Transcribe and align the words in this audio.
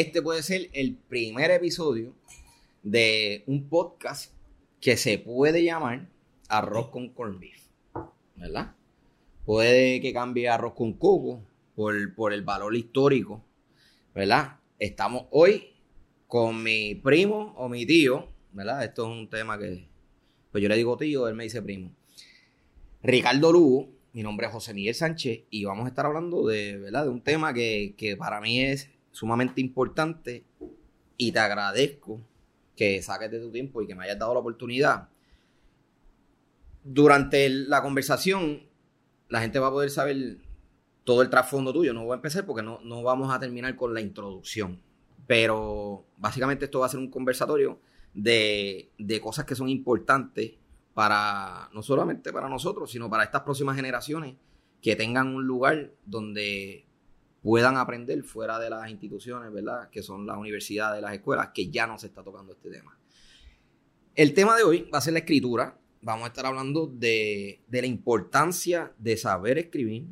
este 0.00 0.22
puede 0.22 0.42
ser 0.42 0.70
el 0.72 0.96
primer 0.96 1.52
episodio 1.52 2.16
de 2.82 3.44
un 3.46 3.68
podcast 3.68 4.32
que 4.80 4.96
se 4.96 5.18
puede 5.18 5.62
llamar 5.62 6.08
Arroz 6.48 6.88
con 6.88 7.10
Corn 7.10 7.38
Beef, 7.38 7.62
¿verdad? 8.34 8.74
Puede 9.44 10.00
que 10.00 10.12
cambie 10.12 10.48
arroz 10.48 10.74
con 10.74 10.94
coco 10.94 11.44
por, 11.76 12.12
por 12.16 12.32
el 12.32 12.42
valor 12.42 12.74
histórico, 12.74 13.44
¿verdad? 14.12 14.58
Estamos 14.80 15.26
hoy 15.30 15.74
con 16.26 16.60
mi 16.60 16.96
primo 16.96 17.54
o 17.56 17.68
mi 17.68 17.86
tío, 17.86 18.32
¿verdad? 18.50 18.82
Esto 18.82 19.04
es 19.04 19.16
un 19.16 19.30
tema 19.30 19.60
que, 19.60 19.86
pues 20.50 20.60
yo 20.60 20.68
le 20.68 20.76
digo 20.76 20.96
tío, 20.96 21.28
él 21.28 21.36
me 21.36 21.44
dice 21.44 21.62
primo. 21.62 21.92
Ricardo 23.00 23.52
Lugo, 23.52 23.90
mi 24.12 24.24
nombre 24.24 24.48
es 24.48 24.52
José 24.52 24.74
Miguel 24.74 24.96
Sánchez 24.96 25.44
y 25.50 25.64
vamos 25.64 25.84
a 25.84 25.88
estar 25.90 26.04
hablando 26.04 26.44
de, 26.48 26.78
¿verdad? 26.78 27.04
de 27.04 27.10
un 27.10 27.22
tema 27.22 27.54
que, 27.54 27.94
que 27.96 28.16
para 28.16 28.40
mí 28.40 28.60
es 28.60 28.90
sumamente 29.14 29.60
importante 29.60 30.44
y 31.16 31.30
te 31.30 31.38
agradezco 31.38 32.20
que 32.74 33.00
saques 33.00 33.30
de 33.30 33.38
tu 33.38 33.52
tiempo 33.52 33.80
y 33.80 33.86
que 33.86 33.94
me 33.94 34.04
hayas 34.04 34.18
dado 34.18 34.34
la 34.34 34.40
oportunidad. 34.40 35.08
Durante 36.82 37.48
la 37.48 37.80
conversación, 37.80 38.64
la 39.28 39.40
gente 39.40 39.60
va 39.60 39.68
a 39.68 39.70
poder 39.70 39.90
saber 39.90 40.38
todo 41.04 41.22
el 41.22 41.30
trasfondo 41.30 41.72
tuyo. 41.72 41.94
No 41.94 42.04
voy 42.04 42.14
a 42.14 42.16
empezar 42.16 42.44
porque 42.44 42.64
no, 42.64 42.80
no 42.82 43.04
vamos 43.04 43.32
a 43.32 43.38
terminar 43.38 43.76
con 43.76 43.94
la 43.94 44.00
introducción. 44.00 44.80
Pero 45.28 46.04
básicamente 46.16 46.64
esto 46.64 46.80
va 46.80 46.86
a 46.86 46.88
ser 46.88 46.98
un 46.98 47.08
conversatorio 47.08 47.78
de, 48.14 48.90
de 48.98 49.20
cosas 49.20 49.44
que 49.44 49.54
son 49.54 49.68
importantes 49.68 50.54
para, 50.92 51.70
no 51.72 51.84
solamente 51.84 52.32
para 52.32 52.48
nosotros, 52.48 52.90
sino 52.90 53.08
para 53.08 53.22
estas 53.22 53.42
próximas 53.42 53.76
generaciones 53.76 54.34
que 54.82 54.96
tengan 54.96 55.28
un 55.36 55.46
lugar 55.46 55.92
donde 56.04 56.84
puedan 57.44 57.76
aprender 57.76 58.22
fuera 58.22 58.58
de 58.58 58.70
las 58.70 58.90
instituciones, 58.90 59.52
¿verdad? 59.52 59.90
Que 59.90 60.02
son 60.02 60.26
las 60.26 60.38
universidades, 60.38 61.02
las 61.02 61.12
escuelas, 61.12 61.50
que 61.52 61.68
ya 61.68 61.86
no 61.86 61.98
se 61.98 62.06
está 62.06 62.24
tocando 62.24 62.54
este 62.54 62.70
tema. 62.70 62.98
El 64.14 64.32
tema 64.32 64.56
de 64.56 64.62
hoy 64.62 64.88
va 64.92 64.96
a 64.96 65.02
ser 65.02 65.12
la 65.12 65.18
escritura. 65.18 65.78
Vamos 66.00 66.24
a 66.24 66.28
estar 66.28 66.46
hablando 66.46 66.86
de, 66.86 67.62
la 67.70 67.86
importancia 67.86 68.94
de 68.96 69.18
saber 69.18 69.58
escribir 69.58 70.06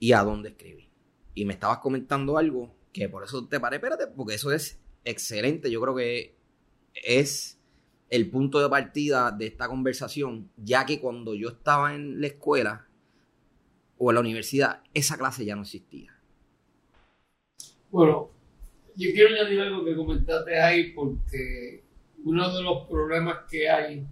y 0.00 0.14
a 0.14 0.24
dónde 0.24 0.48
escribir. 0.48 0.88
Y 1.32 1.44
me 1.44 1.52
estabas 1.52 1.78
comentando 1.78 2.36
algo 2.36 2.74
que 2.92 3.08
por 3.08 3.22
eso 3.22 3.46
te 3.46 3.60
paré, 3.60 3.76
espérate, 3.76 4.08
porque 4.08 4.34
eso 4.34 4.50
es 4.50 4.80
excelente. 5.04 5.70
Yo 5.70 5.80
creo 5.80 5.94
que 5.94 6.34
es 6.92 7.60
el 8.10 8.28
punto 8.28 8.60
de 8.60 8.68
partida 8.68 9.30
de 9.30 9.46
esta 9.46 9.68
conversación, 9.68 10.50
ya 10.56 10.86
que 10.86 11.00
cuando 11.00 11.34
yo 11.36 11.50
estaba 11.50 11.94
en 11.94 12.20
la 12.20 12.26
escuela 12.26 12.88
o 13.96 14.10
en 14.10 14.14
la 14.16 14.20
universidad, 14.20 14.82
esa 14.92 15.16
clase 15.16 15.44
ya 15.44 15.54
no 15.54 15.62
existía. 15.62 16.12
Bueno, 17.92 18.30
yo 18.96 19.10
quiero 19.12 19.34
añadir 19.34 19.60
algo 19.60 19.84
que 19.84 19.94
comentaste 19.94 20.58
ahí 20.58 20.92
porque 20.92 21.82
uno 22.24 22.56
de 22.56 22.62
los 22.62 22.88
problemas 22.88 23.40
que 23.50 23.68
hay 23.68 24.06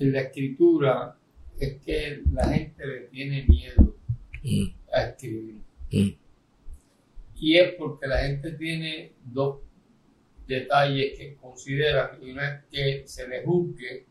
en 0.00 0.12
la 0.12 0.22
escritura 0.22 1.16
es 1.60 1.80
que 1.82 2.20
la 2.32 2.48
gente 2.48 2.84
le 2.84 3.00
tiene 3.02 3.46
miedo 3.46 3.96
mm. 4.42 4.64
a 4.92 5.02
escribir. 5.04 5.60
Mm. 5.92 6.08
Y 7.36 7.56
es 7.58 7.74
porque 7.74 8.08
la 8.08 8.18
gente 8.24 8.50
tiene 8.52 9.12
dos 9.24 9.60
detalles 10.48 11.16
que 11.16 11.36
considera. 11.36 12.18
Uno 12.20 12.42
es 12.42 12.64
que 12.72 13.02
se 13.06 13.28
le 13.28 13.44
juzgue 13.44 14.04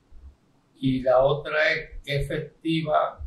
y 0.77 1.01
la 1.01 1.19
otra 1.19 1.73
es 1.73 1.99
que 2.01 2.15
efectiva 2.15 3.25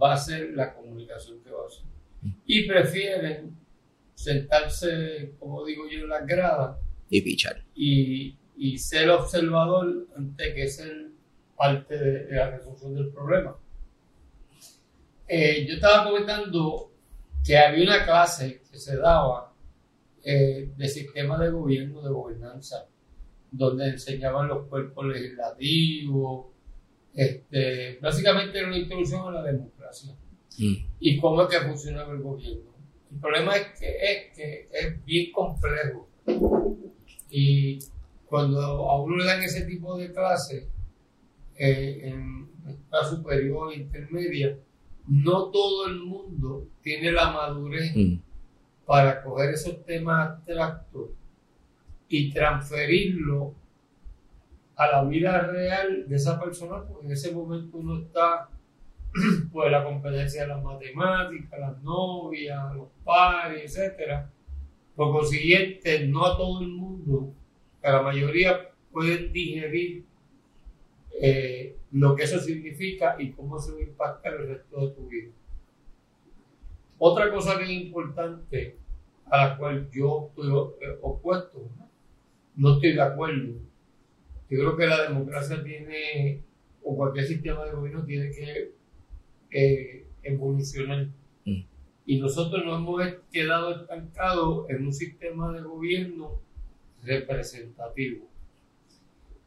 va 0.00 0.12
a 0.12 0.16
ser 0.16 0.50
la 0.50 0.72
comunicación 0.72 1.42
que 1.42 1.50
va 1.50 1.64
a 1.64 1.66
hacer. 1.66 1.84
Mm. 2.22 2.30
Y 2.46 2.68
prefieren 2.68 3.63
sentarse, 4.14 5.34
como 5.38 5.64
digo 5.64 5.84
yo, 5.90 6.00
en 6.00 6.08
las 6.08 6.26
gradas. 6.26 6.78
Y 7.10 7.22
pichar. 7.22 7.62
Y, 7.74 8.38
ser 8.78 9.10
observador 9.10 10.06
antes 10.16 10.54
que 10.54 10.68
ser 10.68 11.08
parte 11.56 11.98
de, 11.98 12.34
la 12.34 12.50
resolución 12.50 12.94
del 12.94 13.08
problema. 13.08 13.56
Eh, 15.28 15.66
yo 15.66 15.74
estaba 15.74 16.04
comentando 16.04 16.92
que 17.44 17.58
había 17.58 17.84
una 17.84 18.04
clase 18.04 18.62
que 18.70 18.78
se 18.78 18.96
daba 18.96 19.52
eh, 20.22 20.70
de 20.76 20.88
sistema 20.88 21.38
de 21.38 21.50
gobierno, 21.50 22.02
de 22.02 22.10
gobernanza, 22.10 22.86
donde 23.50 23.88
enseñaban 23.88 24.48
los 24.48 24.66
cuerpos 24.66 25.06
legislativos, 25.06 26.46
este, 27.14 27.98
básicamente 28.02 28.58
era 28.58 28.66
una 28.66 28.78
introducción 28.78 29.28
a 29.28 29.30
la 29.30 29.42
democracia 29.44 30.12
mm. 30.58 30.74
y 30.98 31.20
cómo 31.20 31.42
es 31.42 31.48
que 31.48 31.64
funcionaba 31.64 32.12
el 32.12 32.22
gobierno. 32.22 32.73
El 33.12 33.20
problema 33.20 33.56
es 33.56 33.78
que 33.78 33.88
es, 33.88 34.36
que 34.36 34.68
es 34.72 35.04
bien 35.04 35.32
complejo. 35.32 36.08
Y 37.30 37.78
cuando 38.26 38.60
a 38.60 39.00
uno 39.02 39.16
le 39.16 39.24
dan 39.24 39.42
ese 39.42 39.64
tipo 39.64 39.96
de 39.96 40.12
clases 40.12 40.66
eh, 41.56 42.00
en 42.04 42.48
escuela 42.66 43.04
superior 43.04 43.72
e 43.72 43.76
intermedia, 43.76 44.58
no 45.06 45.50
todo 45.50 45.86
el 45.86 46.00
mundo 46.00 46.68
tiene 46.82 47.12
la 47.12 47.30
madurez 47.30 47.94
mm. 47.94 48.14
para 48.86 49.22
coger 49.22 49.50
esos 49.50 49.84
temas 49.84 50.30
abstractos 50.30 51.10
y 52.08 52.32
transferirlo 52.32 53.54
a 54.76 54.86
la 54.88 55.04
vida 55.04 55.40
real 55.42 56.08
de 56.08 56.16
esa 56.16 56.40
persona, 56.40 56.82
porque 56.82 57.06
en 57.06 57.12
ese 57.12 57.32
momento 57.32 57.78
uno 57.78 58.00
está 58.00 58.48
pues 59.52 59.70
la 59.70 59.84
competencia 59.84 60.42
de 60.42 60.48
las 60.48 60.62
matemáticas, 60.62 61.60
las 61.60 61.82
novias, 61.82 62.74
los 62.74 62.88
pares, 63.04 63.64
etcétera. 63.64 64.30
Por 64.96 65.12
consiguiente, 65.12 66.06
no 66.06 66.24
a 66.24 66.36
todo 66.36 66.60
el 66.60 66.68
mundo, 66.68 67.32
a 67.82 67.92
la 67.92 68.02
mayoría 68.02 68.70
pueden 68.92 69.32
digerir 69.32 70.04
eh, 71.20 71.76
lo 71.92 72.14
que 72.16 72.24
eso 72.24 72.38
significa 72.38 73.16
y 73.18 73.30
cómo 73.30 73.58
se 73.58 73.72
va 73.72 73.78
a 73.78 73.82
impactar 73.82 74.34
el 74.34 74.48
resto 74.48 74.80
de 74.80 74.94
tu 74.94 75.08
vida. 75.08 75.32
Otra 76.98 77.30
cosa 77.30 77.58
que 77.58 77.64
es 77.64 77.70
importante, 77.70 78.76
a 79.26 79.48
la 79.48 79.56
cual 79.56 79.88
yo 79.90 80.28
estoy 80.28 80.50
opuesto, 81.02 81.68
no 82.56 82.74
estoy 82.74 82.92
de 82.92 83.02
acuerdo. 83.02 83.54
Yo 84.48 84.58
creo 84.58 84.76
que 84.76 84.86
la 84.86 85.02
democracia 85.08 85.62
tiene, 85.62 86.42
o 86.82 86.96
cualquier 86.96 87.26
sistema 87.26 87.64
de 87.64 87.72
gobierno 87.72 88.04
tiene 88.04 88.30
que 88.30 88.72
eh, 89.54 90.04
evolucionar. 90.24 91.06
Mm. 91.44 91.62
Y 92.06 92.18
nosotros 92.18 92.64
nos 92.64 92.80
hemos 92.80 93.02
quedado 93.32 93.82
estancados 93.82 94.68
en 94.68 94.84
un 94.84 94.92
sistema 94.92 95.52
de 95.52 95.62
gobierno 95.62 96.40
representativo. 97.04 98.26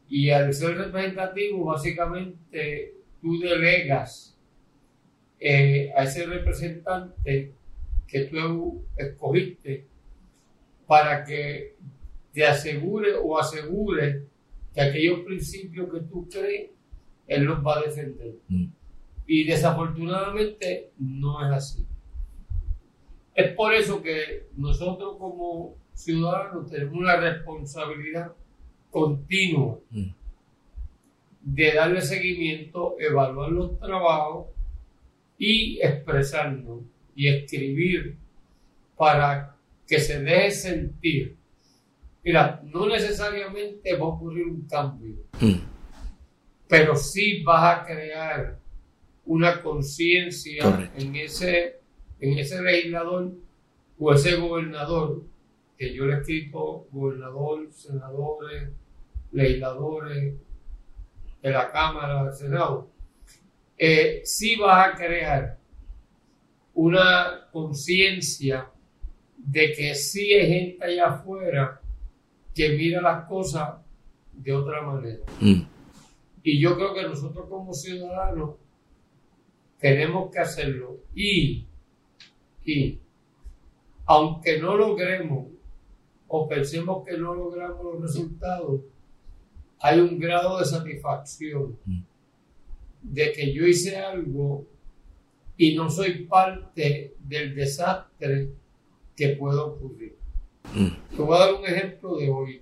Y 0.08 0.30
al 0.30 0.54
ser 0.54 0.78
representativo, 0.78 1.66
básicamente 1.66 2.94
tú 3.20 3.38
delegas 3.38 4.34
eh, 5.38 5.92
a 5.94 6.04
ese 6.04 6.24
representante 6.24 7.52
que 8.06 8.20
tú 8.24 8.82
escogiste 8.96 9.84
para 10.86 11.22
que 11.22 11.74
te 12.32 12.46
asegure 12.46 13.12
o 13.22 13.38
asegure 13.38 14.22
que 14.72 14.80
aquellos 14.80 15.20
principios 15.20 15.92
que 15.92 16.00
tú 16.00 16.26
crees, 16.30 16.70
él 17.26 17.44
los 17.44 17.58
va 17.58 17.78
a 17.78 17.82
defender. 17.82 18.36
Mm. 18.48 18.77
Y 19.30 19.44
desafortunadamente 19.44 20.90
no 20.98 21.46
es 21.46 21.52
así. 21.52 21.86
Es 23.34 23.52
por 23.52 23.74
eso 23.74 24.02
que 24.02 24.48
nosotros 24.56 25.16
como 25.18 25.76
ciudadanos 25.92 26.70
tenemos 26.70 26.94
una 26.96 27.16
responsabilidad 27.16 28.32
continua 28.90 29.78
mm. 29.90 30.08
de 31.42 31.72
darle 31.74 32.00
seguimiento, 32.00 32.96
evaluar 32.98 33.52
los 33.52 33.78
trabajos 33.78 34.46
y 35.36 35.78
expresarnos 35.82 36.80
y 37.14 37.28
escribir 37.28 38.16
para 38.96 39.54
que 39.86 40.00
se 40.00 40.22
deje 40.22 40.50
sentir. 40.50 41.36
Mira, 42.24 42.62
no 42.64 42.88
necesariamente 42.88 43.94
va 43.94 44.06
a 44.06 44.08
ocurrir 44.08 44.46
un 44.46 44.62
cambio, 44.62 45.16
mm. 45.38 45.60
pero 46.66 46.96
sí 46.96 47.42
vas 47.42 47.78
a 47.78 47.84
crear 47.84 48.57
una 49.28 49.62
conciencia 49.62 50.90
en 50.96 51.14
ese, 51.14 51.80
en 52.18 52.38
ese 52.38 52.62
legislador 52.62 53.30
o 53.98 54.12
ese 54.12 54.36
gobernador, 54.36 55.22
que 55.76 55.92
yo 55.92 56.06
le 56.06 56.14
he 56.14 56.18
escrito 56.20 56.86
gobernador, 56.90 57.68
senadores, 57.70 58.70
legisladores 59.32 60.34
de 61.42 61.50
la 61.50 61.70
Cámara, 61.70 62.24
del 62.24 62.32
Senado, 62.32 62.88
eh, 63.76 64.22
sí 64.24 64.56
vas 64.56 64.88
a 64.88 64.96
crear 64.96 65.58
una 66.72 67.48
conciencia 67.52 68.70
de 69.36 69.72
que 69.72 69.94
sí 69.94 70.32
hay 70.32 70.48
gente 70.48 70.84
allá 70.84 71.06
afuera 71.06 71.80
que 72.54 72.70
mira 72.70 73.02
las 73.02 73.28
cosas 73.28 73.74
de 74.32 74.54
otra 74.54 74.80
manera. 74.80 75.22
Mm. 75.38 75.62
Y 76.42 76.58
yo 76.58 76.76
creo 76.76 76.94
que 76.94 77.02
nosotros 77.02 77.46
como 77.50 77.74
ciudadanos 77.74 78.54
tenemos 79.78 80.30
que 80.30 80.38
hacerlo. 80.38 80.96
Y, 81.14 81.66
y 82.64 82.98
aunque 84.06 84.58
no 84.60 84.76
logremos 84.76 85.46
o 86.28 86.48
pensemos 86.48 87.04
que 87.06 87.16
no 87.16 87.34
logramos 87.34 87.84
los 87.84 88.00
resultados, 88.02 88.80
hay 89.80 90.00
un 90.00 90.18
grado 90.18 90.58
de 90.58 90.64
satisfacción 90.64 91.78
Mm. 91.84 92.00
de 93.02 93.32
que 93.32 93.52
yo 93.54 93.66
hice 93.66 93.96
algo 93.96 94.66
y 95.56 95.74
no 95.74 95.88
soy 95.88 96.24
parte 96.24 97.14
del 97.20 97.54
desastre 97.54 98.50
que 99.16 99.28
puede 99.30 99.58
ocurrir. 99.58 100.16
Mm. 100.74 101.16
Te 101.16 101.22
voy 101.22 101.36
a 101.36 101.40
dar 101.40 101.54
un 101.54 101.64
ejemplo 101.64 102.16
de 102.16 102.28
hoy. 102.30 102.60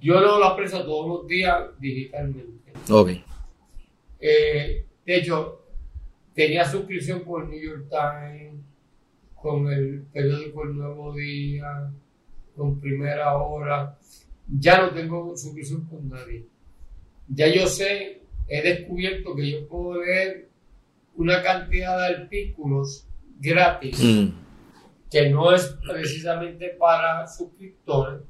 Yo 0.00 0.18
leo 0.20 0.38
la 0.38 0.56
prensa 0.56 0.82
todos 0.84 1.06
los 1.08 1.26
días 1.28 1.68
digitalmente. 1.78 2.72
Ok. 2.90 3.10
Eh, 4.20 4.84
de 5.06 5.16
hecho, 5.16 5.64
tenía 6.34 6.64
suscripción 6.64 7.20
con 7.20 7.50
New 7.50 7.60
York 7.60 7.86
Times, 7.88 8.60
con 9.34 9.72
el 9.72 10.02
periódico 10.12 10.64
El 10.64 10.76
Nuevo 10.76 11.14
Día, 11.14 11.90
con 12.56 12.78
Primera 12.80 13.36
Hora. 13.36 13.98
Ya 14.58 14.82
no 14.82 14.90
tengo 14.90 15.36
suscripción 15.36 15.86
con 15.86 16.08
nadie. 16.08 16.44
Ya 17.28 17.46
yo 17.48 17.66
sé, 17.66 18.22
he 18.48 18.62
descubierto 18.62 19.34
que 19.34 19.50
yo 19.50 19.68
puedo 19.68 20.02
leer 20.02 20.48
una 21.14 21.42
cantidad 21.42 21.98
de 21.98 22.16
artículos 22.16 23.06
gratis 23.38 23.98
Mm. 24.02 24.32
que 25.10 25.30
no 25.30 25.52
es 25.54 25.76
precisamente 25.88 26.68
para 26.78 27.26
suscriptores. 27.26 28.22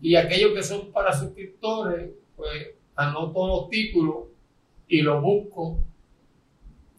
Y 0.00 0.16
aquellos 0.16 0.52
que 0.54 0.62
son 0.62 0.92
para 0.92 1.12
suscriptores, 1.12 2.10
pues 2.36 2.68
anoto 2.94 3.46
los 3.46 3.70
títulos 3.70 4.27
y 4.88 5.02
los 5.02 5.22
busco 5.22 5.82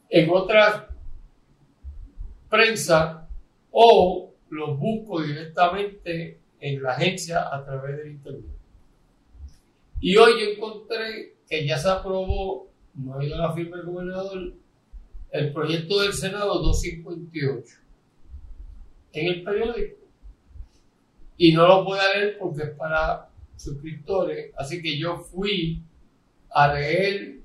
en 0.10 0.30
otras 0.30 0.86
prensa 2.50 3.28
o 3.72 4.34
los 4.50 4.80
busco 4.80 5.22
directamente 5.22 6.40
en 6.60 6.82
la 6.82 6.94
agencia 6.94 7.54
a 7.54 7.64
través 7.64 7.98
del 7.98 8.12
internet. 8.12 8.46
Y 10.02 10.16
hoy 10.18 10.54
encontré 10.54 11.36
que 11.48 11.66
ya 11.66 11.78
se 11.78 11.90
aprobó, 11.90 12.70
no 12.96 13.18
ha 13.18 13.24
ido 13.24 13.36
a 13.36 13.50
la 13.50 13.54
firma 13.54 13.78
del 13.78 13.86
gobernador, 13.86 14.54
el 15.32 15.54
proyecto 15.54 16.02
del 16.02 16.14
Senado 16.14 16.60
258 16.60 17.78
en 19.14 19.28
el 19.28 19.44
periódico. 19.44 20.00
Y 21.38 21.54
no 21.54 21.68
lo 21.68 21.86
puedo 21.86 22.02
leer 22.14 22.38
porque 22.38 22.64
es 22.64 22.70
para 22.72 23.30
suscriptores. 23.56 24.52
Así 24.58 24.82
que 24.82 24.98
yo 24.98 25.18
fui 25.18 25.82
a 26.50 26.74
leer 26.74 27.39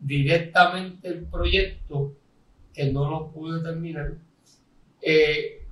directamente 0.00 1.08
el 1.08 1.24
proyecto, 1.26 2.14
que 2.72 2.92
no 2.92 3.10
lo 3.10 3.30
pude 3.30 3.62
terminar, 3.62 4.14
eh, 5.02 5.62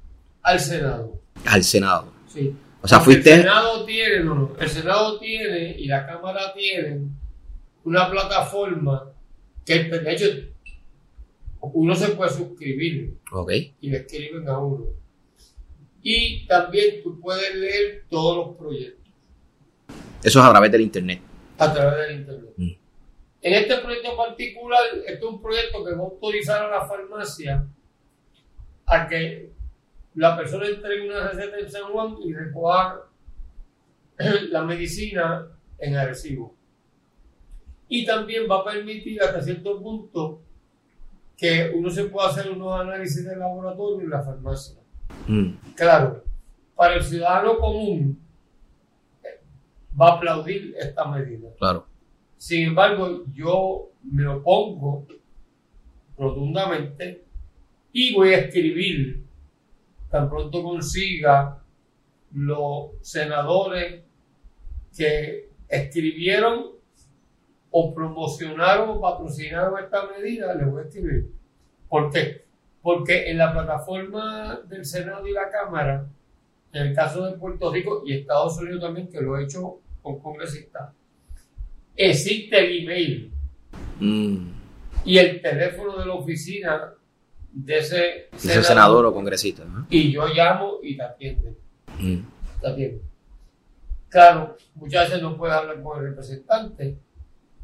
al 0.42 0.60
Senado. 0.60 1.20
Al 1.44 1.64
Senado. 1.64 2.12
Sí. 2.28 2.54
O 2.80 2.86
sea, 2.88 2.98
Porque 2.98 3.14
El 3.14 3.22
fuiste. 3.22 3.36
Senado 3.42 3.84
tiene, 3.84 4.20
no, 4.24 4.34
no, 4.34 4.56
el 4.58 4.68
Senado 4.68 5.18
tiene 5.18 5.76
y 5.78 5.86
la 5.86 6.06
Cámara 6.06 6.52
tienen 6.54 7.10
una 7.84 8.10
plataforma 8.10 9.10
que, 9.64 9.84
de 9.84 10.12
hecho, 10.12 10.26
uno 11.60 11.94
se 11.94 12.08
puede 12.10 12.30
suscribir 12.30 13.16
Ok. 13.32 13.52
y 13.80 13.90
le 13.90 13.98
escriben 13.98 14.48
a 14.48 14.58
uno. 14.58 14.86
Y 16.02 16.46
también 16.46 17.02
tú 17.02 17.18
puedes 17.20 17.54
leer 17.56 18.04
todos 18.08 18.36
los 18.46 18.56
proyectos 18.56 19.10
Eso 20.22 20.38
es 20.38 20.44
a 20.44 20.50
través 20.50 20.70
del 20.70 20.82
internet. 20.82 21.20
a 21.58 21.72
través 21.74 22.06
del 22.08 22.20
Internet. 22.20 22.50
Mm. 22.56 22.70
En 23.40 23.54
este 23.54 23.78
proyecto 23.78 24.16
particular, 24.16 24.80
este 25.06 25.12
es 25.12 25.22
un 25.22 25.40
proyecto 25.40 25.84
que 25.84 25.92
va 25.92 25.98
a 25.98 26.06
autorizar 26.06 26.64
a 26.64 26.70
la 26.70 26.86
farmacia 26.86 27.66
a 28.86 29.06
que 29.06 29.52
la 30.14 30.36
persona 30.36 30.66
entregue 30.66 31.08
una 31.08 31.28
receta 31.28 31.58
en 31.58 31.70
San 31.70 31.92
Juan 31.92 32.16
y 32.24 32.34
recoja 32.34 33.02
la 34.50 34.62
medicina 34.64 35.46
en 35.78 35.96
Arecibo. 35.96 36.54
Y 37.88 38.04
también 38.04 38.50
va 38.50 38.60
a 38.60 38.64
permitir 38.64 39.22
hasta 39.22 39.40
cierto 39.40 39.80
punto 39.80 40.40
que 41.36 41.70
uno 41.74 41.88
se 41.88 42.04
pueda 42.04 42.28
hacer 42.28 42.50
unos 42.50 42.80
análisis 42.80 43.24
de 43.24 43.36
laboratorio 43.36 44.00
en 44.00 44.10
la 44.10 44.22
farmacia. 44.22 44.76
Mm. 45.28 45.50
Claro, 45.76 46.24
para 46.74 46.94
el 46.94 47.04
ciudadano 47.04 47.58
común 47.58 48.20
eh, 49.22 49.40
va 49.98 50.08
a 50.08 50.16
aplaudir 50.16 50.74
esta 50.76 51.04
medida. 51.06 51.48
Claro. 51.58 51.86
Sin 52.38 52.68
embargo, 52.68 53.24
yo 53.34 53.90
me 54.04 54.26
opongo 54.26 55.06
rotundamente 56.16 57.24
y 57.92 58.14
voy 58.14 58.30
a 58.30 58.38
escribir 58.38 59.24
tan 60.08 60.30
pronto 60.30 60.62
consiga 60.62 61.60
los 62.32 62.92
senadores 63.02 64.02
que 64.96 65.50
escribieron 65.68 66.66
o 67.70 67.94
promocionaron 67.94 68.90
o 68.90 69.00
patrocinaron 69.00 69.78
esta 69.82 70.06
medida, 70.06 70.54
les 70.54 70.70
voy 70.70 70.82
a 70.82 70.86
escribir. 70.86 71.30
¿Por 71.88 72.10
qué? 72.10 72.44
Porque 72.80 73.30
en 73.30 73.38
la 73.38 73.52
plataforma 73.52 74.60
del 74.66 74.84
Senado 74.84 75.26
y 75.26 75.32
la 75.32 75.50
Cámara, 75.50 76.06
en 76.72 76.86
el 76.86 76.94
caso 76.94 77.26
de 77.26 77.36
Puerto 77.36 77.72
Rico 77.72 78.02
y 78.06 78.14
Estados 78.14 78.58
Unidos 78.58 78.80
también, 78.80 79.08
que 79.08 79.20
lo 79.20 79.36
he 79.36 79.44
hecho 79.44 79.80
con 80.02 80.18
congresistas, 80.20 80.92
existe 81.98 82.58
el 82.58 82.82
email 82.84 83.32
Mm. 84.00 84.50
y 85.04 85.18
el 85.18 85.42
teléfono 85.42 85.98
de 85.98 86.06
la 86.06 86.14
oficina 86.14 86.92
de 87.52 87.78
ese, 87.78 88.28
senador 88.36 89.06
o 89.06 89.12
congresista. 89.12 89.64
¿no? 89.64 89.86
Y 89.90 90.12
yo 90.12 90.26
llamo 90.28 90.78
y 90.82 90.96
te 90.96 91.02
atienden. 91.02 91.56
Mm. 91.98 92.18
Claro, 94.08 94.56
muchas 94.74 95.08
veces 95.08 95.22
no 95.22 95.36
puedes 95.36 95.56
hablar 95.56 95.82
con 95.82 95.98
el 95.98 96.10
representante, 96.10 96.96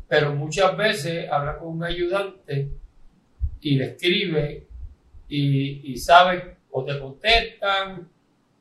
pero 0.09 0.35
muchas 0.35 0.77
veces 0.77 1.31
habla 1.31 1.59
con 1.59 1.69
un 1.69 1.85
ayudante 1.85 2.69
y 3.61 3.77
le 3.77 3.85
escribe 3.93 4.67
y, 5.29 5.93
y 5.93 5.97
sabe 5.97 6.57
o 6.71 6.85
te 6.85 6.99
contestan 6.99 8.09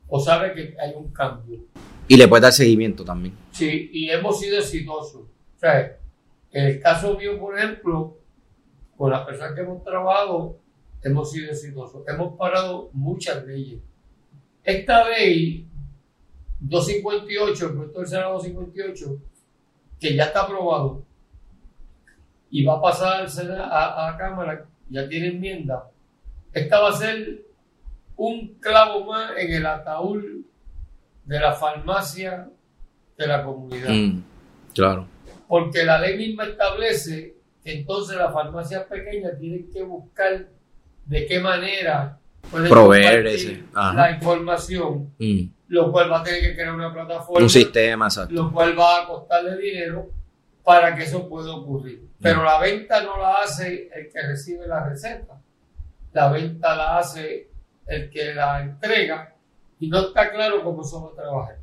o 0.08 0.20
sabe 0.20 0.54
que 0.54 0.76
hay 0.80 0.92
un 0.96 1.12
cambio. 1.12 1.64
Y 2.08 2.16
le 2.16 2.28
puedes 2.28 2.42
dar 2.42 2.52
seguimiento 2.52 3.04
también. 3.04 3.34
Sí, 3.50 3.90
y 3.92 4.10
hemos 4.10 4.38
sido 4.40 4.58
exitosos. 4.58 5.22
En 6.52 6.66
el 6.66 6.80
caso 6.80 7.16
mío, 7.16 7.38
por 7.38 7.58
ejemplo, 7.58 8.16
con 8.96 9.10
las 9.10 9.24
personas 9.24 9.54
que 9.54 9.62
hemos 9.62 9.82
trabajado, 9.82 10.58
hemos 11.02 11.30
sido 11.30 11.50
exitosos. 11.50 12.02
Hemos 12.06 12.36
parado 12.36 12.90
muchas 12.92 13.44
leyes. 13.44 13.80
Esta 14.62 15.08
ley 15.08 15.66
258, 16.60 17.66
el 17.66 17.72
proyecto 17.72 17.98
del 17.98 18.08
Senado 18.08 18.32
258, 18.34 19.18
que 20.00 20.14
ya 20.14 20.24
está 20.24 20.42
aprobado 20.42 21.02
y 22.50 22.64
va 22.64 22.74
a 22.74 22.80
pasar 22.80 23.26
a, 23.26 24.06
a 24.06 24.10
la 24.12 24.16
Cámara, 24.16 24.66
ya 24.88 25.08
tiene 25.08 25.28
enmienda, 25.28 25.90
esta 26.52 26.80
va 26.80 26.90
a 26.90 26.92
ser 26.92 27.42
un 28.16 28.54
clavo 28.60 29.04
más 29.06 29.32
en 29.36 29.52
el 29.52 29.66
ataúd 29.66 30.22
de 31.24 31.40
la 31.40 31.52
farmacia 31.52 32.48
de 33.18 33.26
la 33.26 33.44
comunidad. 33.44 33.90
Mm. 33.90 34.22
Claro. 34.72 35.13
Porque 35.54 35.84
la 35.84 36.00
ley 36.00 36.16
misma 36.18 36.46
establece 36.46 37.36
que 37.62 37.72
entonces 37.78 38.16
las 38.16 38.32
farmacias 38.32 38.82
pequeñas 38.86 39.38
tienen 39.38 39.70
que 39.70 39.84
buscar 39.84 40.46
de 41.06 41.26
qué 41.26 41.38
manera 41.38 42.18
pueden 42.50 42.68
Proveer 42.68 43.24
ese, 43.28 43.62
la 43.72 44.10
información, 44.10 45.12
Mm. 45.16 45.42
lo 45.68 45.92
cual 45.92 46.10
va 46.10 46.18
a 46.18 46.22
tener 46.24 46.40
que 46.40 46.54
crear 46.54 46.74
una 46.74 46.92
plataforma, 46.92 47.40
Un 47.44 47.48
sistema, 47.48 48.06
exacto. 48.06 48.34
lo 48.34 48.52
cual 48.52 48.76
va 48.76 49.02
a 49.04 49.06
costarle 49.06 49.56
dinero 49.58 50.10
para 50.64 50.92
que 50.96 51.04
eso 51.04 51.28
pueda 51.28 51.54
ocurrir. 51.54 52.02
Pero 52.20 52.40
Mm. 52.40 52.44
la 52.46 52.58
venta 52.58 53.04
no 53.04 53.16
la 53.22 53.34
hace 53.34 53.88
el 53.94 54.08
que 54.12 54.22
recibe 54.22 54.66
la 54.66 54.88
receta, 54.88 55.40
la 56.14 56.32
venta 56.32 56.74
la 56.74 56.98
hace 56.98 57.48
el 57.86 58.10
que 58.10 58.34
la 58.34 58.60
entrega 58.60 59.32
y 59.78 59.86
no 59.88 60.00
está 60.08 60.32
claro 60.32 60.64
cómo 60.64 60.82
eso 60.82 61.00
va 61.04 61.12
a 61.12 61.14
trabajar. 61.22 61.58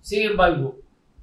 Sin 0.00 0.28
embargo, 0.28 0.79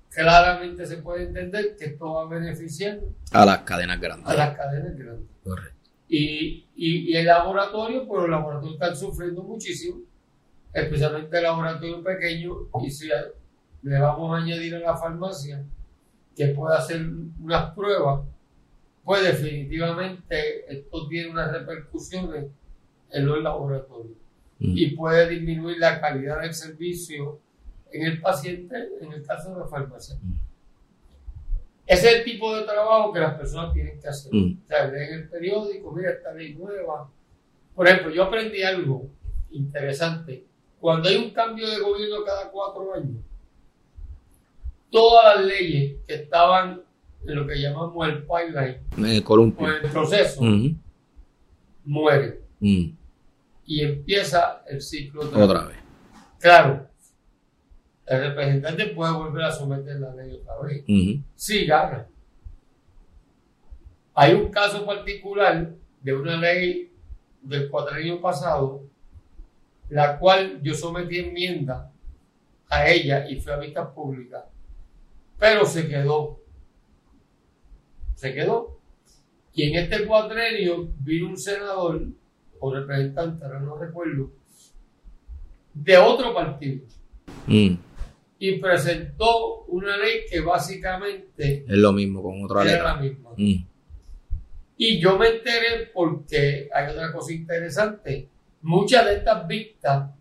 claramente 0.09 0.85
se 0.85 0.97
puede 0.97 1.23
entender 1.23 1.75
que 1.77 1.85
esto 1.85 2.13
va 2.13 2.23
a 2.23 2.25
beneficiar 2.25 2.99
A 3.31 3.45
las 3.45 3.59
cadenas 3.59 3.99
grandes. 3.99 4.27
a 4.27 4.33
las 4.33 4.57
cadenas 4.57 4.97
grandes. 4.97 5.27
Correcto. 5.43 5.89
Y, 6.09 6.65
y, 6.75 7.11
y 7.11 7.15
el 7.17 7.25
laboratorio, 7.25 8.07
pues 8.07 8.21
los 8.21 8.29
laboratorios 8.29 8.73
están 8.75 8.95
sufriendo 8.95 9.43
muchísimo, 9.43 9.99
especialmente 10.73 11.35
el 11.37 11.43
laboratorio 11.43 12.03
pequeño, 12.03 12.53
y 12.83 12.89
si 12.89 13.07
le 13.83 13.99
vamos 13.99 14.33
a 14.33 14.43
añadir 14.43 14.75
a 14.75 14.79
la 14.79 14.95
farmacia 14.97 15.63
que 16.35 16.47
pueda 16.47 16.77
hacer 16.77 17.01
unas 17.41 17.73
pruebas, 17.73 18.21
pues 19.03 19.23
definitivamente 19.23 20.71
esto 20.73 21.07
tiene 21.07 21.31
unas 21.31 21.51
repercusiones 21.51 22.45
en 23.11 23.25
los 23.25 23.41
laboratorios 23.41 24.15
Mm. 24.59 24.73
y 24.75 24.89
puede 24.95 25.29
disminuir 25.29 25.77
la 25.77 26.01
calidad 26.01 26.41
del 26.41 26.51
servicio 26.51 27.39
en 27.91 28.03
el 28.05 28.21
paciente, 28.21 28.75
en 29.01 29.13
el 29.13 29.25
caso 29.25 29.53
de 29.53 29.59
la 29.59 29.67
farmacia. 29.67 30.15
Mm. 30.21 30.33
Ese 31.85 32.09
es 32.09 32.15
el 32.17 32.23
tipo 32.25 32.53
de 32.55 32.63
trabajo 32.63 33.13
que 33.13 33.19
las 33.19 33.35
personas 33.35 33.73
tienen 33.73 33.99
que 33.99 34.07
hacer. 34.07 34.33
Mm. 34.33 34.57
O 34.63 34.67
sea, 34.67 34.87
leen 34.87 35.13
el 35.13 35.29
periódico, 35.29 35.91
mira 35.91 36.11
esta 36.11 36.33
ley 36.33 36.53
nueva. 36.55 37.09
Por 37.73 37.87
ejemplo, 37.87 38.11
yo 38.13 38.23
aprendí 38.23 38.61
algo 38.63 39.07
interesante 39.51 40.45
cuando 40.79 41.07
hay 41.09 41.15
un 41.15 41.31
cambio 41.31 41.69
de 41.69 41.79
gobierno 41.79 42.23
cada 42.25 42.51
cuatro 42.51 42.93
años, 42.93 43.17
todas 44.91 45.37
las 45.37 45.45
leyes 45.45 45.95
que 46.07 46.15
estaban 46.15 46.81
en 47.25 47.35
lo 47.35 47.47
que 47.47 47.59
llamamos 47.59 48.07
el 48.07 48.21
pipeline, 48.23 48.79
En 48.97 49.05
el 49.05 49.23
columpio. 49.23 49.65
o 49.65 49.69
en 49.69 49.85
el 49.85 49.91
proceso, 49.91 50.41
Ujú. 50.41 50.75
mueren. 51.85 52.39
Mm. 52.59 52.89
Y 53.65 53.81
empieza 53.83 54.63
el 54.67 54.81
ciclo 54.81 55.21
otra 55.23 55.37
vez. 55.39 55.49
Otra 55.49 55.65
vez. 55.65 55.77
Claro, 56.39 56.86
el 58.07 58.21
representante 58.21 58.87
puede 58.87 59.13
volver 59.13 59.43
a 59.43 59.51
someter 59.51 59.99
la 59.99 60.15
ley 60.15 60.39
otra 60.41 60.55
vez. 60.61 60.83
Sí, 61.35 61.65
gana. 61.65 62.07
Hay 64.13 64.33
un 64.33 64.49
caso 64.49 64.85
particular 64.85 65.73
de 66.01 66.15
una 66.15 66.37
ley 66.37 66.91
del 67.41 67.69
cuatrenio 67.69 68.19
pasado, 68.19 68.83
la 69.89 70.17
cual 70.17 70.61
yo 70.63 70.73
sometí 70.73 71.19
enmienda 71.19 71.91
a 72.69 72.89
ella 72.89 73.29
y 73.29 73.39
fue 73.39 73.53
a 73.53 73.57
vista 73.57 73.93
pública, 73.93 74.45
pero 75.37 75.65
se 75.65 75.87
quedó. 75.87 76.39
Se 78.15 78.33
quedó. 78.33 78.79
Y 79.53 79.63
en 79.63 79.83
este 79.83 80.05
cuatrenio 80.05 80.89
vino 80.99 81.27
un 81.29 81.37
senador 81.37 82.07
o 82.59 82.73
representante, 82.73 83.45
ahora 83.45 83.59
no 83.59 83.77
recuerdo, 83.77 84.31
de 85.73 85.97
otro 85.97 86.33
partido 86.33 86.85
Mm. 87.47 87.77
Y 88.39 88.59
presentó 88.59 89.63
una 89.67 89.97
ley 89.97 90.21
que 90.29 90.39
básicamente 90.41 91.65
Es 91.67 91.77
lo 91.77 91.91
mismo 91.91 92.21
con 92.21 92.43
otra 92.43 92.61
era 92.63 92.71
letra. 92.71 92.93
la 92.95 93.01
misma. 93.01 93.29
Mm. 93.37 93.65
Y 94.77 94.99
yo 94.99 95.17
me 95.17 95.27
enteré 95.29 95.89
porque 95.93 96.69
hay 96.73 96.91
otra 96.91 97.11
cosa 97.11 97.33
interesante. 97.33 98.27
Muchas 98.61 99.05
de 99.05 99.15
estas 99.15 99.47
vistas 99.47 100.11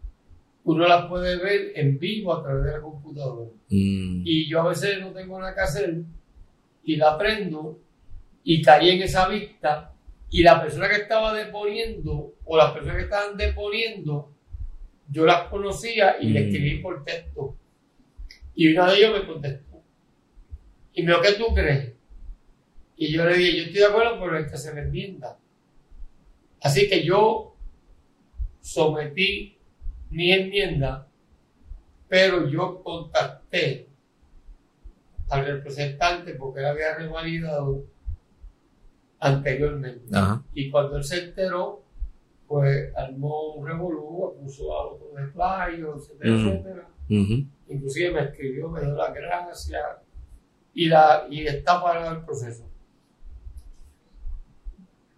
uno 0.65 0.87
las 0.89 1.07
puede 1.07 1.37
ver 1.37 1.73
en 1.77 1.99
vivo 1.99 2.35
a 2.35 2.43
través 2.43 2.65
de 2.65 2.73
la 2.73 2.81
computadora. 2.81 3.51
Mm. 3.69 4.23
Y 4.25 4.49
yo 4.49 4.63
a 4.63 4.69
veces 4.69 4.99
no 5.01 5.13
tengo 5.13 5.39
nada 5.39 5.55
que 5.55 5.61
hacer 5.61 5.97
y 6.85 6.97
la 6.97 7.19
prendo 7.19 7.79
y 8.45 8.63
caí 8.63 8.91
en 8.91 9.03
esa 9.03 9.29
vista 9.29 9.93
y 10.31 10.43
la 10.43 10.61
persona 10.61 10.89
que 10.89 10.97
estaba 10.97 11.35
deponiendo 11.35 12.35
o 12.45 12.57
las 12.57 12.73
personas 12.73 12.97
que 12.97 13.03
estaban 13.05 13.37
deponiendo 13.37 14.33
yo 15.09 15.25
las 15.25 15.49
conocía 15.49 16.17
y 16.21 16.29
le 16.31 16.41
Mm. 16.41 16.45
escribí 16.47 16.79
por 16.81 17.05
texto. 17.05 17.57
Y 18.57 18.73
uno 18.73 18.91
de 18.91 18.97
ellos 18.97 19.21
me 19.21 19.27
contestó. 19.27 19.83
Y 20.95 21.03
me 21.03 21.13
dijo, 21.13 21.23
¿qué 21.23 21.33
tú 21.35 21.55
crees? 21.55 21.93
Y 22.97 23.13
yo 23.13 23.27
le 23.27 23.37
dije, 23.37 23.57
yo 23.59 23.63
estoy 23.65 23.81
de 23.81 23.87
acuerdo, 23.87 24.19
pero 24.19 24.39
es 24.39 24.51
que 24.51 24.57
se 24.57 24.73
me 24.73 24.81
enmienda. 24.81 25.39
Así 26.63 26.89
que 26.89 27.05
yo 27.05 27.55
sometí 28.61 29.59
mi 30.11 30.33
enmienda, 30.33 31.07
pero 32.09 32.49
yo 32.49 32.83
contacté 32.83 33.89
al 35.29 35.45
representante 35.45 36.35
porque 36.35 36.61
él 36.61 36.67
había 36.67 36.97
revalidado 36.97 37.85
anteriormente. 39.21 40.17
Ajá. 40.17 40.43
Y 40.55 40.71
cuando 40.71 40.97
él 40.97 41.05
se 41.05 41.25
enteró, 41.25 41.85
pues 42.47 42.91
armó 42.97 43.55
un 43.55 43.67
revolú, 43.67 44.35
puso 44.41 44.73
autos 44.73 45.15
de 45.15 45.27
playo, 45.29 45.97
etcétera, 45.97 46.35
etcétera. 46.35 46.89
Ujú. 47.09 47.47
Inclusive 47.69 48.11
me 48.13 48.21
escribió, 48.25 48.69
me 48.69 48.81
dio 48.81 48.95
las 48.95 49.13
gracias 49.15 50.03
y, 50.75 50.87
la, 50.87 51.27
y 51.31 51.47
está 51.47 51.83
parado 51.83 52.13
el 52.17 52.25
proceso. 52.25 52.69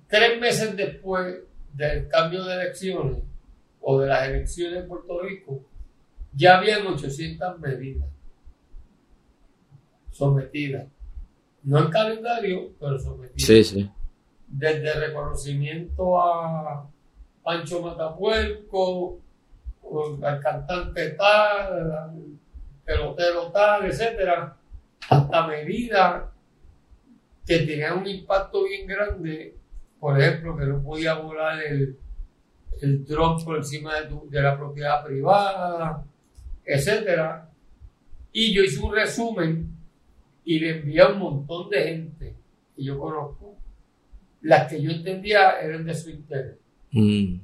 Tres 0.09 0.40
meses 0.40 0.76
después 0.76 1.40
del 1.75 2.09
cambio 2.09 2.45
de 2.45 2.54
elecciones 2.54 3.18
o 3.80 4.00
de 4.00 4.07
las 4.09 4.28
elecciones 4.28 4.83
en 4.83 4.88
Puerto 4.88 5.21
Rico, 5.23 5.61
ya 6.33 6.59
habían 6.59 6.87
800 6.87 7.59
medidas 7.61 8.09
sometidas. 10.11 10.87
No 11.62 11.78
en 11.85 11.90
calendario, 11.90 12.73
pero 12.80 12.99
sometidas 12.99 13.42
Sí, 13.42 13.62
sí. 13.64 13.90
desde 14.47 14.92
reconocimiento 14.95 16.21
a 16.21 16.88
Pancho 17.42 17.83
Matapuerco, 17.83 19.21
al 20.23 20.40
cantante 20.40 21.11
tal, 21.11 21.92
al 21.92 22.25
pelotero 22.85 23.50
tal, 23.52 23.87
etcétera, 23.87 24.56
hasta 25.08 25.47
medidas 25.47 26.25
que 27.47 27.58
tenían 27.61 27.99
un 27.99 28.06
impacto 28.06 28.64
bien 28.64 28.87
grande, 28.87 29.54
por 29.99 30.20
ejemplo, 30.20 30.56
que 30.56 30.64
no 30.66 30.82
podía 30.82 31.14
volar 31.14 31.62
el, 31.62 31.97
el 32.82 33.04
dron 33.06 33.42
por 33.44 33.56
encima 33.56 33.94
de, 34.00 34.06
tu- 34.08 34.28
de 34.28 34.42
la 34.42 34.56
propiedad 34.56 35.04
privada, 35.04 36.04
etcétera. 36.64 37.49
Y 38.32 38.54
yo 38.54 38.62
hice 38.62 38.80
un 38.82 38.94
resumen 38.94 39.68
y 40.44 40.58
le 40.61 40.78
envié 40.78 41.00
a 41.00 41.08
un 41.08 41.18
montón 41.18 41.70
de 41.70 41.82
gente 41.82 42.35
que 42.76 42.85
yo 42.85 42.99
conozco 42.99 43.56
las 44.42 44.70
que 44.70 44.80
yo 44.80 44.90
entendía 44.90 45.58
eran 45.61 45.85
de 45.85 45.94
su 45.94 46.11
interés. 46.11 46.56
Mm. 46.92 47.40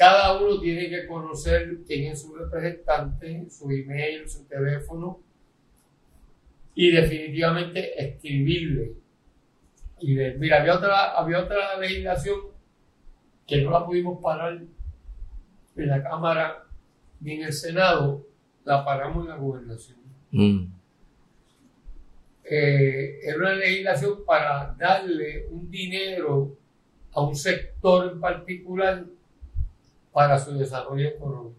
Cada 0.00 0.40
uno 0.40 0.58
tiene 0.58 0.88
que 0.88 1.06
conocer 1.06 1.80
quién 1.86 2.10
es 2.12 2.22
su 2.22 2.34
representante, 2.34 3.50
su 3.50 3.70
email, 3.70 4.26
su 4.26 4.46
teléfono 4.46 5.20
y 6.74 6.90
definitivamente 6.90 8.02
escribirle. 8.02 8.94
Y 9.98 10.14
de- 10.14 10.36
mira, 10.38 10.62
había 10.62 10.76
otra, 10.76 11.10
había 11.10 11.40
otra 11.40 11.76
legislación 11.78 12.40
que 13.46 13.60
no 13.60 13.72
la 13.72 13.84
pudimos 13.84 14.22
parar 14.22 14.62
en 15.76 15.86
la 15.86 16.02
Cámara 16.02 16.64
ni 17.20 17.32
en 17.32 17.42
el 17.42 17.52
Senado, 17.52 18.26
la 18.64 18.82
paramos 18.82 19.24
en 19.24 19.28
la 19.28 19.36
gobernación. 19.36 19.98
Mm. 20.30 20.72
eh, 22.44 23.18
era 23.22 23.36
una 23.36 23.54
legislación 23.54 24.24
para 24.24 24.74
darle 24.78 25.46
un 25.50 25.70
dinero 25.70 26.56
a 27.12 27.20
un 27.20 27.36
sector 27.36 28.12
en 28.12 28.18
particular 28.18 29.04
para 30.12 30.38
su 30.38 30.52
desarrollo 30.58 31.08
económico. 31.08 31.56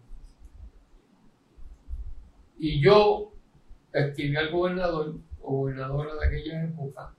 Y 2.58 2.80
yo 2.80 3.32
escribí 3.92 4.36
al 4.36 4.50
gobernador 4.50 5.16
o 5.42 5.52
gobernadora 5.56 6.14
de 6.14 6.26
aquella 6.26 6.64
época 6.64 7.12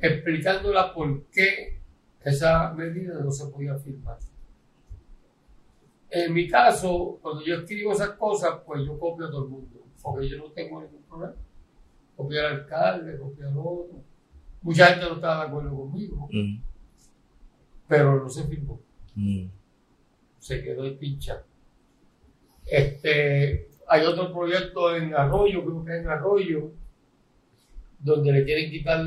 explicándola 0.00 0.92
por 0.92 1.24
qué 1.26 1.78
esa 2.24 2.72
medida 2.74 3.20
no 3.20 3.30
se 3.30 3.46
podía 3.46 3.76
firmar. 3.76 4.18
En 6.10 6.32
mi 6.32 6.48
caso, 6.48 7.18
cuando 7.22 7.42
yo 7.44 7.56
escribo 7.56 7.92
esas 7.92 8.10
cosas, 8.10 8.60
pues 8.66 8.84
yo 8.84 8.98
copio 8.98 9.26
a 9.26 9.30
todo 9.30 9.44
el 9.44 9.50
mundo, 9.50 9.80
porque 10.02 10.28
yo 10.28 10.38
no 10.38 10.44
tengo 10.52 10.80
ningún 10.80 11.02
problema 11.02 11.34
copiar 12.16 12.46
al 12.46 12.52
alcalde, 12.60 13.18
copiar 13.18 13.48
al 13.48 13.58
otro. 13.58 14.02
Mucha 14.62 14.86
gente 14.86 15.06
no 15.08 15.14
estaba 15.16 15.42
de 15.44 15.48
acuerdo 15.48 15.76
conmigo, 15.76 16.28
Mm. 16.32 16.60
pero 17.88 18.22
no 18.22 18.28
se 18.28 18.44
firmó, 18.44 18.80
Mm. 19.16 19.46
Se 20.44 20.62
quedó 20.62 20.82
ahí 20.82 20.94
pinchado. 20.96 21.42
Este, 22.66 23.68
hay 23.88 24.04
otro 24.06 24.32
proyecto 24.32 24.94
en 24.94 25.14
Arroyo, 25.14 25.64
creo 25.64 25.84
que 25.84 25.92
es 25.96 26.00
en 26.02 26.08
Arroyo, 26.08 26.70
donde 27.98 28.32
le 28.32 28.44
quieren 28.44 28.70
quitar 28.70 29.04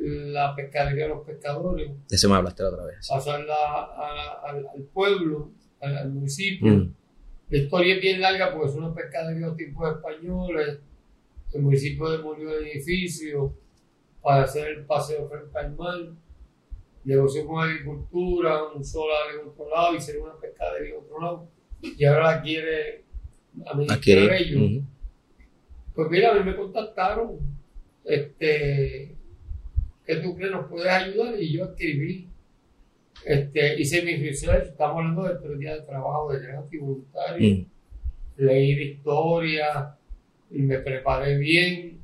la 0.00 0.54
pescadería 0.54 1.06
a 1.06 1.08
los 1.08 1.26
pescadores, 1.26 1.90
De 2.08 2.16
ese 2.16 2.28
me 2.28 2.34
hablaste 2.36 2.62
la 2.62 2.68
otra 2.70 2.84
vez. 2.84 3.08
pasarla 3.08 3.54
a- 3.54 4.40
al, 4.44 4.66
al 4.68 4.82
pueblo, 4.92 5.50
al, 5.80 5.96
al 5.98 6.10
municipio. 6.10 6.72
Mm. 6.72 6.94
La 7.50 7.58
historia 7.58 7.94
es 7.96 8.00
bien 8.02 8.20
larga 8.20 8.52
porque 8.52 8.68
son 8.68 8.84
unos 8.84 8.94
pescaderíos 8.96 9.56
tipos 9.56 9.90
españoles. 9.90 10.78
El 11.52 11.62
municipio 11.62 12.10
demolió 12.10 12.56
el 12.58 12.66
edificio 12.66 13.54
para 14.22 14.44
hacer 14.44 14.68
el 14.68 14.84
paseo 14.84 15.28
frente 15.28 15.58
al 15.58 15.74
mar. 15.74 15.96
Negoció 17.08 17.46
con 17.46 17.64
agricultura, 17.64 18.64
un 18.64 18.84
solar 18.84 19.34
en 19.34 19.48
otro 19.48 19.68
lado, 19.68 19.96
hicieron 19.96 20.24
una 20.24 20.38
pescadería 20.38 20.94
en 20.94 21.00
otro 21.00 21.20
lado. 21.20 21.48
Y 21.82 22.04
ahora 22.04 22.36
la 22.36 22.42
quiere 22.42 23.04
administrar 23.66 24.32
ellos. 24.34 24.62
Ujú. 24.62 24.84
Pues 25.94 26.10
mira, 26.10 26.32
a 26.32 26.34
mí 26.34 26.44
me 26.44 26.56
contactaron. 26.56 27.38
Este, 28.04 29.16
¿Qué 30.04 30.16
tú 30.16 30.36
crees 30.36 30.52
nos 30.52 30.68
puedes 30.68 30.86
ayudar? 30.86 31.40
Y 31.40 31.52
yo 31.52 31.64
escribí. 31.64 32.28
Este, 33.24 33.80
hice 33.80 34.02
mi 34.02 34.16
research. 34.16 34.68
Estamos 34.68 34.98
hablando 34.98 35.24
de 35.24 35.40
tres 35.40 35.58
días 35.58 35.80
de 35.80 35.86
trabajo 35.86 36.32
de 36.32 36.40
gratis 36.40 36.80
voluntario 36.80 37.66
leí 38.38 38.76
la 38.76 38.82
historia 38.82 39.96
y 40.50 40.62
me 40.62 40.78
preparé 40.78 41.36
bien, 41.36 42.00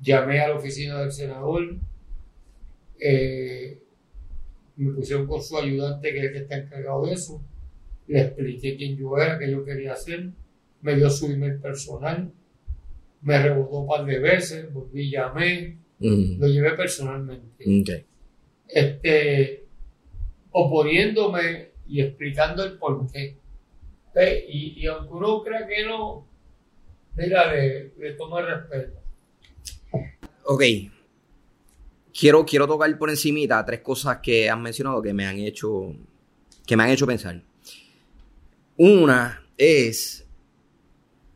llamé 0.00 0.40
a 0.40 0.48
la 0.48 0.56
oficina 0.56 1.00
del 1.00 1.10
senador, 1.10 1.76
eh, 3.00 3.80
me 4.76 4.92
pusieron 4.92 5.26
con 5.26 5.42
su 5.42 5.56
ayudante 5.58 6.12
que 6.12 6.18
es 6.18 6.24
el 6.24 6.32
que 6.32 6.38
está 6.38 6.56
encargado 6.58 7.06
de 7.06 7.12
eso, 7.12 7.42
le 8.08 8.20
expliqué 8.20 8.76
quién 8.76 8.96
yo 8.96 9.16
era, 9.18 9.38
qué 9.38 9.50
yo 9.50 9.64
quería 9.64 9.94
hacer, 9.94 10.30
me 10.82 10.94
dio 10.96 11.10
su 11.10 11.26
email 11.30 11.58
personal, 11.60 12.30
me 13.22 13.42
rebotó 13.42 13.80
un 13.80 13.88
par 13.88 14.04
de 14.04 14.18
veces, 14.18 14.72
volví, 14.72 15.10
llamé, 15.10 15.78
Mm. 15.98 16.38
lo 16.38 16.46
llevé 16.46 16.72
personalmente 16.72 17.64
Ok. 17.80 18.04
este, 18.68 19.64
oponiéndome 20.50 21.70
y 21.88 22.02
explicando 22.02 22.64
el 22.64 22.76
por 22.78 23.10
qué. 23.10 23.38
Eh, 24.14 24.46
y, 24.48 24.82
y 24.82 24.86
aunque 24.88 25.12
uno 25.14 25.42
crea 25.42 25.66
que 25.66 25.84
no, 25.86 26.26
mira, 27.16 27.50
le, 27.54 27.92
le 27.98 28.12
toma 28.12 28.42
respeto. 28.42 28.98
Ok. 30.44 30.62
Quiero, 32.18 32.46
quiero 32.46 32.66
tocar 32.66 32.96
por 32.98 33.10
encimita 33.10 33.62
tres 33.66 33.80
cosas 33.80 34.20
que 34.22 34.48
han 34.48 34.62
mencionado 34.62 35.02
que 35.02 35.12
me 35.12 35.26
han 35.26 35.38
hecho, 35.38 35.94
que 36.66 36.74
me 36.74 36.84
han 36.84 36.90
hecho 36.90 37.06
pensar. 37.06 37.42
Una 38.78 39.44
es 39.58 40.26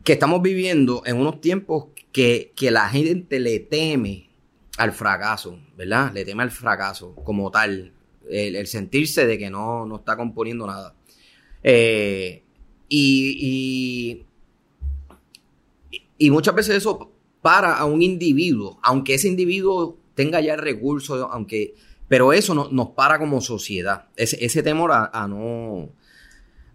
que 0.03 0.13
estamos 0.13 0.41
viviendo 0.41 1.03
en 1.05 1.17
unos 1.17 1.39
tiempos 1.39 1.89
que, 2.11 2.51
que 2.55 2.71
la 2.71 2.89
gente 2.89 3.39
le 3.39 3.59
teme 3.59 4.31
al 4.77 4.91
fracaso, 4.91 5.59
¿verdad? 5.77 6.11
Le 6.13 6.25
teme 6.25 6.41
al 6.41 6.51
fracaso 6.51 7.13
como 7.13 7.51
tal, 7.51 7.93
el, 8.27 8.65
sentirse 8.65 9.27
de 9.27 9.37
que 9.37 9.51
no, 9.51 9.85
no 9.85 9.97
está 9.97 10.17
componiendo 10.17 10.65
nada. 10.65 10.95
Eh, 11.61 12.41
y, 12.89 14.25
y, 15.91 16.01
y 16.17 16.31
muchas 16.31 16.55
veces 16.55 16.77
eso 16.77 17.11
para 17.43 17.77
a 17.77 17.85
un 17.85 18.01
individuo, 18.01 18.79
aunque 18.81 19.13
ese 19.13 19.27
individuo 19.27 20.00
tenga 20.15 20.41
ya 20.41 20.55
recursos, 20.55 21.27
aunque, 21.31 21.75
pero 22.07 22.33
eso 22.33 22.53
no, 22.53 22.69
nos 22.71 22.89
para 22.89 23.19
como 23.19 23.41
sociedad, 23.41 24.07
ese, 24.15 24.43
ese 24.43 24.63
temor 24.63 24.91
a, 24.91 25.09
a, 25.13 25.27
no, 25.27 25.93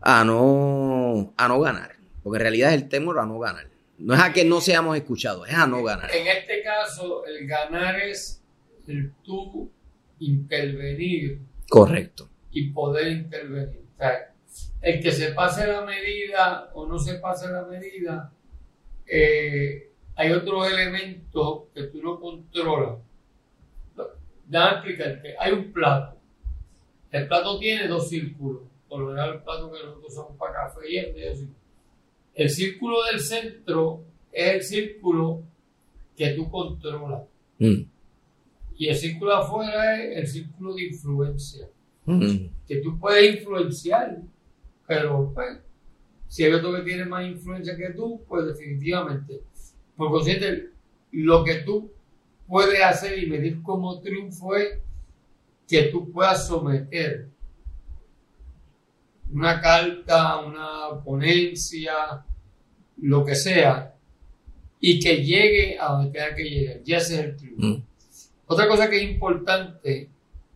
a, 0.01 0.25
no, 0.25 1.35
a 1.37 1.49
no 1.49 1.61
ganar, 1.61 1.97
porque 2.23 2.39
en 2.39 2.43
realidad 2.43 2.75
es 2.75 2.83
el 2.83 2.89
temor 2.89 3.19
a 3.19 3.27
no 3.27 3.39
ganar. 3.39 3.69
No 3.99 4.13
es 4.13 4.21
a 4.21 4.33
que 4.33 4.45
no 4.45 4.61
seamos 4.61 4.97
escuchados, 4.97 5.49
es 5.49 5.55
a 5.55 5.67
no 5.67 5.83
ganar. 5.83 6.11
En 6.15 6.27
este 6.27 6.63
caso, 6.63 7.25
el 7.25 7.47
ganar 7.47 7.99
es 7.99 8.43
el 8.87 9.13
tú 9.23 9.71
intervenir. 10.19 11.41
Correcto. 11.69 12.29
Y 12.51 12.71
poder 12.71 13.09
intervenir. 13.09 13.85
O 13.95 13.99
sea, 13.99 14.35
el 14.83 15.01
que 15.01 15.13
se 15.13 15.33
pase 15.33 15.67
la 15.67 15.83
medida 15.83 16.71
o 16.75 16.87
no 16.87 16.99
se 16.99 17.15
pase 17.15 17.51
la 17.51 17.65
medida, 17.65 18.33
eh, 19.07 19.91
hay 20.15 20.33
otros 20.33 20.71
elementos 20.71 21.65
que 21.75 21.85
tú 21.85 22.03
no 22.03 22.21
controlas. 22.21 22.99
Déjame 24.47 24.73
explicarte. 24.73 25.35
Hay 25.39 25.53
un 25.53 25.73
plato. 25.73 26.17
El 27.11 27.29
plato 27.29 27.59
tiene 27.59 27.89
dos 27.89 28.09
círculos. 28.09 28.63
Por 28.89 29.01
lo 29.01 29.09
general, 29.09 29.35
el 29.35 29.43
plato 29.43 29.73
que 29.73 29.79
nosotros 29.79 30.13
usamos 30.13 30.37
para 30.37 30.53
café 30.53 30.81
y 30.89 31.01
círculo. 31.35 31.57
El 32.35 32.51
círculo 32.51 32.97
del 33.11 33.21
centro 33.21 34.05
es 34.31 34.55
el 34.55 34.63
círculo 34.63 35.43
que 36.17 36.31
tú 36.31 36.51
controlas. 36.51 37.23
Mm. 37.59 37.83
Y 38.77 38.89
el 38.89 38.95
círculo 38.95 39.31
de 39.31 39.37
afuera 39.39 40.03
es 40.03 40.19
el 40.19 40.27
círculo 40.27 40.75
de 40.75 40.85
influencia. 40.85 41.69
Mm. 42.05 42.47
Que 42.69 42.77
tú 42.77 42.99
puedes 42.99 43.37
influenciar, 43.37 44.19
pero 44.87 45.33
pues, 45.35 45.59
si 46.29 46.45
hay 46.45 46.53
otro 46.53 46.75
que 46.75 46.83
tiene 46.83 47.05
más 47.07 47.27
influencia 47.27 47.77
que 47.77 47.91
tú, 47.91 48.23
pues 48.29 48.47
definitivamente. 48.47 49.41
Por 49.97 50.11
consiguiente, 50.11 50.71
lo 51.13 51.43
que 51.43 51.55
tú 51.63 51.91
puedes 52.47 52.83
hacer 52.83 53.19
y 53.19 53.27
medir 53.27 53.63
como 53.63 54.01
triunfo 54.01 54.57
es 54.57 54.79
que 55.69 55.85
tú 55.85 56.11
puedas 56.13 56.47
someter 56.47 57.29
una 59.33 59.61
carta, 59.61 60.39
una 60.39 61.03
ponencia, 61.05 62.25
lo 62.99 63.25
que 63.25 63.35
sea, 63.35 63.95
y 64.81 65.01
que 65.01 65.25
llegue 65.25 65.79
a 65.79 65.93
donde 65.93 66.13
tenga 66.13 66.35
que 66.35 66.45
llegar. 66.45 66.83
Ya 66.85 66.99
ese 66.99 67.15
es 67.15 67.21
el 67.21 67.37
triunfo. 67.37 67.67
Mm. 67.67 67.83
Otra 68.47 68.69
cosa 68.69 68.89
que 68.89 69.03
es 69.03 69.11
importante, 69.11 70.09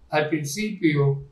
al 0.09 0.28
principio 0.28 1.25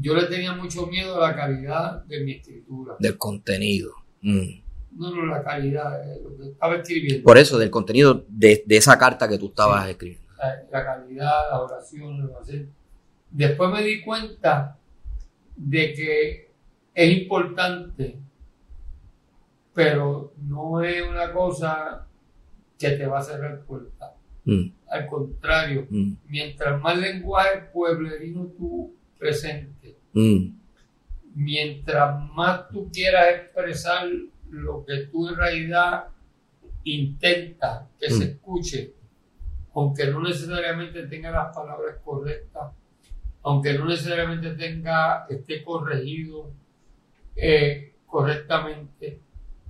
yo 0.00 0.14
le 0.14 0.24
tenía 0.26 0.52
mucho 0.54 0.86
miedo 0.86 1.22
a 1.22 1.30
la 1.30 1.36
calidad 1.36 2.04
de 2.04 2.20
mi 2.20 2.32
escritura. 2.32 2.96
Del 2.98 3.18
contenido. 3.18 3.92
Mm. 4.22 4.63
No, 4.96 5.10
no, 5.10 5.26
la 5.26 5.42
calidad, 5.42 6.08
eh, 6.08 6.20
lo 6.22 6.36
que 6.36 6.50
estaba 6.50 6.76
escribiendo. 6.76 7.24
Por 7.24 7.36
eso, 7.38 7.58
del 7.58 7.70
contenido 7.70 8.24
de, 8.28 8.62
de 8.66 8.76
esa 8.76 8.96
carta 8.98 9.28
que 9.28 9.38
tú 9.38 9.46
estabas 9.46 9.84
Sí. 9.84 9.90
escribiendo. 9.92 10.24
la, 10.38 10.62
la 10.70 10.84
calidad, 10.84 11.50
la 11.50 11.60
oración, 11.60 12.26
lo 12.26 12.38
hacer. 12.38 12.66
Después 13.30 13.70
me 13.70 13.82
di 13.82 14.02
cuenta 14.02 14.76
de 15.56 15.92
que 15.94 16.50
es 16.94 17.18
importante, 17.18 18.18
pero 19.72 20.32
no 20.46 20.82
es 20.82 21.02
una 21.08 21.32
cosa 21.32 22.06
que 22.78 22.90
te 22.90 23.06
va 23.06 23.18
a 23.18 23.22
cerrar 23.22 23.60
puertas. 23.62 24.10
Mm. 24.44 24.66
Al 24.88 25.06
contrario, 25.06 25.86
Mm. 25.90 26.12
mientras 26.28 26.80
más 26.80 26.96
lenguaje 26.98 27.62
pueblerino 27.72 28.46
tú 28.58 28.94
presentes, 29.18 29.94
Mm. 30.12 30.50
mientras 31.34 32.22
más 32.34 32.68
tú 32.68 32.90
quieras 32.92 33.26
expresar 33.36 34.06
lo 34.54 34.84
que 34.84 35.06
tú 35.10 35.28
en 35.28 35.36
realidad 35.36 36.08
intentas 36.84 37.88
que 37.98 38.10
se 38.10 38.24
Mm. 38.24 38.28
escuche, 38.28 38.92
aunque 39.74 40.06
no 40.06 40.20
necesariamente 40.22 41.06
tenga 41.06 41.30
las 41.30 41.54
palabras 41.54 41.96
correctas, 42.04 42.72
aunque 43.42 43.74
no 43.74 43.86
necesariamente 43.86 44.50
tenga, 44.54 45.26
esté 45.28 45.62
corregido 45.64 46.50
eh, 47.36 47.94
correctamente, 48.06 49.18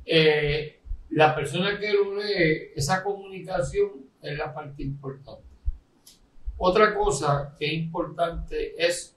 eh, 0.04 0.80
la 1.10 1.34
persona 1.34 1.78
que 1.78 1.92
lo 1.94 2.14
lee, 2.14 2.72
esa 2.76 3.02
comunicación 3.02 3.90
es 4.20 4.36
la 4.36 4.52
parte 4.52 4.82
importante. 4.82 5.44
Otra 6.58 6.94
cosa 6.94 7.54
que 7.58 7.66
es 7.66 7.72
importante 7.72 8.74
es 8.76 9.16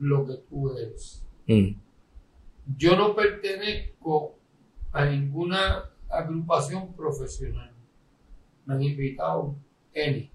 lo 0.00 0.26
que 0.26 0.34
tú 0.48 0.76
eres 0.76 1.22
Mm. 1.46 1.76
yo 2.76 2.96
no 2.96 3.14
pertenezco 3.14 4.35
a 4.92 5.04
ninguna 5.04 5.90
agrupación 6.08 6.94
profesional. 6.94 7.72
Me 8.64 8.74
han 8.74 8.82
invitado 8.82 9.56
N. 9.92 10.30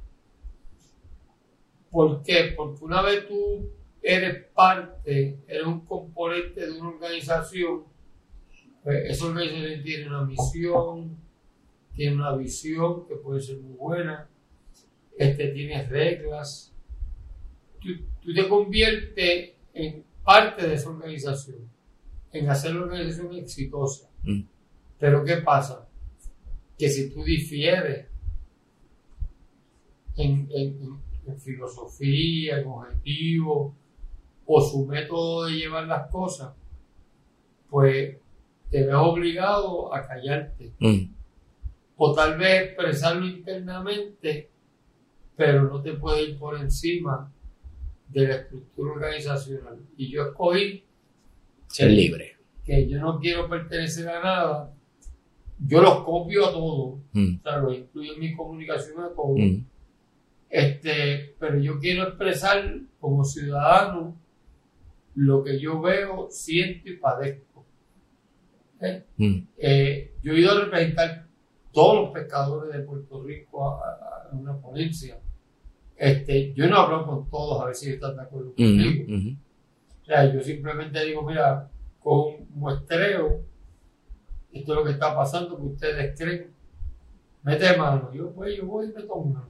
¿Por 1.89 2.23
qué? 2.23 2.53
Porque 2.55 2.83
una 2.83 3.01
vez 3.01 3.27
tú 3.27 3.69
eres 4.01 4.45
parte, 4.53 5.39
eres 5.47 5.65
un 5.65 5.81
componente 5.81 6.65
de 6.65 6.79
una 6.79 6.89
organización, 6.89 7.83
pues 8.83 9.11
esa 9.11 9.25
organización 9.25 9.83
tiene 9.83 10.07
una 10.07 10.23
misión, 10.23 11.17
tiene 11.93 12.15
una 12.15 12.35
visión 12.35 13.07
que 13.07 13.15
puede 13.15 13.41
ser 13.41 13.57
muy 13.57 13.75
buena, 13.75 14.29
este, 15.17 15.49
tiene 15.49 15.85
reglas. 15.87 16.73
Tú, 17.79 17.89
tú 18.21 18.33
te 18.33 18.47
conviertes 18.47 19.51
en 19.73 20.03
parte 20.23 20.67
de 20.67 20.75
esa 20.75 20.89
organización, 20.89 21.69
en 22.31 22.49
hacer 22.49 22.73
la 22.73 22.83
organización 22.83 23.33
exitosa. 23.35 24.10
Mm. 24.23 24.41
Pero 24.99 25.23
¿qué 25.23 25.37
pasa? 25.37 25.87
Que 26.77 26.89
si 26.89 27.09
tú 27.11 27.23
difieres 27.23 28.07
en, 30.15 30.47
en- 30.51 30.99
en- 31.27 31.39
filosofía, 31.39 32.59
en 32.59 32.67
objetivos, 32.67 33.73
o 34.45 34.61
su 34.61 34.85
método 34.85 35.45
de 35.45 35.53
llevar 35.53 35.87
las 35.87 36.09
cosas, 36.11 36.53
pues 37.69 38.17
te 38.69 38.83
ves 38.85 38.95
obligado 38.95 39.93
a 39.93 40.05
callarte. 40.05 40.73
Mm. 40.79 41.13
O 41.95 42.13
tal 42.13 42.37
vez 42.37 42.63
expresarlo 42.63 43.25
internamente, 43.27 44.49
pero 45.37 45.63
no 45.69 45.81
te 45.81 45.93
puedes 45.93 46.29
ir 46.29 46.37
por 46.37 46.59
encima 46.59 47.31
de 48.09 48.27
la 48.27 48.35
estructura 48.37 48.91
organizacional. 48.93 49.79
Y 49.95 50.09
yo 50.11 50.23
escogí 50.23 50.83
Ser 51.67 51.91
libre. 51.91 52.30
Que 52.65 52.87
yo 52.87 52.99
no 52.99 53.19
quiero 53.19 53.49
pertenecer 53.49 54.07
a 54.09 54.21
nada, 54.23 54.73
yo 55.59 55.81
los 55.81 56.03
copio 56.03 56.47
a 56.47 56.51
todos, 56.51 56.99
Mm. 57.13 57.35
o 57.39 57.41
sea, 57.43 57.57
los 57.57 57.77
incluyo 57.77 58.13
en 58.13 58.19
mi 58.19 58.35
comunicación 58.35 59.03
a 59.03 59.09
todos, 59.09 59.37
Mm. 59.39 59.65
este, 60.49 61.35
pero 61.39 61.57
yo 61.59 61.79
quiero 61.79 62.03
expresar 62.07 62.63
como 62.99 63.23
ciudadano 63.23 64.15
lo 65.15 65.43
que 65.43 65.59
yo 65.59 65.81
veo, 65.81 66.27
siento 66.29 66.89
y 66.89 66.97
padezco. 66.97 67.65
¿ok? 68.77 68.85
Mm. 69.17 69.39
Eh, 69.57 70.13
yo 70.23 70.33
he 70.33 70.39
ido 70.39 70.51
a 70.51 70.61
representar 70.65 71.27
todos 71.71 72.01
los 72.01 72.11
pescadores 72.11 72.73
de 72.73 72.83
Puerto 72.83 73.23
Rico 73.23 73.67
a, 73.69 74.29
una 74.33 74.55
ponencia. 74.57 75.19
Este, 75.97 76.53
yo 76.53 76.67
no 76.67 76.77
hablo 76.77 77.05
con 77.05 77.29
todos 77.29 77.61
a 77.61 77.65
ver 77.65 77.75
si 77.75 77.91
están 77.91 78.15
de 78.15 78.21
acuerdo 78.23 78.53
conmigo. 78.55 79.05
Mm. 79.07 79.13
Mm. 79.13 79.37
O 80.01 80.05
sea, 80.05 80.33
yo 80.33 80.41
simplemente 80.41 81.05
digo, 81.05 81.21
mira, 81.23 81.69
con 82.01 82.49
muestreo, 82.55 83.41
esto 84.51 84.71
es 84.73 84.77
lo 84.77 84.83
que 84.83 84.91
está 84.91 85.15
pasando, 85.15 85.57
que 85.57 85.63
ustedes 85.63 86.19
creen. 86.19 86.51
Mete 87.43 87.77
mano. 87.77 88.11
Yo, 88.13 88.31
pues, 88.33 88.55
yo 88.57 88.65
voy 88.65 88.87
y 88.87 88.93
meto 88.93 89.15
mano. 89.21 89.49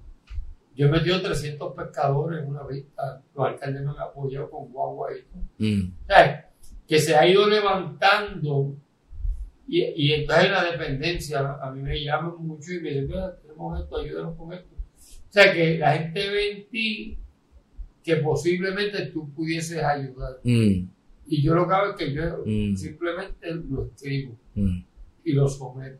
Yo 0.75 0.87
he 0.87 0.89
metido 0.89 1.21
300 1.21 1.73
pescadores 1.73 2.43
en 2.43 2.49
una 2.49 2.63
vista. 2.63 3.21
Los 3.35 3.47
alcaldes 3.47 3.81
me 3.81 3.91
han 3.91 3.99
apoyado 3.99 4.49
con 4.49 4.71
guagua 4.71 5.09
y 5.13 5.21
todo. 5.23 5.43
Mm. 5.57 5.91
O 6.03 6.05
sea, 6.07 6.49
que 6.87 6.99
se 6.99 7.15
ha 7.15 7.27
ido 7.27 7.47
levantando. 7.47 8.75
Y, 9.67 9.83
y 9.83 10.13
entonces 10.13 10.45
en 10.45 10.51
la 10.51 10.63
dependencia, 10.63 11.57
a 11.61 11.71
mí 11.71 11.81
me 11.81 12.01
llaman 12.03 12.35
mucho 12.39 12.73
y 12.73 12.81
me 12.81 12.89
dicen, 12.89 13.07
mira, 13.07 13.35
tenemos 13.37 13.79
esto, 13.81 13.97
ayúdanos 13.97 14.37
con 14.37 14.53
esto. 14.53 14.75
O 14.75 15.33
sea, 15.33 15.53
que 15.53 15.77
la 15.77 15.93
gente 15.93 16.29
ve 16.29 16.51
en 16.51 16.69
ti 16.69 17.17
que 18.03 18.17
posiblemente 18.17 19.07
tú 19.07 19.29
pudieses 19.33 19.83
ayudar. 19.83 20.39
Mm. 20.43 20.87
Y 21.33 21.41
yo 21.41 21.55
lo 21.55 21.65
que 21.65 21.73
hago 21.73 21.91
es 21.91 21.95
que 21.95 22.11
yo 22.13 22.23
Mm. 22.45 22.75
simplemente 22.75 23.55
lo 23.69 23.85
escribo 23.85 24.35
Mm. 24.53 24.83
y 25.23 25.31
lo 25.31 25.47
someto. 25.47 25.97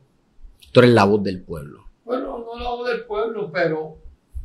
Tú 0.73 0.81
eres 0.81 0.91
la 0.91 1.05
voz 1.05 1.23
del 1.23 1.41
pueblo. 1.41 1.85
Bueno, 2.03 2.39
no 2.39 2.59
lo 2.59 2.67
hago 2.67 2.83
del 2.85 3.05
pueblo, 3.05 3.49
pero, 3.49 3.97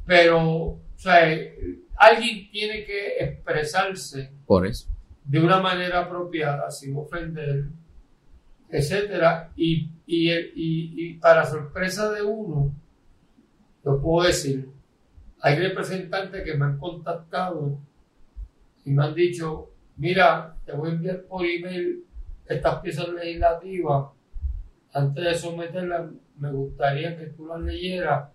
pero, 0.07 0.39
o 0.39 0.81
sea, 0.95 1.29
eh, 1.33 1.81
alguien 1.97 2.49
tiene 2.53 2.85
que 2.85 3.17
expresarse 3.19 4.31
Por 4.47 4.65
eso. 4.65 4.87
de 5.25 5.41
una 5.41 5.61
manera 5.61 6.03
apropiada, 6.05 6.71
sin 6.71 6.97
ofender, 6.97 7.65
etcétera, 8.71 9.51
y, 9.57 9.91
y, 10.07 10.31
y, 10.31 10.45
y 10.55 11.15
para 11.15 11.45
sorpresa 11.45 12.13
de 12.13 12.23
uno, 12.23 12.73
lo 13.83 14.01
puedo 14.01 14.29
decir, 14.29 14.69
hay 15.41 15.57
representantes 15.59 16.45
que 16.45 16.55
me 16.57 16.65
han 16.67 16.79
contactado 16.79 17.77
y 18.85 18.91
me 18.93 19.05
han 19.05 19.15
dicho, 19.15 19.71
mira, 19.97 20.55
te 20.65 20.73
voy 20.73 20.91
a 20.91 20.93
enviar 20.93 21.23
por 21.23 21.45
email 21.45 22.05
estas 22.47 22.81
piezas 22.81 23.09
legislativas, 23.09 24.07
antes 24.93 25.25
de 25.25 25.35
someterlas, 25.35 26.11
me 26.39 26.53
gustaría 26.53 27.17
que 27.17 27.27
tú 27.27 27.47
las 27.47 27.61
leyeras 27.61 28.31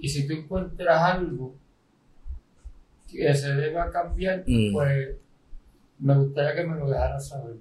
y 0.00 0.08
si 0.08 0.26
tú 0.26 0.34
encuentras 0.34 1.00
algo 1.02 1.54
que 3.10 3.32
se 3.34 3.54
deba 3.54 3.90
cambiar, 3.90 4.42
Mm. 4.46 4.72
pues 4.72 5.16
me 5.98 6.14
gustaría 6.16 6.54
que 6.54 6.64
me 6.68 6.78
lo 6.78 6.90
dejaras 6.90 7.28
saber. 7.28 7.56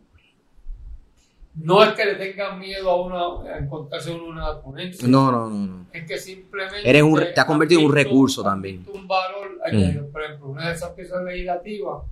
No 1.58 1.82
es 1.84 1.93
que 1.93 2.04
le 2.04 2.15
tengan 2.15 2.60
miedo 2.60 2.89
a 2.89 3.02
uno 3.06 3.41
a 3.43 3.58
encontrarse 3.58 4.12
uno 4.12 4.26
una 4.26 4.60
ponencia. 4.60 5.08
No, 5.08 5.32
no, 5.32 5.50
no, 5.50 5.65
no. 5.67 5.86
Es 5.93 6.06
que 6.06 6.17
simplemente. 6.17 6.89
Eres 6.89 7.02
un 7.04 7.15
te 7.34 7.39
has 7.39 7.45
convertido 7.45 7.80
en 7.80 7.86
un 7.88 7.93
recurso 7.93 8.43
también. 8.43 8.86
un 8.93 9.08
valor 9.08 9.52
Mm. 9.58 9.62
añadido. 9.65 10.10
Por 10.10 10.24
ejemplo, 10.24 10.48
una 10.50 10.67
de 10.67 10.74
esas 10.76 10.89
piezas 10.91 11.24
legislativas 11.24 12.04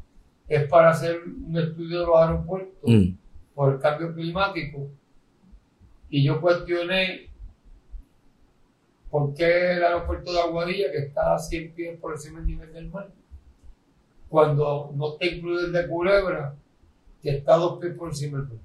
es 0.48 0.68
para 0.68 0.90
hacer 0.92 1.22
un 1.24 1.58
estudio 1.58 2.02
de 2.02 2.06
los 2.06 2.16
aeropuertos 2.18 2.90
Mm. 2.90 3.16
por 3.56 3.74
el 3.74 3.80
cambio 3.80 4.14
climático. 4.14 4.90
Y 6.10 6.24
yo 6.24 6.40
cuestioné 6.42 7.30
por 9.10 9.34
qué 9.34 9.74
el 9.74 9.84
aeropuerto 9.84 10.34
de 10.34 10.40
Aguadilla, 10.40 10.92
que 10.92 10.98
está 11.00 11.36
a 11.36 11.40
100 11.40 11.74
pies 11.74 12.00
por 12.00 12.14
encima 12.14 12.40
del 12.40 12.48
nivel 12.48 12.74
del 12.74 12.90
mar, 12.90 13.10
cuando 14.30 14.92
no 14.96 15.14
está 15.14 15.26
incluido 15.28 15.68
el 15.68 15.72
de 15.72 15.88
Culebra, 15.88 16.56
que 17.22 17.30
está 17.38 17.56
a 17.56 17.58
dos 17.58 17.80
pies 17.80 17.94
por 17.96 18.10
encima 18.10 18.40
del 18.40 18.48
mar. 18.50 18.58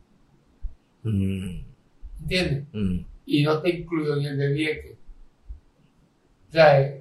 Mm. 1.02 1.60
¿Entiendes? 2.22 2.64
Mm. 2.72 2.98
y 3.26 3.42
no 3.42 3.56
está 3.56 3.68
incluido 3.68 4.16
ni 4.16 4.26
el 4.26 4.38
de 4.38 4.52
Vieques. 4.52 4.96
O 6.48 6.52
sea, 6.52 6.98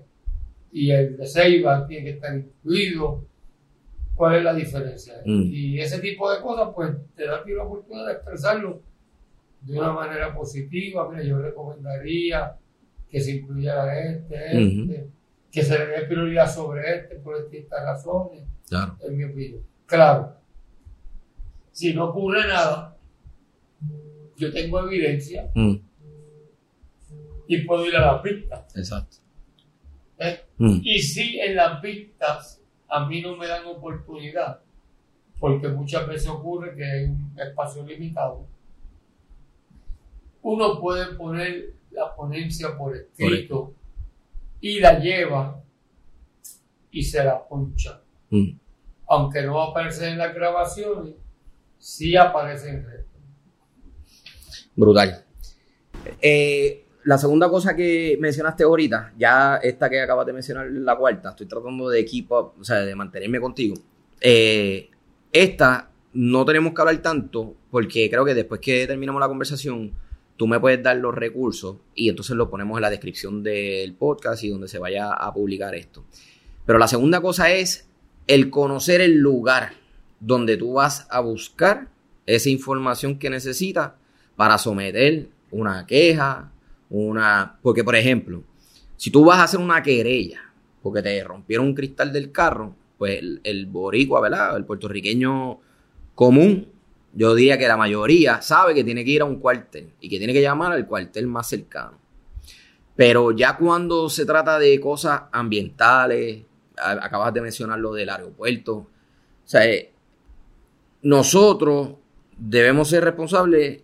y 0.73 0.91
el 0.91 1.15
de 1.17 1.25
Ceiba 1.25 1.87
tiene 1.87 2.03
que 2.03 2.09
estar 2.11 2.35
incluido. 2.37 3.23
¿Cuál 4.17 4.35
es 4.37 4.43
la 4.43 4.53
diferencia? 4.55 5.21
Mm. 5.25 5.43
Y 5.43 5.79
ese 5.79 5.99
tipo 5.99 6.29
de 6.31 6.41
cosas, 6.41 6.69
pues 6.75 6.89
te 7.15 7.25
da 7.27 7.37
a 7.37 7.43
ti 7.43 7.51
la 7.53 7.63
oportunidad 7.63 8.07
de 8.07 8.13
expresarlo 8.13 8.81
de 9.61 9.77
una 9.79 9.91
manera 9.93 10.33
positiva. 10.35 11.07
Mira, 11.09 11.23
yo 11.23 11.37
recomendaría 11.39 12.55
que 13.09 13.21
se 13.21 13.35
incluyera 13.37 13.99
este, 14.09 14.61
este, 14.63 15.07
que 15.51 15.61
se 15.63 15.77
le 15.77 15.85
dé 15.85 16.01
prioridad 16.07 16.51
sobre 16.51 16.95
este 16.97 17.15
por 17.17 17.35
estas 17.51 17.83
razones, 17.83 18.43
Claro. 18.67 18.97
en 19.07 19.17
mi 19.17 19.23
opinión. 19.23 19.61
Claro, 19.85 20.35
si 21.71 21.93
no 21.93 22.05
ocurre 22.09 22.47
nada, 22.47 22.97
yo 24.35 24.51
tengo 24.51 24.79
evidencia 24.87 25.49
Mm. 25.53 25.75
y 27.47 27.57
puedo 27.65 27.85
ir 27.85 27.95
a 27.95 28.13
las 28.13 28.21
pistas. 28.23 28.75
Exacto. 28.75 29.17
¿eh? 30.17 30.39
Mm. 30.57 30.79
Y 30.83 30.99
si 30.99 31.39
en 31.39 31.55
las 31.55 31.79
pistas 31.81 32.61
a 32.87 33.05
mí 33.05 33.21
no 33.21 33.35
me 33.35 33.47
dan 33.47 33.65
oportunidad, 33.65 34.61
porque 35.39 35.67
muchas 35.67 36.07
veces 36.07 36.27
ocurre 36.27 36.75
que 36.75 36.83
hay 36.83 37.03
un 37.05 37.33
espacio 37.37 37.85
limitado, 37.85 38.45
uno 40.41 40.79
puede 40.79 41.15
poner 41.15 41.73
la 41.91 42.15
ponencia 42.15 42.77
por 42.77 42.95
escrito 42.95 43.73
y 44.61 44.79
la 44.79 44.99
lleva 44.99 45.61
y 46.91 47.03
se 47.03 47.23
la 47.23 47.45
poncha. 47.45 48.01
Mm. 48.29 48.51
Aunque 49.07 49.41
no 49.43 49.61
aparece 49.61 50.09
en 50.09 50.17
las 50.17 50.33
grabaciones, 50.33 51.15
sí 51.77 52.15
aparece 52.15 52.69
en 52.69 52.85
red. 52.85 53.05
Brutal. 54.75 55.25
Eh, 56.21 56.86
la 57.07 57.17
segunda 57.17 57.49
cosa 57.49 57.73
que 57.73 58.17
mencionaste 58.19 58.65
ahorita, 58.65 59.13
ya 59.17 59.61
esta 59.63 59.89
que 59.89 60.01
acabas 60.01 60.25
de 60.25 60.33
mencionar, 60.33 60.67
la 60.69 60.97
cuarta, 60.97 61.29
estoy 61.29 61.45
tratando 61.45 61.87
de 61.87 62.03
keep 62.03 62.29
up, 62.33 62.51
o 62.59 62.63
sea, 62.65 62.81
de 62.81 62.93
mantenerme 62.95 63.39
contigo. 63.39 63.75
Eh, 64.19 64.89
esta 65.31 65.89
no 66.11 66.43
tenemos 66.43 66.73
que 66.73 66.81
hablar 66.81 66.97
tanto 66.97 67.55
porque 67.71 68.09
creo 68.09 68.25
que 68.25 68.33
después 68.33 68.59
que 68.59 68.85
terminamos 68.87 69.21
la 69.21 69.29
conversación, 69.29 69.93
tú 70.35 70.47
me 70.47 70.59
puedes 70.59 70.83
dar 70.83 70.97
los 70.97 71.15
recursos 71.15 71.77
y 71.95 72.09
entonces 72.09 72.35
lo 72.35 72.49
ponemos 72.49 72.77
en 72.77 72.81
la 72.81 72.89
descripción 72.89 73.41
del 73.41 73.93
podcast 73.93 74.43
y 74.43 74.49
donde 74.49 74.67
se 74.67 74.77
vaya 74.77 75.13
a 75.13 75.33
publicar 75.33 75.75
esto. 75.75 76.03
Pero 76.65 76.77
la 76.77 76.89
segunda 76.89 77.21
cosa 77.21 77.49
es 77.53 77.87
el 78.27 78.49
conocer 78.49 78.99
el 78.99 79.15
lugar 79.15 79.71
donde 80.19 80.57
tú 80.57 80.73
vas 80.73 81.07
a 81.09 81.21
buscar 81.21 81.87
esa 82.25 82.49
información 82.49 83.17
que 83.17 83.29
necesitas 83.29 83.93
para 84.35 84.57
someter 84.57 85.29
una 85.51 85.85
queja, 85.85 86.51
una... 86.89 87.57
Porque, 87.61 87.83
por 87.83 87.95
ejemplo, 87.95 88.43
si 88.95 89.11
tú 89.11 89.25
vas 89.25 89.39
a 89.39 89.43
hacer 89.43 89.59
una 89.59 89.83
querella 89.83 90.41
porque 90.81 91.01
te 91.01 91.23
rompieron 91.23 91.67
un 91.67 91.75
cristal 91.75 92.13
del 92.13 92.31
carro, 92.31 92.75
pues 92.97 93.19
el, 93.19 93.41
el 93.43 93.65
boricua, 93.65 94.21
¿verdad? 94.21 94.55
El 94.55 94.65
puertorriqueño 94.65 95.59
común, 96.15 96.67
yo 97.13 97.35
diría 97.35 97.57
que 97.57 97.67
la 97.67 97.77
mayoría 97.77 98.41
sabe 98.41 98.73
que 98.73 98.83
tiene 98.83 99.03
que 99.03 99.11
ir 99.11 99.21
a 99.21 99.25
un 99.25 99.39
cuartel 99.39 99.93
y 99.99 100.09
que 100.09 100.17
tiene 100.17 100.33
que 100.33 100.41
llamar 100.41 100.71
al 100.71 100.87
cuartel 100.87 101.27
más 101.27 101.47
cercano. 101.47 101.99
Pero 102.95 103.31
ya 103.31 103.57
cuando 103.57 104.09
se 104.09 104.25
trata 104.25 104.57
de 104.57 104.79
cosas 104.79 105.23
ambientales, 105.31 106.43
acabas 106.75 107.33
de 107.33 107.41
mencionar 107.41 107.79
lo 107.79 107.93
del 107.93 108.09
aeropuerto, 108.09 108.75
o 108.75 108.87
sea, 109.45 109.65
eh, 109.65 109.93
nosotros 111.03 111.91
debemos 112.37 112.89
ser 112.89 113.03
responsables 113.03 113.81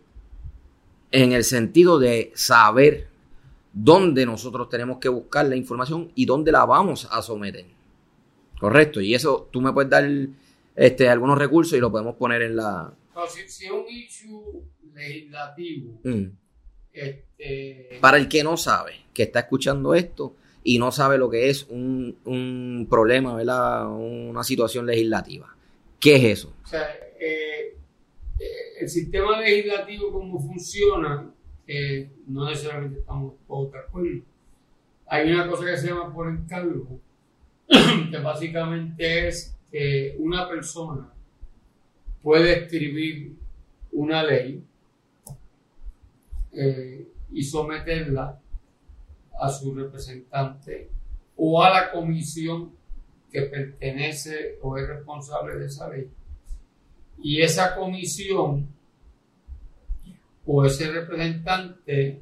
en 1.13 1.31
el 1.31 1.43
sentido 1.43 1.99
de 1.99 2.31
saber 2.35 3.07
dónde 3.71 4.25
nosotros 4.25 4.67
tenemos 4.67 4.97
que 4.97 5.09
buscar 5.09 5.45
la 5.45 5.55
información 5.55 6.11
y 6.15 6.25
dónde 6.25 6.51
la 6.51 6.65
vamos 6.65 7.07
a 7.11 7.21
someter. 7.21 7.65
Correcto. 8.59 8.99
Y 8.99 9.13
eso 9.13 9.47
tú 9.51 9.61
me 9.61 9.71
puedes 9.71 9.91
dar 9.91 10.09
este, 10.75 11.07
algunos 11.09 11.37
recursos 11.37 11.77
y 11.77 11.81
lo 11.81 11.91
podemos 11.91 12.15
poner 12.15 12.41
en 12.41 12.55
la... 12.55 12.91
No, 13.15 13.27
si, 13.27 13.47
si 13.47 13.65
es 13.65 13.71
un 13.71 13.85
issue 13.87 14.63
legislativo, 14.95 15.99
Mm. 16.03 16.25
este, 16.91 17.97
Para 18.01 18.17
el 18.17 18.27
que 18.27 18.43
no 18.43 18.57
sabe, 18.57 18.93
que 19.13 19.23
está 19.23 19.41
escuchando 19.41 19.93
esto 19.93 20.35
y 20.63 20.79
no 20.79 20.91
sabe 20.91 21.17
lo 21.19 21.29
que 21.29 21.49
es 21.49 21.67
un, 21.69 22.17
un 22.25 22.87
problema, 22.89 23.35
¿verdad? 23.35 23.87
Una 23.91 24.43
situación 24.43 24.87
legislativa. 24.87 25.55
¿Qué 25.99 26.15
es 26.15 26.39
eso? 26.39 26.53
O 26.63 26.67
sea, 26.67 26.81
eh, 26.91 27.15
eh, 27.19 27.77
el 28.83 28.89
sistema 28.89 29.39
legislativo 29.39 30.11
como 30.11 30.37
funciona, 30.39 31.31
eh, 31.65 32.11
no 32.27 32.49
necesariamente 32.49 32.99
estamos 32.99 33.35
todos 33.47 33.71
de 33.71 33.79
acuerdo. 33.79 34.21
Hay 35.07 35.31
una 35.31 35.47
cosa 35.47 35.65
que 35.65 35.77
se 35.77 35.87
llama 35.87 36.13
por 36.13 36.27
encargo, 36.27 36.99
que 38.11 38.17
básicamente 38.17 39.27
es 39.27 39.57
que 39.71 40.17
una 40.19 40.49
persona 40.49 41.13
puede 42.21 42.63
escribir 42.63 43.37
una 43.93 44.21
ley 44.23 44.61
eh, 46.51 47.07
y 47.31 47.43
someterla 47.43 48.37
a 49.39 49.49
su 49.49 49.73
representante 49.73 50.89
o 51.37 51.63
a 51.63 51.69
la 51.69 51.91
comisión 51.91 52.71
que 53.31 53.43
pertenece 53.43 54.59
o 54.61 54.77
es 54.77 54.87
responsable 54.87 55.55
de 55.55 55.65
esa 55.67 55.89
ley. 55.89 56.09
Y 57.23 57.41
esa 57.41 57.75
comisión 57.75 58.72
o 60.45 60.65
ese 60.65 60.91
representante 60.91 62.21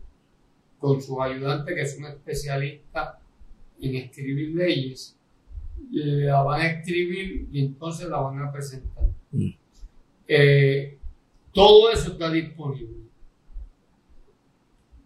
con 0.79 1.01
su 1.01 1.21
ayudante, 1.21 1.73
que 1.75 1.81
es 1.81 1.97
un 1.97 2.05
especialista 2.05 3.19
en 3.79 3.95
escribir 3.95 4.55
leyes, 4.55 5.15
la 5.91 6.41
van 6.43 6.61
a 6.61 6.67
escribir 6.67 7.47
y 7.51 7.65
entonces 7.65 8.07
la 8.07 8.19
van 8.19 8.39
a 8.39 8.51
presentar. 8.51 9.05
Mm. 9.31 9.49
Eh, 10.27 10.97
todo 11.53 11.91
eso 11.91 12.13
está 12.13 12.31
disponible. 12.31 13.01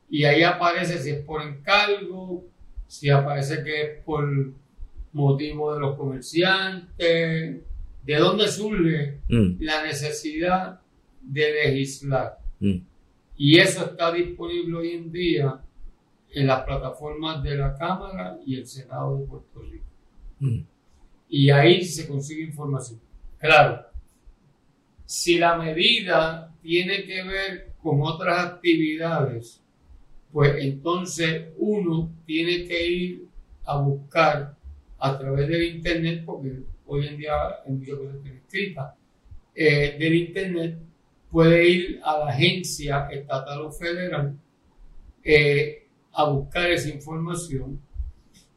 Y 0.09 0.23
ahí 0.23 0.43
aparece 0.43 0.99
si 0.99 1.09
es 1.09 1.23
por 1.23 1.41
encargo, 1.41 2.45
si 2.87 3.09
aparece 3.09 3.63
que 3.63 3.81
es 3.81 4.03
por 4.03 4.23
motivo 5.13 5.73
de 5.73 5.79
los 5.79 5.97
comerciantes, 5.97 7.61
de 8.05 8.15
dónde 8.17 8.47
surge 8.47 9.19
Mm, 9.27 9.55
la 9.61 9.83
necesidad 9.83 10.79
de 11.21 11.51
legislar. 11.51 12.37
mm, 12.59 12.77
Y 13.37 13.57
eso 13.59 13.85
está 13.85 14.11
disponible 14.11 14.77
hoy 14.77 14.91
en 14.91 15.11
día 15.11 15.59
en 16.31 16.47
las 16.47 16.63
plataformas 16.63 17.41
de 17.43 17.55
la 17.55 17.75
Cámara 17.77 18.37
y 18.45 18.55
el 18.57 18.67
Senado 18.67 19.17
de 19.17 19.25
Puerto 19.25 19.61
Rico. 19.61 19.85
mm. 20.39 20.59
Y 21.29 21.49
ahí 21.49 21.83
se 21.83 22.07
consigue 22.07 22.43
información. 22.43 22.99
Claro, 23.39 23.85
Si 25.05 25.37
la 25.37 25.55
medida 25.55 26.51
tiene 26.61 27.03
que 27.03 27.23
ver 27.23 27.73
con 27.81 28.01
otras 28.01 28.45
actividades, 28.45 29.61
pues 30.31 30.55
entonces 30.63 31.49
uno 31.57 32.11
tiene 32.25 32.65
que 32.67 32.87
ir 32.87 33.27
a 33.65 33.77
buscar 33.77 34.55
a 34.97 35.17
través 35.17 35.47
del 35.47 35.75
Internet, 35.75 36.23
porque 36.25 36.63
hoy 36.87 37.07
en 37.07 37.17
día 37.17 37.35
cosas 37.63 38.15
que 38.23 38.37
escritas, 38.37 38.93
eh, 39.53 39.95
del 39.99 40.15
Internet, 40.15 40.77
puede 41.35 41.67
ir 41.67 41.99
a 42.01 42.17
la 42.19 42.27
agencia 42.29 43.09
estatal 43.11 43.59
o 43.63 43.69
federal 43.69 44.39
eh, 45.21 45.85
a 46.13 46.29
buscar 46.29 46.71
esa 46.71 46.87
información. 46.87 47.81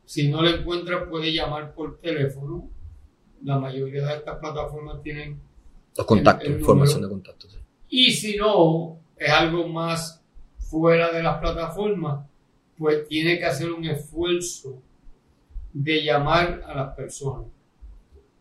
Si 0.04 0.28
no 0.28 0.42
la 0.42 0.50
encuentra, 0.50 1.08
puede 1.08 1.32
llamar 1.32 1.74
por 1.74 1.98
teléfono. 1.98 2.70
La 3.42 3.58
mayoría 3.58 4.06
de 4.06 4.14
estas 4.18 4.38
plataformas 4.38 5.02
tienen... 5.02 5.40
Los 5.96 6.06
contactos, 6.06 6.48
información 6.48 7.02
de 7.02 7.08
contactos. 7.08 7.58
Y 7.88 8.12
si 8.12 8.36
no, 8.36 9.00
es 9.16 9.28
algo 9.28 9.66
más 9.66 10.22
fuera 10.58 11.10
de 11.10 11.20
las 11.20 11.40
plataformas, 11.40 12.28
pues 12.76 13.08
tiene 13.08 13.40
que 13.40 13.44
hacer 13.44 13.72
un 13.72 13.86
esfuerzo 13.86 14.80
de 15.72 16.04
llamar 16.04 16.62
a 16.64 16.76
las 16.76 16.94
personas. 16.94 17.48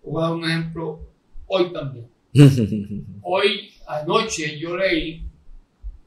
Voy 0.03 0.21
a 0.21 0.27
dar 0.27 0.35
un 0.35 0.45
ejemplo 0.45 0.99
hoy 1.47 1.73
también. 1.73 2.16
hoy, 3.23 3.71
anoche, 3.87 4.59
yo 4.59 4.77
leí 4.77 5.23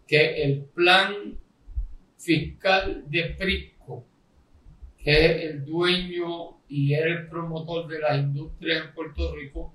que 0.06 0.42
el 0.42 0.64
plan 0.64 1.38
fiscal 2.18 3.04
de 3.08 3.36
Prisco, 3.38 4.04
que 4.98 5.10
es 5.10 5.44
el 5.44 5.64
dueño 5.64 6.58
y 6.68 6.92
era 6.92 7.12
el 7.12 7.28
promotor 7.28 7.86
de 7.88 7.98
las 8.00 8.18
industrias 8.18 8.86
en 8.86 8.94
Puerto 8.94 9.34
Rico 9.34 9.74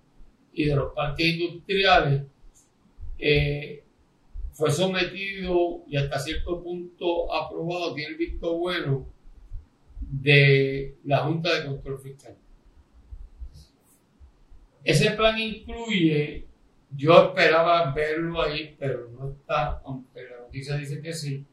y 0.54 0.66
de 0.66 0.76
los 0.76 0.94
parques 0.94 1.26
industriales, 1.26 2.24
eh, 3.18 3.84
fue 4.52 4.72
sometido 4.72 5.84
y 5.88 5.98
hasta 5.98 6.20
cierto 6.20 6.64
punto 6.64 7.34
aprobado, 7.34 7.94
tiene 7.94 8.12
el 8.12 8.18
visto 8.18 8.58
bueno 8.58 9.08
de 10.00 10.96
la 11.04 11.20
Junta 11.20 11.54
de 11.60 11.66
Control 11.66 12.00
Fiscal. 12.00 12.38
Ese 14.86 15.12
plan 15.12 15.38
incluye, 15.38 16.46
yo 16.96 17.26
esperaba 17.26 17.92
verlo 17.92 18.42
ahí, 18.42 18.76
pero 18.80 19.10
no 19.10 19.32
está, 19.32 19.82
aunque 19.84 20.22
la 20.22 20.42
noticia 20.42 20.78
dice 20.78 21.02
que 21.02 21.12
sí, 21.12 21.44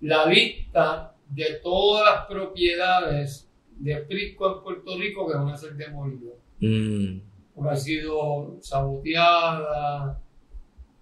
la 0.00 0.26
lista 0.26 1.14
de 1.28 1.60
todas 1.62 2.04
las 2.06 2.26
propiedades 2.26 3.48
de 3.78 3.96
Prisco 3.98 4.56
en 4.56 4.62
Puerto 4.62 4.98
Rico 4.98 5.28
que 5.28 5.36
van 5.36 5.48
a 5.50 5.56
ser 5.56 5.74
demolidas. 5.74 6.34
Mm. 6.60 7.18
Porque 7.54 7.70
ha 7.70 7.76
sido 7.76 8.56
saboteada, 8.60 10.18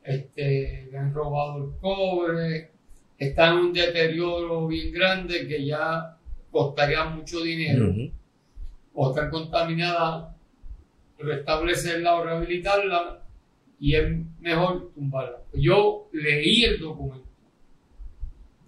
este, 0.02 0.88
le 0.90 0.98
han 0.98 1.14
robado 1.14 1.64
el 1.64 1.80
cobre, 1.80 2.70
está 3.18 3.48
en 3.48 3.54
un 3.54 3.72
deterioro 3.72 4.66
bien 4.66 4.92
grande 4.92 5.46
que 5.46 5.64
ya 5.64 6.16
costaría 6.50 7.04
mucho 7.04 7.40
dinero, 7.40 7.92
o 8.94 9.10
están 9.10 9.30
contaminadas, 9.30 10.33
restablecerla 11.18 12.14
o 12.16 12.24
rehabilitarla 12.24 13.22
y 13.78 13.94
es 13.94 14.04
mejor 14.40 14.92
tumbarla. 14.94 15.38
Yo 15.52 16.08
leí 16.12 16.64
el 16.64 16.80
documento, 16.80 17.28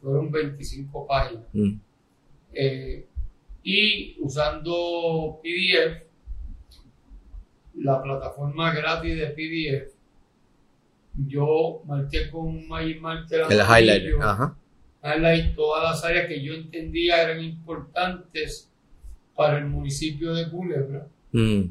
fueron 0.01 0.31
25 0.31 1.07
páginas, 1.07 1.45
mm. 1.53 1.73
eh, 2.55 3.07
y 3.63 4.17
usando 4.21 5.41
PDF, 5.43 6.03
la 7.75 8.03
plataforma 8.03 8.73
gratis 8.73 9.17
de 9.17 9.27
PDF, 9.27 9.97
yo 11.27 11.83
marqué 11.87 12.31
con 12.31 12.47
un 12.47 12.69
marker 12.69 13.47
el 13.51 13.59
highlighter, 13.59 14.15
ajá. 14.21 14.57
highlight 15.03 15.55
todas 15.55 15.83
las 15.83 16.05
áreas 16.05 16.29
que 16.29 16.43
yo 16.43 16.55
entendía 16.55 17.23
eran 17.23 17.43
importantes 17.43 18.71
para 19.35 19.59
el 19.59 19.67
municipio 19.67 20.35
de 20.35 20.51
Culebra, 20.51 21.07
mm. 21.33 21.63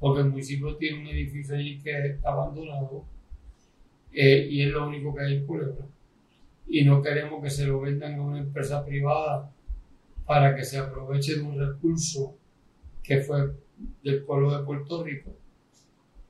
Porque 0.00 0.22
el 0.22 0.30
municipio 0.30 0.76
tiene 0.76 1.02
un 1.02 1.06
edificio 1.06 1.54
allí 1.54 1.78
que 1.78 2.06
está 2.06 2.30
abandonado 2.30 3.04
eh, 4.12 4.48
y 4.50 4.62
es 4.62 4.72
lo 4.72 4.88
único 4.88 5.14
que 5.14 5.22
hay 5.22 5.36
en 5.36 5.46
Culebra. 5.46 5.86
Y 6.66 6.84
no 6.84 7.02
queremos 7.02 7.42
que 7.42 7.50
se 7.50 7.66
lo 7.66 7.80
vendan 7.80 8.14
a 8.14 8.22
una 8.22 8.38
empresa 8.38 8.84
privada 8.84 9.52
para 10.26 10.56
que 10.56 10.64
se 10.64 10.78
aproveche 10.78 11.36
de 11.36 11.42
un 11.42 11.58
recurso 11.58 12.36
que 13.02 13.18
fue 13.18 13.52
del 14.02 14.24
pueblo 14.24 14.56
de 14.56 14.64
Puerto 14.64 15.04
Rico 15.04 15.36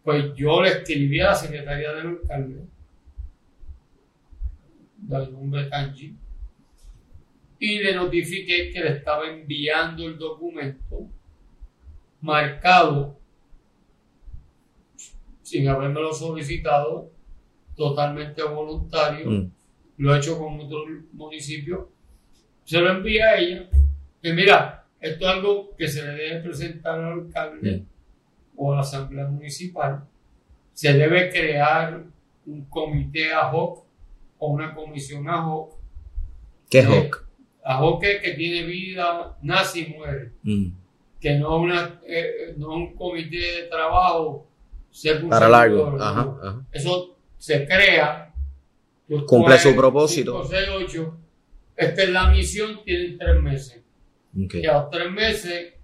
pues 0.03 0.35
yo 0.35 0.63
le 0.63 0.71
escribí 0.71 1.21
a 1.21 1.27
la 1.27 1.35
secretaria 1.35 1.93
del 1.93 2.07
alcalde, 2.09 2.65
del 4.97 5.33
nombre 5.33 5.69
Kanji, 5.69 6.17
y 7.59 7.79
le 7.79 7.95
notifiqué 7.95 8.71
que 8.71 8.81
le 8.81 8.97
estaba 8.97 9.29
enviando 9.29 10.07
el 10.07 10.19
documento 10.19 11.07
marcado 12.23 13.20
sin 15.51 15.69
habérmelo 15.69 16.13
solicitado, 16.13 17.11
totalmente 17.77 18.43
voluntario, 18.43 19.31
mm. 19.31 19.51
lo 19.99 20.15
he 20.15 20.19
hecho 20.19 20.39
con 20.39 20.61
otro 20.61 20.85
municipio, 21.13 21.91
se 22.65 22.79
lo 22.79 22.91
envía 22.91 23.31
a 23.31 23.39
ella, 23.39 23.69
que 24.23 24.33
mira, 24.33 24.87
esto 25.01 25.29
es 25.29 25.35
algo 25.35 25.77
que 25.77 25.89
se 25.89 26.03
le 26.05 26.13
debe 26.13 26.41
presentar 26.41 27.01
al 27.01 27.13
alcalde. 27.13 27.79
Mm 27.79 27.91
o 28.63 28.75
la 28.75 28.83
Asamblea 28.83 29.27
Municipal, 29.27 30.05
se 30.75 30.93
debe 30.93 31.31
crear 31.31 32.05
un 32.45 32.65
comité 32.67 33.33
ad 33.33 33.55
hoc 33.55 33.87
o 34.39 34.49
una 34.49 34.75
comisión 34.75 35.27
ad 35.29 35.47
hoc. 35.47 35.79
¿Qué 36.69 36.81
ad 36.81 36.91
hoc? 36.91 37.27
Ad 37.65 37.81
hoc 37.81 38.05
es 38.05 38.21
que 38.21 38.33
tiene 38.33 38.65
vida, 38.65 39.35
nace 39.41 39.81
y 39.81 39.95
muere. 39.95 40.33
Mm. 40.43 40.67
Que 41.19 41.39
no, 41.39 41.57
una, 41.57 42.01
eh, 42.07 42.55
no 42.59 42.75
un 42.75 42.95
comité 42.95 43.39
de 43.39 43.63
trabajo 43.71 44.47
para 45.29 45.49
largo. 45.49 45.99
Eso 46.73 47.17
se 47.39 47.67
crea. 47.67 48.33
Cumple 49.27 49.59
su 49.59 49.75
propósito. 49.75 50.45
5, 50.45 50.57
6, 50.57 50.69
8. 50.85 51.19
Esta 51.77 52.03
es 52.03 52.11
la 52.11 52.31
misión, 52.31 52.85
tienen 52.85 53.19
tres 53.19 53.43
meses. 53.43 53.83
Y 54.35 54.67
a 54.67 54.75
los 54.75 54.91
tres 54.91 55.11
meses 55.11 55.75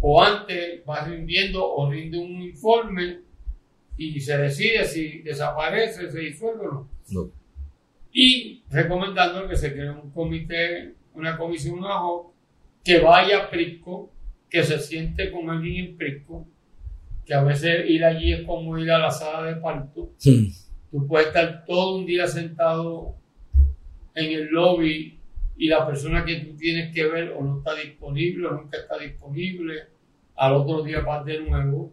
o 0.00 0.22
antes 0.22 0.82
va 0.88 1.04
rindiendo 1.04 1.66
o 1.66 1.90
rinde 1.90 2.18
un 2.18 2.42
informe 2.42 3.20
y 3.96 4.18
se 4.20 4.36
decide 4.38 4.84
si 4.84 5.18
desaparece, 5.18 6.10
se 6.10 6.18
disuelve 6.18 6.66
o 6.66 6.88
no. 7.10 7.30
Y 8.12 8.62
recomendando 8.70 9.46
que 9.46 9.56
se 9.56 9.72
cree 9.72 9.90
un 9.90 10.10
comité, 10.10 10.94
una 11.14 11.36
comisión 11.36 11.84
ajo 11.84 12.32
que 12.82 12.98
vaya 12.98 13.44
a 13.44 13.50
Prisco, 13.50 14.10
que 14.48 14.64
se 14.64 14.78
siente 14.78 15.30
con 15.30 15.50
alguien 15.50 15.84
en 15.84 15.96
Prisco, 15.96 16.46
que 17.30 17.36
a 17.36 17.44
veces 17.44 17.88
ir 17.88 18.04
allí 18.04 18.32
es 18.32 18.42
como 18.42 18.76
ir 18.76 18.90
a 18.90 18.98
la 18.98 19.10
sala 19.12 19.46
de 19.46 19.60
parto. 19.60 20.10
Tú 20.90 21.06
puedes 21.06 21.28
estar 21.28 21.64
todo 21.64 21.98
un 21.98 22.04
día 22.04 22.26
sentado 22.26 23.14
en 24.16 24.32
el 24.32 24.48
lobby 24.48 25.16
y 25.56 25.68
la 25.68 25.86
persona 25.86 26.24
que 26.24 26.40
tú 26.40 26.56
tienes 26.56 26.92
que 26.92 27.06
ver 27.06 27.32
o 27.38 27.44
no 27.44 27.58
está 27.58 27.76
disponible 27.76 28.48
o 28.48 28.54
nunca 28.54 28.78
está 28.78 28.98
disponible, 28.98 29.80
al 30.34 30.54
otro 30.54 30.82
día 30.82 31.02
vas 31.02 31.24
de 31.24 31.38
nuevo. 31.38 31.82
O 31.82 31.92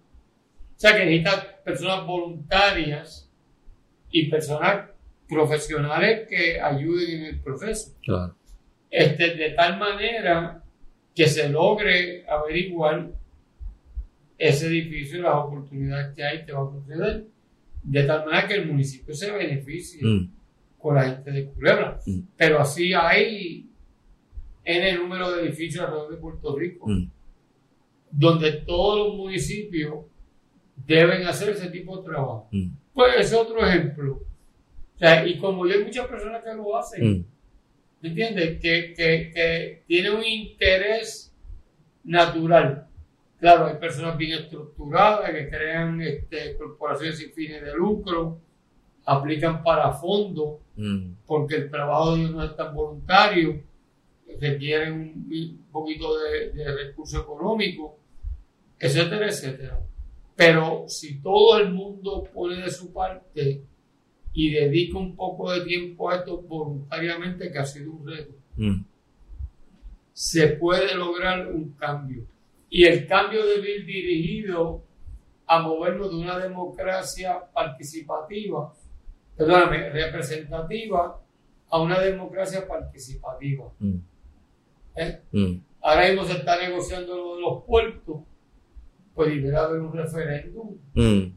sea 0.75 0.97
que 0.97 1.05
necesitas 1.05 1.45
personas 1.63 2.07
voluntarias 2.07 3.31
y 4.09 4.31
personas 4.31 4.89
profesionales 5.29 6.27
que 6.27 6.59
ayuden 6.59 7.09
en 7.11 7.25
el 7.25 7.39
proceso. 7.41 7.95
Este, 8.89 9.35
de 9.35 9.51
tal 9.51 9.77
manera 9.77 10.63
que 11.13 11.27
se 11.27 11.47
logre 11.47 12.25
averiguar 12.27 13.11
ese 14.37 14.67
edificio 14.67 15.19
y 15.19 15.21
las 15.21 15.35
oportunidades 15.35 16.15
que 16.15 16.23
hay 16.23 16.45
que 16.45 16.51
va 16.51 16.61
a. 16.61 17.21
De 17.83 18.03
tal 18.03 18.25
manera 18.25 18.47
que 18.47 18.55
el 18.55 18.67
municipio 18.67 19.13
se 19.13 19.31
beneficie. 19.31 20.01
Mm 20.03 20.37
con 20.77 20.95
la 20.95 21.03
gente 21.03 21.31
de 21.31 21.45
Culebra. 21.45 21.99
Mm. 22.05 22.19
Pero 22.35 22.59
así 22.59 22.93
hay 22.93 23.69
en 24.63 24.83
el 24.83 24.97
número 24.97 25.31
de 25.31 25.43
edificios 25.43 25.83
alrededor 25.83 26.11
de 26.11 26.17
Puerto 26.17 26.57
Rico, 26.57 26.87
mm. 26.87 27.09
donde 28.11 28.51
todos 28.65 29.07
los 29.07 29.17
municipios 29.17 30.05
deben 30.85 31.25
hacer 31.25 31.49
ese 31.49 31.69
tipo 31.69 31.97
de 31.97 32.03
trabajo. 32.03 32.49
Pues 32.93 33.15
es 33.19 33.33
otro 33.33 33.65
ejemplo. 33.65 34.21
O 34.95 34.99
sea, 34.99 35.25
y 35.27 35.37
como 35.37 35.63
hay 35.65 35.83
muchas 35.83 36.07
personas 36.07 36.43
que 36.43 36.53
lo 36.53 36.77
hacen, 36.77 37.25
¿me 38.01 38.09
entiendes? 38.09 38.59
Que, 38.59 38.93
que, 38.95 39.31
que 39.33 39.83
tienen 39.87 40.13
un 40.13 40.23
interés 40.23 41.33
natural. 42.03 42.86
Claro, 43.39 43.67
hay 43.67 43.75
personas 43.75 44.17
bien 44.17 44.39
estructuradas 44.39 45.29
que 45.31 45.49
crean 45.49 46.01
este, 46.01 46.57
corporaciones 46.57 47.19
sin 47.19 47.31
fines 47.33 47.63
de 47.63 47.73
lucro, 47.73 48.39
aplican 49.05 49.63
para 49.63 49.91
fondos, 49.91 50.59
mm. 50.75 51.11
porque 51.25 51.55
el 51.55 51.69
trabajo 51.69 52.15
de 52.15 52.21
ellos 52.21 52.31
no 52.31 52.43
es 52.43 52.55
tan 52.55 52.73
voluntario, 52.73 53.61
requieren 54.39 54.93
un, 55.29 55.65
poquito 55.71 56.17
de, 56.19 56.51
recurso 56.73 57.21
económico, 57.21 57.99
etcétera, 58.79 59.27
etcétera. 59.27 59.79
Pero 60.35 60.85
si 60.87 61.19
todo 61.21 61.59
el 61.59 61.71
mundo 61.71 62.23
pone 62.33 62.57
de 62.57 62.69
su 62.69 62.91
parte 62.91 63.63
y 64.33 64.51
dedica 64.51 64.97
un 64.97 65.15
poco 65.15 65.51
de 65.51 65.61
tiempo 65.61 66.09
a 66.09 66.17
esto 66.17 66.41
voluntariamente, 66.41 67.51
que 67.51 67.57
ha 67.57 67.65
sido 67.65 67.91
un 67.91 68.07
reto, 68.07 68.33
Mm. 68.57 68.83
se 70.13 70.47
puede 70.47 70.95
lograr 70.95 71.47
un 71.51 71.73
cambio. 71.73 72.25
Y 72.69 72.83
el 72.85 73.07
cambio 73.07 73.45
debe 73.45 73.77
ir 73.77 73.85
dirigido 73.85 74.83
a 75.45 75.59
movernos 75.61 76.09
de 76.11 76.17
una 76.17 76.37
democracia 76.37 77.41
participativa, 77.53 78.73
perdóname, 79.37 79.89
representativa, 79.89 81.21
a 81.69 81.81
una 81.81 81.99
democracia 81.99 82.67
participativa. 82.67 83.71
Mm. 83.79 83.95
¿eh? 84.95 85.21
Mm. 85.31 85.53
Ahora 85.81 86.07
mismo 86.07 86.25
se 86.25 86.33
está 86.33 86.59
negociando 86.59 87.15
lo 87.15 87.35
de 87.35 87.41
los 87.41 87.63
puertos, 87.63 88.17
pues 89.15 89.29
deberá 89.29 89.63
haber 89.65 89.79
un 89.81 89.93
referéndum, 89.93 90.75
Mm. 90.93 91.33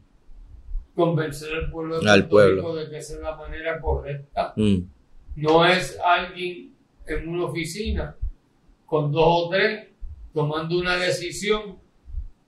convencer 0.95 1.53
al 1.53 1.71
pueblo 1.71 1.99
de 1.99 2.09
Al 2.09 2.27
pueblo. 2.27 2.75
de 2.75 2.89
que 2.89 2.97
esa 2.97 3.15
es 3.15 3.21
la 3.21 3.35
manera 3.35 3.79
correcta. 3.79 4.53
No 5.35 5.65
es 5.65 5.97
alguien 6.03 6.73
en 7.07 7.29
una 7.29 7.45
oficina 7.45 8.15
con 8.85 9.11
dos 9.11 9.25
o 9.25 9.49
tres 9.49 9.87
tomando 10.33 10.77
una 10.79 10.95
decisión 10.97 11.77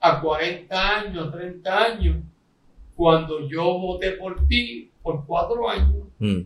a 0.00 0.20
40 0.20 0.98
años, 0.98 1.32
30 1.32 1.84
años, 1.84 2.16
cuando 2.94 3.48
yo 3.48 3.64
voté 3.78 4.12
por 4.12 4.46
ti 4.46 4.90
por 5.02 5.26
cuatro 5.26 5.68
años 5.68 6.04
Mm. 6.18 6.42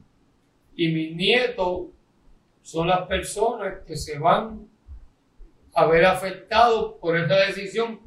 y 0.77 0.89
mis 0.89 1.15
nietos 1.15 1.89
son 2.63 2.89
las 2.89 3.07
personas 3.07 3.81
que 3.87 3.97
se 3.97 4.19
van 4.19 4.67
a 5.75 5.87
ver 5.87 6.05
afectados 6.07 6.95
por 7.01 7.17
esta 7.17 7.47
decisión 7.47 8.01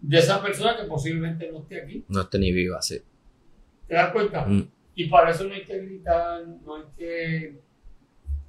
de 0.00 0.18
esa 0.18 0.42
persona 0.42 0.76
que 0.76 0.84
posiblemente 0.84 1.50
no 1.50 1.60
esté 1.60 1.82
aquí. 1.82 2.04
No 2.08 2.20
esté 2.22 2.38
ni 2.38 2.52
viva, 2.52 2.82
sí. 2.82 3.00
¿Te 3.86 3.94
das 3.94 4.12
cuenta? 4.12 4.44
Mm. 4.46 4.68
Y 4.96 5.08
para 5.08 5.30
eso 5.30 5.44
no 5.44 5.54
hay 5.54 5.64
que 5.64 5.78
gritar, 5.78 6.46
no 6.64 6.76
hay 6.76 6.82
que... 6.96 7.60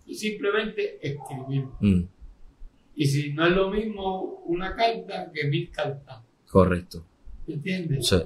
Y 0.06 0.16
simplemente 0.16 0.98
escribir. 1.02 1.66
Mm. 1.80 2.02
Y 2.98 3.06
si 3.06 3.32
no 3.32 3.46
es 3.46 3.54
lo 3.54 3.70
mismo 3.70 4.42
una 4.48 4.76
carta 4.76 5.32
que 5.32 5.48
mil 5.48 5.70
cartas. 5.70 6.20
Correcto. 6.50 7.06
¿Entiendes? 7.48 8.08
Sí. 8.08 8.18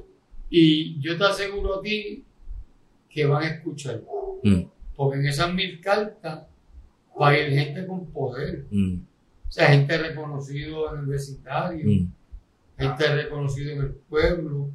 Y 0.50 1.00
yo 1.02 1.18
te 1.18 1.26
aseguro 1.26 1.76
a 1.76 1.82
ti 1.82 2.24
que 3.10 3.26
van 3.26 3.44
a 3.44 3.48
escuchar. 3.48 4.02
Mm. 4.44 4.62
Porque 4.96 5.20
en 5.20 5.28
esas 5.28 5.54
mil 5.54 5.82
cartas 5.82 6.46
va 7.22 7.30
a 7.30 7.38
ir 7.38 7.52
gente 7.52 7.86
con 7.86 8.06
poder. 8.12 8.66
Mm. 8.72 9.00
O 9.48 9.52
sea, 9.52 9.68
gente 9.68 9.98
reconocida 9.98 10.94
en 10.94 11.00
el 11.00 11.06
vecindario, 11.06 11.86
Mm. 11.86 12.12
gente 12.78 13.16
reconocida 13.16 13.74
en 13.74 13.82
el 13.82 13.92
pueblo, 14.10 14.70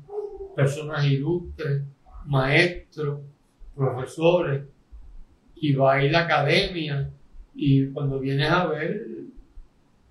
personas 0.54 1.06
ilustres, 1.06 1.82
maestros, 2.26 3.20
profesores, 3.74 4.62
y 5.54 5.72
va 5.72 5.94
a 5.94 6.04
ir 6.04 6.12
la 6.12 6.24
academia, 6.24 7.10
y 7.54 7.86
cuando 7.86 8.20
vienes 8.20 8.50
a 8.50 8.66
ver, 8.66 9.06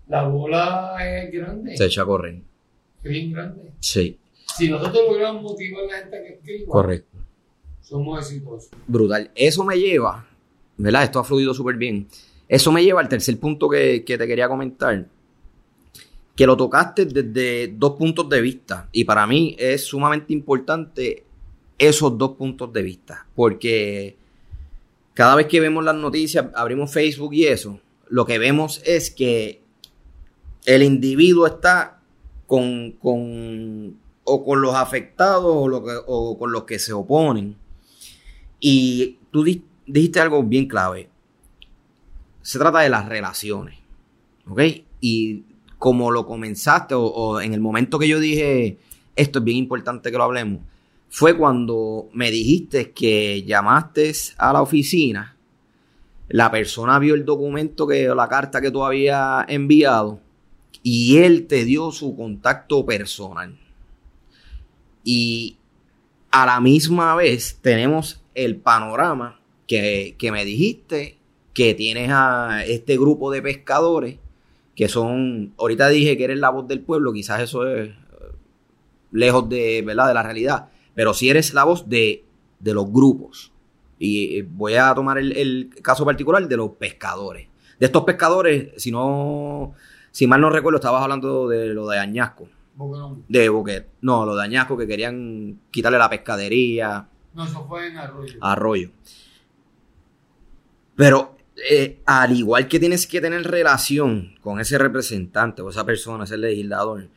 la 0.07 0.23
bola 0.27 0.95
es 1.01 1.31
grande, 1.31 1.75
Se 1.77 1.85
echa 1.85 2.03
a 2.03 2.05
correr. 2.05 2.41
es 3.03 3.09
bien 3.11 3.31
grande. 3.31 3.71
Sí. 3.79 4.17
Si 4.57 4.69
nosotros 4.69 5.03
logramos 5.09 5.41
motivar 5.43 5.83
a 5.83 5.87
la 5.87 5.97
gente 5.99 6.17
que 6.23 6.33
escriba, 6.35 6.71
Correcto. 6.71 7.17
somos 7.81 8.19
exitosos. 8.19 8.69
Brutal. 8.87 9.31
Eso 9.35 9.63
me 9.63 9.77
lleva, 9.77 10.25
¿verdad? 10.77 11.03
Esto 11.03 11.19
ha 11.19 11.23
fluido 11.23 11.53
súper 11.53 11.75
bien. 11.75 12.07
Eso 12.47 12.71
me 12.71 12.83
lleva 12.83 13.01
al 13.01 13.09
tercer 13.09 13.39
punto 13.39 13.67
que, 13.67 14.03
que 14.05 14.17
te 14.17 14.27
quería 14.27 14.47
comentar. 14.47 15.05
Que 16.35 16.45
lo 16.45 16.55
tocaste 16.55 17.05
desde 17.05 17.69
dos 17.75 17.93
puntos 17.93 18.29
de 18.29 18.41
vista. 18.41 18.87
Y 18.91 19.03
para 19.05 19.25
mí 19.25 19.55
es 19.57 19.85
sumamente 19.85 20.31
importante 20.33 21.23
esos 21.77 22.17
dos 22.17 22.31
puntos 22.31 22.71
de 22.71 22.81
vista. 22.83 23.25
Porque 23.35 24.15
cada 25.13 25.35
vez 25.35 25.47
que 25.47 25.59
vemos 25.59 25.83
las 25.83 25.95
noticias, 25.95 26.45
abrimos 26.53 26.91
Facebook 26.93 27.33
y 27.33 27.45
eso, 27.47 27.79
lo 28.09 28.25
que 28.25 28.37
vemos 28.37 28.81
es 28.85 29.09
que 29.11 29.61
el 30.65 30.83
individuo 30.83 31.47
está 31.47 31.99
con, 32.47 32.91
con 32.93 33.97
o 34.23 34.43
con 34.43 34.61
los 34.61 34.73
afectados 34.73 35.45
o, 36.07 36.37
con 36.37 36.51
los 36.51 36.63
que 36.63 36.79
se 36.79 36.93
oponen. 36.93 37.55
Y 38.59 39.17
tú 39.31 39.43
di- 39.43 39.63
dijiste 39.85 40.19
algo 40.19 40.41
bien 40.43 40.67
clave. 40.67 41.09
Se 42.41 42.57
trata 42.57 42.79
de 42.79 42.89
las 42.89 43.07
relaciones. 43.07 43.77
¿Ok? 44.47 44.61
Y 45.01 45.43
como 45.77 46.09
lo 46.11 46.25
comenzaste, 46.25 46.95
o, 46.95 47.39
en 47.41 47.53
el 47.53 47.59
momento 47.59 47.99
que 47.99 48.07
yo 48.07 48.19
dije, 48.19 48.79
esto 49.15 49.39
es 49.39 49.45
bien 49.45 49.57
importante 49.57 50.11
que 50.11 50.17
lo 50.17 50.23
hablemos, 50.23 50.61
fue 51.09 51.37
cuando 51.37 52.09
me 52.13 52.31
dijiste 52.31 52.91
que 52.91 53.43
llamaste 53.43 54.11
a 54.37 54.51
la 54.51 54.61
oficina, 54.61 55.37
la 56.27 56.49
persona 56.49 56.97
vio 56.97 57.13
el 57.13 57.23
documento 57.23 57.85
que, 57.85 58.07
la 58.07 58.27
carta 58.27 58.59
que 58.59 58.71
tú 58.71 58.83
habías 58.83 59.45
enviado, 59.47 60.19
y 60.87 61.17
él 61.17 61.47
te 61.47 61.65
dio 61.65 61.91
su 61.91 62.15
contacto 62.15 62.85
personal. 62.85 63.57
Y 65.03 65.57
a 66.29 66.45
la 66.45 66.61
misma 66.61 67.15
vez 67.15 67.57
tenemos 67.59 68.21
el 68.35 68.57
panorama 68.57 69.39
que, 69.65 70.13
que 70.19 70.31
me 70.31 70.45
dijiste 70.45 71.17
que 71.55 71.73
tienes 71.73 72.11
a 72.13 72.63
este 72.67 72.97
grupo 72.97 73.31
de 73.31 73.41
pescadores 73.41 74.19
que 74.75 74.87
son, 74.87 75.55
ahorita 75.57 75.89
dije 75.89 76.17
que 76.17 76.25
eres 76.25 76.37
la 76.37 76.51
voz 76.51 76.67
del 76.67 76.81
pueblo, 76.81 77.13
quizás 77.13 77.41
eso 77.41 77.67
es 77.67 77.89
eh, 77.89 77.93
lejos 79.11 79.49
de, 79.49 79.81
¿verdad? 79.83 80.09
de 80.09 80.13
la 80.13 80.21
realidad, 80.21 80.69
pero 80.93 81.15
si 81.15 81.29
eres 81.29 81.55
la 81.55 81.63
voz 81.63 81.89
de, 81.89 82.25
de 82.59 82.73
los 82.75 82.91
grupos. 82.91 83.51
Y 83.97 84.37
eh, 84.37 84.47
voy 84.47 84.75
a 84.75 84.93
tomar 84.93 85.17
el 85.17 85.71
caso 85.81 86.05
particular 86.05 86.47
de 86.47 86.57
los 86.57 86.73
pescadores. 86.73 87.47
De 87.79 87.87
estos 87.87 88.03
pescadores, 88.03 88.69
si 88.77 88.91
no, 88.91 89.73
si 90.15 90.27
mal 90.27 90.39
no 90.39 90.49
recuerdo, 90.49 90.77
estabas 90.77 91.03
hablando 91.03 91.49
de 91.49 91.73
lo 91.73 91.89
de 91.89 91.99
Añasco, 91.99 92.47
de 93.27 93.49
Boquer. 93.49 93.89
No, 93.99 94.25
lo 94.25 94.33
de 94.33 94.45
Añasco 94.45 94.77
que 94.77 94.87
querían 94.87 95.59
quitarle 95.71 95.97
la 95.97 96.09
pescadería, 96.09 97.09
no, 97.33 97.43
eso 97.43 97.65
fue 97.67 97.87
en 97.87 97.97
Arroyo. 97.97 98.37
Arroyo. 98.39 98.91
Pero 100.95 101.35
eh, 101.69 101.99
al 102.05 102.31
igual 102.31 102.69
que 102.69 102.79
tienes 102.79 103.05
que 103.07 103.19
tener 103.19 103.43
relación 103.43 104.35
con 104.39 104.61
ese 104.61 104.77
representante 104.77 105.61
o 105.61 105.69
esa 105.69 105.85
persona, 105.85 106.23
ese 106.23 106.37
legislador, 106.37 107.09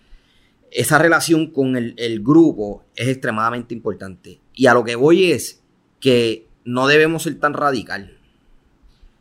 esa 0.72 0.98
relación 0.98 1.52
con 1.52 1.76
el, 1.76 1.94
el 1.98 2.20
grupo 2.20 2.82
es 2.96 3.06
extremadamente 3.06 3.74
importante. 3.74 4.40
Y 4.54 4.66
a 4.66 4.74
lo 4.74 4.82
que 4.82 4.96
voy 4.96 5.30
es 5.30 5.62
que 6.00 6.48
no 6.64 6.88
debemos 6.88 7.22
ser 7.22 7.38
tan 7.38 7.54
radical 7.54 8.18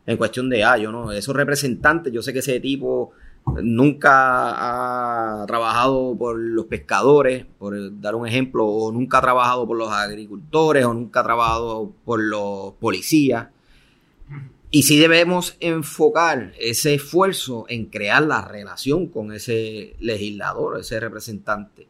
en 0.04 0.16
cuestión 0.16 0.48
de, 0.48 0.64
ah, 0.64 0.78
yo 0.78 0.90
no, 0.90 1.12
esos 1.12 1.36
representantes, 1.36 2.12
yo 2.12 2.22
sé 2.22 2.32
que 2.32 2.40
ese 2.40 2.58
tipo 2.58 3.12
nunca 3.62 5.42
ha 5.42 5.46
trabajado 5.46 6.16
por 6.18 6.38
los 6.38 6.66
pescadores, 6.66 7.46
por 7.58 8.00
dar 8.00 8.14
un 8.14 8.26
ejemplo, 8.26 8.66
o 8.66 8.92
nunca 8.92 9.18
ha 9.18 9.20
trabajado 9.22 9.66
por 9.66 9.76
los 9.76 9.90
agricultores, 9.90 10.84
o 10.84 10.94
nunca 10.94 11.20
ha 11.20 11.24
trabajado 11.24 11.92
por 12.04 12.20
los 12.22 12.74
policías. 12.74 13.48
Y 14.70 14.82
sí 14.82 14.98
debemos 14.98 15.56
enfocar 15.60 16.52
ese 16.60 16.94
esfuerzo 16.94 17.64
en 17.68 17.86
crear 17.86 18.22
la 18.22 18.42
relación 18.46 19.06
con 19.06 19.32
ese 19.32 19.96
legislador, 19.98 20.78
ese 20.78 21.00
representante, 21.00 21.86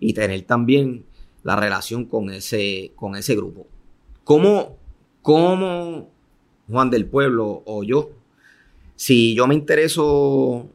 y 0.00 0.14
tener 0.14 0.42
también 0.42 1.04
la 1.42 1.56
relación 1.56 2.06
con 2.06 2.30
ese, 2.30 2.92
con 2.96 3.16
ese 3.16 3.36
grupo. 3.36 3.66
¿Cómo, 4.24 4.78
cómo 5.20 6.08
Juan 6.68 6.90
del 6.90 7.06
Pueblo 7.06 7.62
o 7.66 7.84
yo, 7.84 8.10
si 8.96 9.34
yo 9.34 9.46
me 9.46 9.54
intereso 9.54 10.70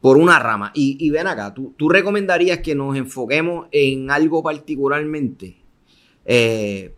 por 0.00 0.16
una 0.16 0.38
rama, 0.38 0.70
y, 0.74 0.96
y 1.04 1.10
ven 1.10 1.26
acá, 1.26 1.52
¿tú, 1.52 1.74
tú 1.76 1.88
recomendarías 1.88 2.58
que 2.58 2.74
nos 2.74 2.96
enfoquemos 2.96 3.66
en 3.72 4.10
algo 4.10 4.42
particularmente? 4.42 5.56
Eh, 6.24 6.94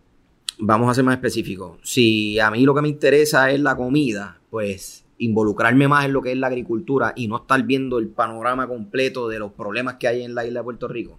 vamos 0.59 0.91
a 0.91 0.95
ser 0.95 1.05
más 1.05 1.15
específicos. 1.15 1.79
Si 1.83 2.39
a 2.39 2.51
mí 2.51 2.63
lo 2.65 2.75
que 2.75 2.83
me 2.83 2.89
interesa 2.89 3.51
es 3.51 3.61
la 3.61 3.77
comida, 3.77 4.39
pues 4.51 5.07
involucrarme 5.19 5.87
más 5.89 6.07
en 6.07 6.13
lo 6.13 6.23
que 6.23 6.33
es 6.33 6.39
la 6.39 6.47
agricultura 6.49 7.13
y 7.15 7.29
no 7.29 7.37
estar 7.37 7.63
viendo 7.63 7.99
el 7.99 8.09
panorama 8.09 8.67
completo 8.67 9.29
de 9.29 9.39
los 9.39 9.53
problemas 9.53 9.95
que 9.97 10.09
hay 10.09 10.23
en 10.23 10.35
la 10.35 10.47
isla 10.47 10.61
de 10.61 10.65
Puerto 10.65 10.89
Rico. 10.89 11.19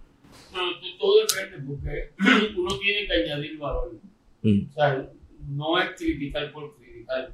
Bueno, 0.52 0.68
todo 0.98 1.14
depende 1.26 1.66
porque 1.66 2.10
uno 2.58 2.78
tiene 2.78 3.06
que 3.06 3.12
añadir 3.12 3.58
valor. 3.58 3.92
Mm, 4.42 4.60
O 4.70 4.72
sea, 4.72 5.10
no 5.48 5.78
es 5.78 5.90
criticar 5.96 6.52
por 6.52 6.76
criticar. 6.76 7.32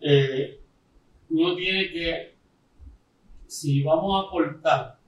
Eh, 0.00 0.60
uno 1.30 1.56
tiene 1.56 1.90
que, 1.90 2.35
si 3.46 3.82
vamos 3.82 4.24
a 4.24 4.28
aportar, 4.28 4.98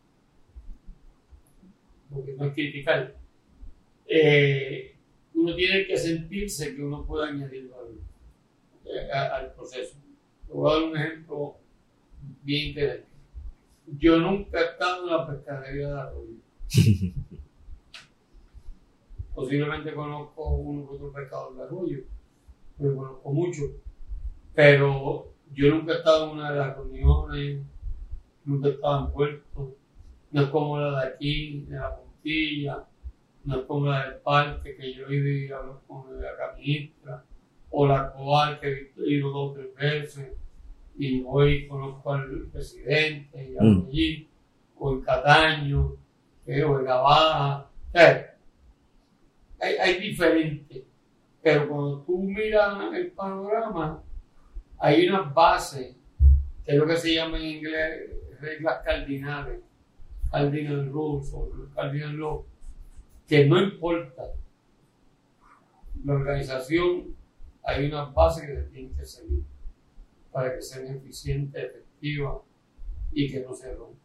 porque 2.11 2.33
no 2.33 2.47
es 2.47 2.55
criticar, 2.55 3.15
eh, 4.07 4.97
uno 5.35 5.55
tiene 5.55 5.87
que 5.87 5.97
sentirse 5.97 6.75
que 6.75 6.83
uno 6.83 7.05
puede 7.05 7.29
añadir 7.29 7.69
valor 7.69 7.95
eh, 8.85 9.11
al 9.13 9.53
proceso. 9.53 9.97
Te 10.47 10.53
voy 10.53 10.71
a 10.71 10.75
dar 10.75 10.83
un 10.85 10.97
ejemplo 10.97 11.57
bien 12.43 12.69
interesante. 12.69 13.09
Yo 13.99 14.19
nunca 14.19 14.61
he 14.61 14.65
estado 14.65 15.05
en 15.05 15.17
la 15.17 15.27
pescadería 15.27 15.89
de 15.89 16.01
arroyo. 16.01 16.37
Posiblemente 19.35 19.95
conozco 19.95 20.49
uno 20.57 20.83
u 20.83 20.95
otro 20.95 21.13
pescador 21.13 21.55
de 21.57 21.63
arroyo, 21.63 21.99
pero 22.77 22.97
conozco 22.97 23.33
mucho. 23.33 23.63
Pero 24.55 25.33
yo 25.55 25.75
nunca 25.75 25.93
he 25.93 25.97
estado 25.99 26.25
en 26.25 26.31
una 26.39 26.51
de 26.51 26.59
las 26.59 26.77
reuniones, 26.77 27.61
nunca 28.49 28.69
en 28.69 29.13
puerto. 29.13 29.77
No 30.31 30.43
es 30.43 30.49
como 30.49 30.79
la 30.79 31.01
de 31.01 31.09
aquí, 31.09 31.61
de 31.69 31.77
la 31.77 31.97
puntilla, 31.97 32.85
no 33.45 33.61
es 33.61 33.67
como 33.67 33.87
la 33.87 34.05
del 34.09 34.21
parque, 34.21 34.77
que 34.77 34.95
yo 34.95 35.07
he 35.09 35.17
ido 35.17 35.29
y 35.29 35.53
hablo 35.53 35.81
con 35.87 36.21
la 36.21 36.55
ministra, 36.57 37.25
o 37.71 37.87
la 37.87 38.13
coal, 38.13 38.59
que 38.61 38.93
he 38.99 39.11
ido 39.11 39.31
dos 39.31 39.55
tres 39.55 39.75
veces, 39.75 40.33
y 40.99 41.23
hoy 41.27 41.69
conozco 41.69 42.13
al 42.13 42.49
presidente, 42.53 43.51
y 43.51 43.55
Mm. 43.63 43.87
allí, 43.89 44.29
o 44.79 44.93
el 44.95 45.05
Cataño, 45.05 45.97
que, 46.45 46.65
o 46.65 46.79
el 46.79 46.85
Gabaja. 46.85 47.67
Sea, 47.93 48.35
hay, 49.61 49.75
hay 49.77 50.01
diferentes, 50.01 50.83
pero 51.43 51.69
cuando 51.69 52.01
tú 52.03 52.19
miras 52.23 52.93
el 52.95 53.11
panorama, 53.13 54.03
hay 54.79 55.09
unas 55.09 55.33
bases, 55.35 55.97
que 56.65 56.73
es 56.73 56.79
lo 56.79 56.87
que 56.87 56.97
se 56.97 57.15
llama 57.15 57.39
en 57.39 57.45
inglés 57.45 58.11
reglas 58.41 58.83
cardinales, 58.85 59.61
cardinal 60.31 60.91
rules 60.91 61.31
o 61.33 61.51
cardinal 61.75 62.17
law, 62.17 62.45
que 63.27 63.47
no 63.47 63.61
importa 63.61 64.23
la 66.05 66.13
organización, 66.15 67.15
hay 67.63 67.87
unas 67.87 68.13
bases 68.15 68.47
que 68.47 68.55
se 68.55 68.63
tienen 68.65 68.95
que 68.95 69.05
seguir 69.05 69.43
para 70.33 70.55
que 70.55 70.63
sean 70.63 70.87
eficientes, 70.97 71.63
efectivas 71.63 72.37
y 73.13 73.31
que 73.31 73.41
no 73.41 73.53
se 73.55 73.75
rompan. 73.75 73.99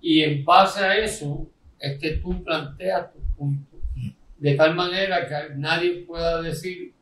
Y 0.00 0.22
en 0.22 0.44
base 0.44 0.80
a 0.80 0.96
eso 0.98 1.46
es 1.78 1.98
que 1.98 2.16
tú 2.16 2.42
planteas 2.42 3.12
tus 3.12 3.22
puntos, 3.36 3.80
de 4.38 4.54
tal 4.54 4.74
manera 4.74 5.26
que 5.26 5.54
nadie 5.56 6.04
pueda 6.06 6.40
decir, 6.42 6.94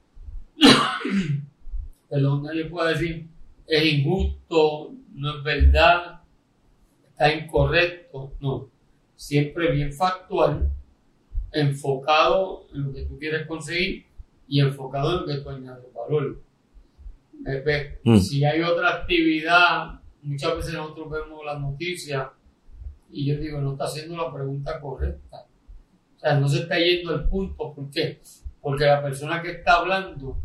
perdón, 2.08 2.42
nadie 2.42 2.64
pueda 2.66 2.90
decir, 2.90 3.28
es 3.66 3.84
injusto, 3.84 4.94
no 5.14 5.38
es 5.38 5.44
verdad, 5.44 6.17
está 7.18 7.34
incorrecto, 7.34 8.32
no. 8.40 8.70
Siempre 9.16 9.72
bien 9.72 9.92
factual, 9.92 10.70
enfocado 11.52 12.68
en 12.72 12.84
lo 12.84 12.92
que 12.92 13.02
tú 13.06 13.18
quieres 13.18 13.46
conseguir 13.48 14.06
y 14.46 14.60
enfocado 14.60 15.10
en 15.10 15.20
lo 15.20 15.26
que 15.26 15.42
tú 15.42 15.50
añades 15.50 15.84
valor. 15.92 16.40
Mm. 18.04 18.18
Si 18.18 18.44
hay 18.44 18.62
otra 18.62 18.94
actividad, 18.94 20.00
muchas 20.22 20.56
veces 20.56 20.74
nosotros 20.74 21.10
vemos 21.10 21.44
las 21.44 21.60
noticias 21.60 22.28
y 23.10 23.26
yo 23.26 23.36
digo, 23.40 23.60
no 23.60 23.72
está 23.72 23.86
haciendo 23.86 24.16
la 24.16 24.32
pregunta 24.32 24.80
correcta. 24.80 25.46
O 26.16 26.20
sea, 26.20 26.38
no 26.38 26.48
se 26.48 26.60
está 26.60 26.78
yendo 26.78 27.10
al 27.10 27.28
punto. 27.28 27.74
¿Por 27.74 27.90
qué? 27.90 28.20
Porque 28.60 28.84
la 28.84 29.02
persona 29.02 29.42
que 29.42 29.52
está 29.52 29.78
hablando 29.78 30.38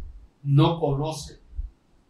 no 0.43 0.79
conoce 0.79 1.39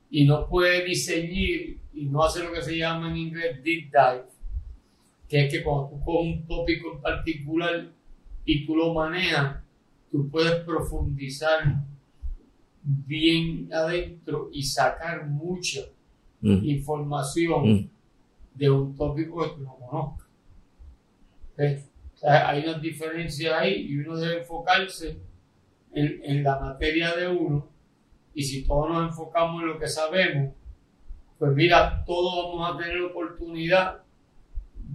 y 0.09 0.25
no 0.25 0.47
puede 0.47 0.85
diseñar 0.85 1.77
y 1.93 2.05
no 2.05 2.23
hace 2.23 2.43
lo 2.43 2.53
que 2.53 2.61
se 2.61 2.77
llama 2.77 3.09
en 3.09 3.17
inglés 3.17 3.63
deep 3.63 3.91
dive, 3.91 4.32
que 5.27 5.45
es 5.45 5.51
que 5.53 5.63
cuando 5.63 5.89
tú 5.89 6.01
coges 6.03 6.35
un 6.35 6.47
tópico 6.47 6.93
en 6.93 7.01
particular 7.01 7.87
y 8.45 8.65
tú 8.65 8.75
lo 8.75 8.93
manejas, 8.93 9.57
tú 10.11 10.29
puedes 10.29 10.63
profundizar 10.63 11.75
bien 12.83 13.69
adentro 13.73 14.49
y 14.51 14.63
sacar 14.63 15.25
mucha 15.27 15.81
Mm. 16.41 16.65
información 16.65 17.71
Mm. 17.73 17.89
de 18.55 18.69
un 18.69 18.95
tópico 18.97 19.41
que 19.43 19.55
tú 19.55 19.61
no 19.63 19.75
conozcas. 19.77 20.27
¿Ves? 21.57 21.89
O 22.15 22.17
sea, 22.17 22.49
hay 22.49 22.63
unas 22.63 22.81
diferencias 22.81 23.53
ahí 23.57 23.87
y 23.87 23.97
uno 23.99 24.17
debe 24.17 24.39
enfocarse 24.41 25.17
en, 25.93 26.19
en 26.23 26.43
la 26.43 26.59
materia 26.59 27.15
de 27.15 27.27
uno 27.29 27.65
y 28.33 28.43
si 28.43 28.65
todos 28.65 28.89
nos 28.89 29.09
enfocamos 29.09 29.61
en 29.61 29.69
lo 29.69 29.79
que 29.79 29.87
sabemos, 29.87 30.53
pues 31.39 31.51
mira, 31.55 32.03
todos 32.05 32.45
vamos 32.53 32.75
a 32.75 32.77
tener 32.77 32.97
la 32.99 33.07
oportunidad 33.07 34.02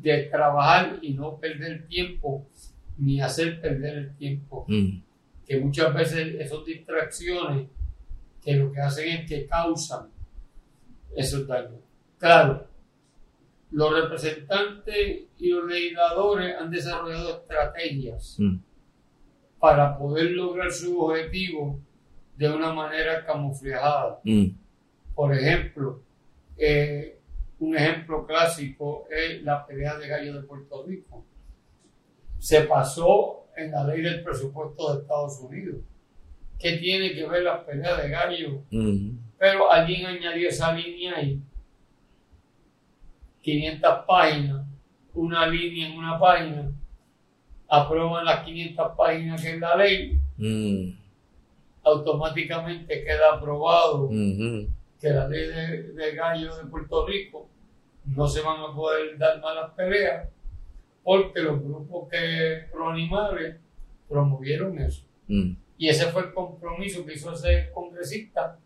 de 0.03 0.25
trabajar 0.25 0.99
y 1.03 1.15
no 1.15 1.39
perder 1.39 1.87
tiempo 1.87 2.47
ni 2.99 3.21
hacer 3.21 3.61
perder 3.61 3.97
el 3.99 4.17
tiempo 4.17 4.65
Mm. 4.69 5.03
que 5.47 5.59
muchas 5.61 5.95
veces 5.95 6.35
esas 6.41 6.65
distracciones 6.65 7.69
que 8.43 8.55
lo 8.55 8.71
que 8.73 8.81
hacen 8.81 9.09
es 9.09 9.29
que 9.29 9.47
causan 9.47 10.09
esos 11.17 11.47
daños. 11.47 11.81
Claro, 12.19 12.67
los 13.71 13.93
representantes 13.93 15.23
y 15.39 15.49
los 15.51 15.65
legisladores 15.67 16.55
han 16.59 16.71
desarrollado 16.71 17.41
estrategias 17.41 18.37
Mm. 18.39 18.57
para 19.59 19.97
poder 19.99 20.31
lograr 20.33 20.71
su 20.71 21.01
objetivo 21.01 21.79
de 22.37 22.49
una 22.51 22.73
manera 22.73 23.25
camuflada. 23.25 24.21
Mm. 24.25 24.47
Por 25.15 25.35
ejemplo, 25.35 26.03
eh, 26.57 27.18
un 27.61 27.77
ejemplo 27.77 28.27
clásico 28.27 29.07
es 29.11 29.43
la 29.43 29.67
pelea 29.67 29.97
de 29.99 30.09
gallo 30.09 30.35
de 30.35 30.47
Puerto 30.47 30.85
Rico. 30.87 31.25
Se 32.39 32.63
pasó 32.63 33.47
en 33.57 33.73
la 33.73 33.85
ley 33.85 34.01
del 34.03 34.23
presupuesto 34.23 34.95
de 34.95 35.01
Estados 35.03 35.41
Unidos. 35.41 35.81
¿Qué 36.59 36.77
tiene 36.79 37.13
que 37.13 37.27
ver 37.27 37.43
la 37.43 37.65
pelea 37.65 37.97
de 37.97 38.09
gallo? 38.11 38.63
Pero 39.39 39.71
alguien 39.71 40.07
añadió 40.07 40.49
esa 40.49 40.73
línea 40.73 41.17
ahí. 41.17 41.41
500 43.43 44.05
páginas, 44.07 44.67
una 45.15 45.47
línea 45.47 45.89
en 45.89 45.97
una 45.99 46.19
página, 46.19 46.71
aprueban 47.69 48.25
las 48.25 48.45
500 48.45 48.93
páginas 48.97 49.41
que 49.43 49.55
es 49.55 49.61
la 49.61 49.77
ley, 49.77 50.21
Mm. 50.37 50.91
automáticamente 51.83 53.03
queda 53.03 53.35
aprobado. 53.35 54.09
Que 55.01 55.11
la 55.11 55.29
ley 55.29 55.47
de, 55.49 55.83
de 55.93 56.15
gallo 56.15 56.57
de 56.57 56.65
Puerto 56.67 57.07
Rico 57.07 57.49
no 58.05 58.27
se 58.27 58.41
van 58.41 58.61
a 58.61 58.75
poder 58.75 59.17
dar 59.19 59.41
malas 59.41 59.73
peleas 59.75 60.29
porque 61.05 61.41
los 61.41 61.63
grupos 61.63 62.09
que 62.11 62.67
pro 62.71 62.91
animales 62.91 63.57
promovieron 64.09 64.79
eso. 64.79 65.07
Mm. 65.29 65.53
Y 65.79 65.89
ese 65.89 66.07
fue 66.07 66.23
el 66.23 66.35
compromiso 66.35 67.05
que 67.07 67.15
hizo 67.15 67.33
ese 67.33 67.71
congresista 67.73 68.59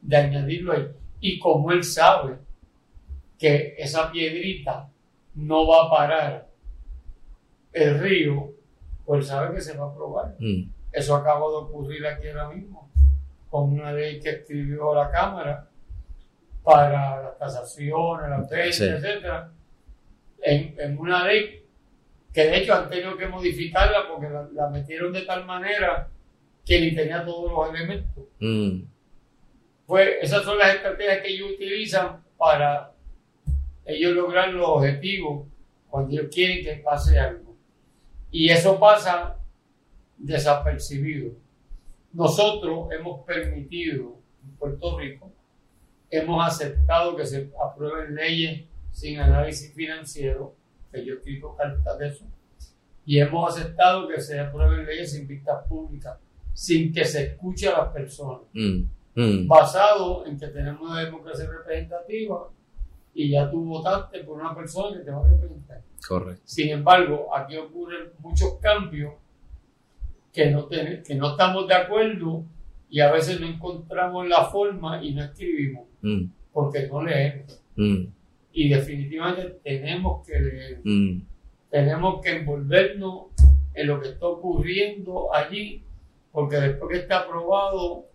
de 0.00 0.16
añadirlo 0.16 0.72
ahí. 0.72 0.88
Y 1.20 1.38
como 1.38 1.72
él 1.72 1.82
sabe 1.82 2.38
que 3.38 3.74
esa 3.78 4.12
piedrita 4.12 4.90
no 5.34 5.66
va 5.66 5.86
a 5.86 5.90
parar 5.90 6.48
el 7.72 7.98
río, 7.98 8.52
pues 9.04 9.26
sabe 9.26 9.54
que 9.54 9.60
se 9.60 9.76
va 9.76 9.86
a 9.86 9.90
aprobar. 9.90 10.36
Mm. 10.38 10.70
Eso 10.92 11.16
acaba 11.16 11.48
de 11.48 11.56
ocurrir 11.56 12.06
aquí 12.06 12.28
ahora 12.28 12.50
mismo, 12.50 12.90
con 13.48 13.72
una 13.72 13.92
ley 13.92 14.20
que 14.20 14.30
escribió 14.30 14.94
la 14.94 15.10
Cámara 15.10 15.69
para 16.62 17.22
las 17.22 17.38
tasaciones, 17.38 18.28
las 18.30 18.48
ventas, 18.48 18.76
Sí. 18.76 18.84
etcétera, 18.84 19.50
en, 20.42 20.74
en 20.78 20.98
una 20.98 21.26
ley 21.26 21.64
que 22.32 22.44
de 22.44 22.58
hecho 22.58 22.74
han 22.74 22.88
tenido 22.88 23.16
que 23.16 23.26
modificarla 23.26 24.06
porque 24.08 24.28
la, 24.30 24.48
la 24.52 24.68
metieron 24.70 25.12
de 25.12 25.22
tal 25.22 25.44
manera 25.44 26.08
que 26.64 26.80
ni 26.80 26.94
tenía 26.94 27.24
todos 27.24 27.50
los 27.50 27.74
elementos. 27.74 28.24
Mm. 28.38 28.82
Pues 29.86 30.08
esas 30.22 30.44
son 30.44 30.56
las 30.58 30.76
estrategias 30.76 31.18
que 31.22 31.28
ellos 31.28 31.50
utilizan 31.52 32.22
para 32.38 32.92
ellos 33.84 34.12
lograr 34.14 34.50
los 34.50 34.68
objetivos 34.68 35.48
cuando 35.88 36.12
ellos 36.12 36.28
quieren 36.32 36.64
que 36.64 36.74
pase 36.84 37.18
algo. 37.18 37.56
Y 38.30 38.48
eso 38.50 38.78
pasa 38.78 39.36
desapercibido. 40.16 41.32
Nosotros 42.12 42.88
hemos 42.92 43.24
permitido 43.24 44.18
en 44.44 44.56
Puerto 44.56 44.98
Rico, 44.98 45.32
hemos 46.10 46.46
aceptado 46.46 47.16
que 47.16 47.24
se 47.24 47.50
aprueben 47.62 48.14
leyes 48.14 48.64
sin 48.92 49.18
análisis 49.18 49.72
financiero, 49.74 50.54
que 50.92 51.04
yo 51.04 51.14
he 51.14 51.16
escrito 51.18 51.54
cartas 51.56 51.98
de 51.98 52.08
eso, 52.08 52.24
y 53.06 53.18
hemos 53.18 53.56
aceptado 53.56 54.08
que 54.08 54.20
se 54.20 54.38
aprueben 54.38 54.84
leyes 54.84 55.12
sin 55.12 55.26
vistas 55.26 55.64
públicas, 55.68 56.18
sin 56.52 56.92
que 56.92 57.04
se 57.04 57.24
escuche 57.24 57.68
a 57.68 57.78
las 57.78 57.88
personas 57.92 58.42
Mm. 58.52 58.82
Mm. 59.14 59.48
basado 59.48 60.24
en 60.26 60.38
que 60.38 60.46
tenemos 60.48 60.82
una 60.82 61.00
democracia 61.04 61.48
representativa 61.50 62.48
y 63.12 63.30
ya 63.30 63.50
tú 63.50 63.64
votaste 63.64 64.22
por 64.22 64.40
una 64.40 64.54
persona 64.54 64.96
que 64.96 65.04
te 65.04 65.10
va 65.10 65.24
a 65.24 65.28
representar. 65.28 65.82
Correcto. 66.06 66.42
Sin 66.44 66.68
embargo, 66.70 67.34
aquí 67.36 67.56
ocurren 67.56 68.10
muchos 68.20 68.54
cambios 68.60 69.14
que 70.32 70.50
no, 70.50 70.68
que 70.68 71.14
no 71.16 71.30
estamos 71.30 71.66
de 71.66 71.74
acuerdo 71.74 72.44
y 72.88 73.00
a 73.00 73.10
veces 73.10 73.40
no 73.40 73.48
encontramos 73.48 74.28
la 74.28 74.44
forma 74.44 75.02
y 75.02 75.12
no 75.12 75.24
escribimos 75.24 75.89
Mm. 76.02 76.24
porque 76.52 76.86
no 76.88 77.02
leemos. 77.04 77.60
Mm. 77.76 78.04
Y 78.52 78.68
definitivamente 78.68 79.58
tenemos 79.62 80.26
que 80.26 80.40
leer, 80.40 80.80
Mm. 80.84 81.22
tenemos 81.70 82.20
que 82.20 82.30
envolvernos 82.36 83.26
en 83.74 83.86
lo 83.86 84.00
que 84.00 84.08
está 84.08 84.26
ocurriendo 84.26 85.32
allí, 85.32 85.82
porque 86.32 86.56
después 86.56 86.90
que 86.90 86.98
está 87.02 87.20
aprobado 87.20 88.06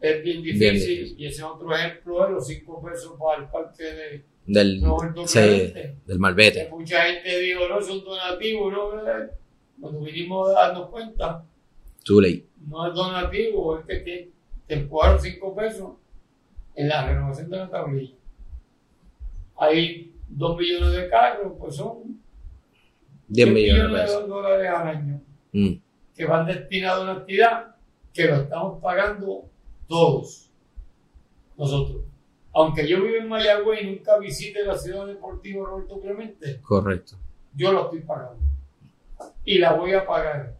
es 0.00 0.22
bien 0.22 0.42
difícil. 0.42 1.14
Y 1.18 1.26
ese 1.26 1.38
es 1.38 1.42
otro 1.42 1.74
ejemplo 1.74 2.24
de 2.24 2.32
los 2.32 2.46
cinco 2.46 2.80
pesos 2.82 3.14
para 3.18 3.42
el 3.42 3.48
parque 3.50 3.82
de, 3.84 4.24
Del, 4.46 4.80
sí, 5.26 5.38
Clemente. 5.38 5.80
del 5.82 5.96
Que 6.06 6.18
malvete. 6.18 6.68
mucha 6.70 7.02
gente 7.02 7.38
dijo, 7.40 7.68
no, 7.68 7.82
son 7.82 8.02
donativos, 8.04 8.72
¿no? 8.72 8.90
Cuando 9.80 10.00
vinimos 10.00 10.48
a 10.50 10.52
darnos 10.52 10.88
cuenta, 10.88 11.44
Too 12.04 12.20
late. 12.20 12.46
no 12.66 12.86
es 12.88 12.94
donativo, 12.94 13.78
es 13.78 13.84
que 13.86 13.96
te, 13.96 14.30
te 14.66 14.88
5 15.20 15.54
pesos 15.56 15.90
en 16.78 16.88
la 16.88 17.04
renovación 17.04 17.50
de 17.50 17.56
la 17.56 17.68
tablilla. 17.68 18.14
Hay 19.56 20.14
2 20.28 20.56
millones 20.56 20.92
de 20.92 21.08
carros, 21.08 21.54
pues 21.58 21.74
son 21.74 22.20
10 23.26 23.48
millones 23.48 24.10
de 24.10 24.26
dólares 24.26 24.70
al 24.70 24.88
año 24.88 25.20
Mm, 25.50 25.80
que 26.14 26.26
van 26.26 26.46
destinados 26.46 27.00
a 27.00 27.02
una 27.04 27.20
actividad 27.20 27.76
que 28.12 28.26
lo 28.26 28.36
estamos 28.36 28.82
pagando 28.82 29.46
todos 29.88 30.50
nosotros. 31.56 32.02
Aunque 32.52 32.86
yo 32.86 33.02
vivo 33.02 33.16
en 33.16 33.28
Mayagüez 33.28 33.82
y 33.82 33.86
nunca 33.86 34.18
visite 34.18 34.62
la 34.62 34.76
ciudad 34.76 35.06
deportiva 35.06 35.66
Roberto 35.66 35.98
Clemente, 36.00 36.60
correcto. 36.60 37.16
yo 37.54 37.72
lo 37.72 37.84
estoy 37.84 38.00
pagando. 38.00 38.42
Y 39.42 39.58
la 39.58 39.72
voy 39.72 39.94
a 39.94 40.06
pagar. 40.06 40.54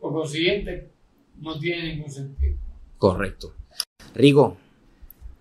Por 0.00 0.12
consiguiente, 0.12 0.90
no 1.38 1.56
tiene 1.58 1.94
ningún 1.94 2.10
sentido. 2.10 2.58
Correcto. 2.98 3.54
Rico, 4.12 4.56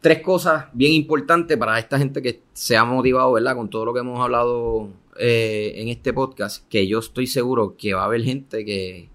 tres 0.01 0.21
cosas 0.21 0.65
bien 0.73 0.93
importantes 0.93 1.55
para 1.57 1.79
esta 1.79 1.97
gente 1.97 2.21
que 2.21 2.41
se 2.53 2.75
ha 2.75 2.83
motivado, 2.83 3.33
¿verdad? 3.33 3.55
Con 3.55 3.69
todo 3.69 3.85
lo 3.85 3.93
que 3.93 3.99
hemos 3.99 4.19
hablado 4.19 4.89
eh, 5.17 5.73
en 5.75 5.87
este 5.87 6.11
podcast, 6.11 6.67
que 6.67 6.87
yo 6.87 6.99
estoy 6.99 7.27
seguro 7.27 7.75
que 7.77 7.93
va 7.93 8.01
a 8.01 8.05
haber 8.05 8.23
gente 8.23 8.65
que, 8.65 9.09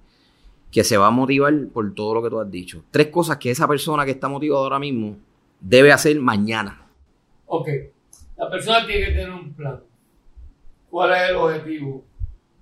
que 0.71 0.85
se 0.85 0.97
va 0.97 1.09
a 1.09 1.11
motivar 1.11 1.53
por 1.73 1.93
todo 1.95 2.15
lo 2.15 2.23
que 2.23 2.31
tú 2.31 2.41
has 2.41 2.51
dicho. 2.51 2.85
Tres 2.91 3.09
cosas 3.09 3.37
que 3.39 3.51
esa 3.51 3.67
persona 3.67 4.05
que 4.05 4.13
está 4.13 4.29
motivada 4.29 4.63
ahora 4.63 4.79
mismo 4.79 5.17
debe 5.61 5.93
hacer 5.93 6.19
mañana. 6.21 6.87
Ok, 7.47 7.69
la 8.37 8.49
persona 8.49 8.87
tiene 8.87 9.07
que 9.07 9.13
tener 9.13 9.31
un 9.31 9.53
plan. 9.53 9.81
¿Cuál 10.89 11.13
es 11.13 11.31
el 11.31 11.37
objetivo? 11.37 12.05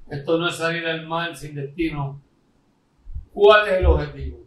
Esto 0.09 0.39
no 0.39 0.49
es 0.49 0.57
salir 0.57 0.87
al 0.87 1.07
mar 1.07 1.37
sin 1.37 1.55
destino. 1.55 2.21
¿Cuál 3.33 3.69
es 3.69 3.75
el 3.75 3.87
objetivo? 3.87 4.44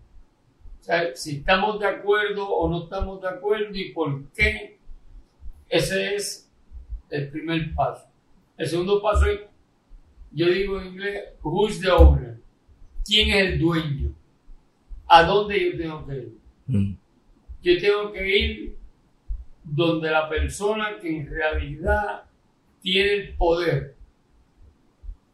Sea, 0.87 1.13
si 1.17 1.39
estamos 1.39 1.81
de 1.81 1.85
acuerdo 1.85 2.47
o 2.47 2.69
no 2.69 2.85
estamos 2.85 3.21
de 3.21 3.27
acuerdo 3.27 3.75
y 3.77 3.91
por 3.91 4.23
qué, 4.29 4.77
ese 5.67 6.15
es 6.15 6.49
el 7.09 7.27
primer 7.27 7.75
paso. 7.75 8.07
El 8.55 8.67
segundo 8.67 9.01
paso 9.01 9.25
es, 9.25 9.41
yo 10.31 10.45
digo 10.45 10.79
en 10.79 10.87
inglés, 10.87 11.25
who's 11.43 11.81
the 11.81 11.91
owner? 11.91 12.37
¿Quién 13.05 13.31
es 13.31 13.35
el 13.35 13.59
dueño? 13.59 14.13
¿A 15.09 15.23
dónde 15.23 15.71
yo 15.71 15.77
tengo 15.77 16.07
que 16.07 16.15
ir? 16.15 16.37
Mm, 16.67 16.93
yo 17.63 17.81
tengo 17.81 18.11
que 18.13 18.39
ir 18.39 18.77
donde 19.65 20.09
la 20.09 20.29
persona 20.29 20.97
que 21.01 21.17
en 21.17 21.29
realidad 21.29 22.23
tiene 22.81 23.11
el 23.11 23.33
poder 23.35 23.93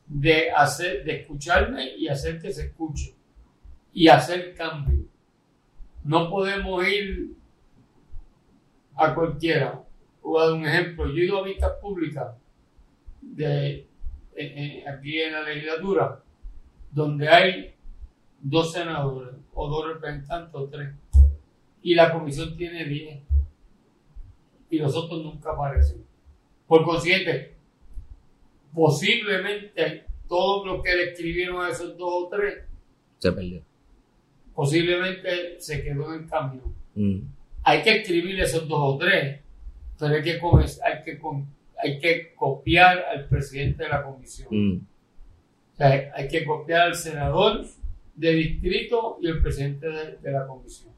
de 0.07 0.49
hacer, 0.49 1.03
de 1.03 1.21
escucharme 1.21 1.95
y 1.95 2.07
hacer 2.07 2.41
que 2.41 2.51
se 2.51 2.65
escuche 2.65 3.13
y 3.93 4.07
hacer 4.07 4.55
cambio. 4.55 5.12
No 6.03 6.29
podemos 6.29 6.87
ir 6.87 7.35
a 8.95 9.13
cualquiera. 9.13 9.83
Voy 10.21 10.41
a 10.41 10.45
dar 10.45 10.53
un 10.53 10.65
ejemplo. 10.65 11.07
Yo 11.07 11.17
he 11.17 11.25
ido 11.25 11.39
a 11.39 11.43
vistas 11.43 11.71
públicas 11.81 12.35
de, 13.21 13.87
aquí 14.87 15.19
en 15.19 15.33
la 15.33 15.43
legislatura, 15.43 16.23
donde 16.91 17.27
hay 17.29 17.75
dos 18.41 18.71
senadores 18.71 19.35
o 19.53 19.67
dos 19.67 19.87
representantes 19.87 20.53
o 20.53 20.67
tres 20.67 20.93
y 21.83 21.93
la 21.93 22.11
comisión 22.11 22.55
tiene 22.55 22.85
10 22.85 23.19
y 24.69 24.79
los 24.79 24.95
otros 24.95 25.21
nunca 25.21 25.51
aparecen. 25.51 26.03
Por 26.65 26.83
consiguiente, 26.83 27.55
posiblemente 28.73 30.05
todo 30.27 30.65
lo 30.65 30.81
que 30.81 30.95
le 30.95 31.11
escribieron 31.11 31.63
a 31.63 31.69
esos 31.69 31.95
dos 31.97 32.09
o 32.09 32.29
tres, 32.29 32.63
se 33.19 33.31
perdió. 33.31 33.61
Posiblemente 34.55 35.59
se 35.59 35.83
quedó 35.83 36.13
en 36.13 36.23
el 36.23 36.29
camino. 36.29 36.73
Mm, 36.95 37.19
Hay 37.63 37.81
que 37.81 37.97
escribir 37.97 38.39
esos 38.41 38.67
dos 38.67 38.79
o 38.81 38.97
tres, 38.97 39.39
pero 39.99 40.15
hay 40.15 40.21
que, 40.23 40.31
hay 40.83 41.03
que, 41.03 41.19
hay 41.81 41.99
que 41.99 42.33
copiar 42.35 42.99
al 43.05 43.25
presidente 43.25 43.83
de 43.83 43.89
la 43.89 44.03
comisión. 44.03 44.47
mm, 44.51 44.81
O 45.73 45.75
sea, 45.75 46.11
hay 46.15 46.27
que 46.27 46.45
copiar 46.45 46.81
al 46.87 46.95
senador 46.95 47.65
de 48.15 48.31
distrito 48.33 49.17
y 49.21 49.27
el 49.27 49.41
presidente 49.41 49.87
de, 49.89 50.17
de 50.17 50.31
la 50.31 50.45
comisión. 50.45 50.91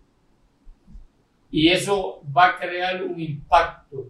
Y 1.52 1.70
eso 1.70 2.22
va 2.36 2.48
a 2.50 2.60
crear 2.60 3.02
un 3.04 3.20
impacto, 3.20 4.08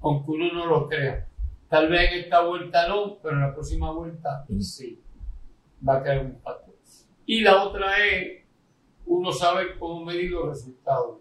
aunque 0.00 0.30
uno 0.30 0.52
no 0.52 0.66
lo 0.66 0.88
crea. 0.88 1.26
Tal 1.68 1.88
vez 1.88 2.12
en 2.12 2.20
esta 2.20 2.42
vuelta 2.42 2.86
no, 2.88 3.16
pero 3.22 3.34
en 3.34 3.40
la 3.42 3.52
próxima 3.54 3.90
vuelta 3.90 4.44
Mm. 4.48 4.60
sí. 4.60 5.00
Va 5.86 5.96
a 5.96 6.02
crear 6.02 6.20
un 6.20 6.26
impacto. 6.32 6.72
Y 7.26 7.40
la 7.40 7.62
otra 7.62 8.04
es, 8.06 8.42
uno 9.08 9.32
sabe 9.32 9.76
cómo 9.78 10.04
medir 10.04 10.30
los 10.30 10.48
resultados. 10.48 11.18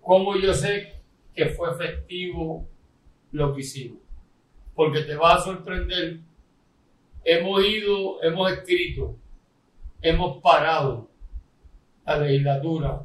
¿Cómo 0.00 0.36
yo 0.36 0.52
sé 0.54 1.00
que 1.34 1.46
fue 1.46 1.70
efectivo 1.70 2.66
lo 3.32 3.54
que 3.54 3.60
hicimos? 3.60 3.98
Porque 4.74 5.02
te 5.02 5.16
va 5.16 5.34
a 5.34 5.40
sorprender 5.40 6.20
hemos 7.24 7.64
ido, 7.64 8.22
hemos 8.22 8.52
escrito, 8.52 9.16
hemos 10.02 10.38
parado 10.42 11.08
la 12.06 12.18
legislatura 12.18 13.02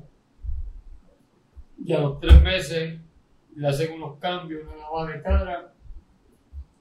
y 1.84 1.94
a 1.94 2.02
los 2.02 2.20
tres 2.20 2.42
meses 2.42 3.00
le 3.56 3.68
hacen 3.68 3.94
unos 3.94 4.20
cambios, 4.20 4.64
una 4.64 4.76
lavada 4.76 5.12
de 5.12 5.22
cara 5.22 5.74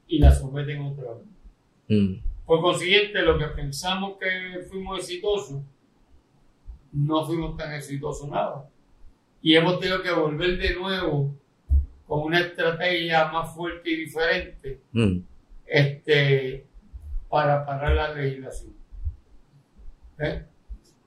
y 0.08 0.18
la 0.18 0.32
someten 0.32 0.82
otra 0.82 1.14
vez. 1.14 1.26
mm, 1.88 2.44
Por 2.44 2.60
consiguiente, 2.60 3.22
lo 3.22 3.38
que 3.38 3.46
pensamos 3.48 4.16
que 4.18 4.62
fuimos 4.68 4.98
exitosos, 4.98 5.62
no 6.93 7.26
fuimos 7.26 7.57
tan 7.57 7.72
exitosos 7.72 8.28
nada. 8.28 8.68
Y 9.43 9.55
hemos 9.55 9.78
tenido 9.78 10.03
que 10.03 10.11
volver 10.11 10.59
de 10.59 10.74
nuevo 10.74 11.34
con 12.07 12.22
una 12.22 12.41
estrategia 12.41 13.28
más 13.28 13.55
fuerte 13.55 13.91
y 13.91 13.97
diferente 13.97 14.80
mm, 14.93 15.18
este, 15.66 16.64
para 17.28 17.64
parar 17.64 17.95
la 17.95 18.14
legislación. 18.14 18.72
¿Eh? 20.18 20.43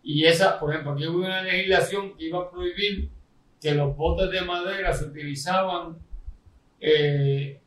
Y 0.04 0.26
esa, 0.26 0.60
por 0.60 0.72
ejemplo, 0.72 0.94
aquí 0.94 1.08
hubo 1.08 1.20
una 1.20 1.42
legislación 1.42 2.16
que 2.16 2.26
iba 2.26 2.40
a 2.40 2.52
prohibir 2.52 3.10
que 3.60 3.76
los 3.76 3.96
botes 3.96 4.32
de 4.32 4.42
madera 4.42 4.94
se 4.94 5.06
utilizaban, 5.06 5.98
eh, 6.80 7.60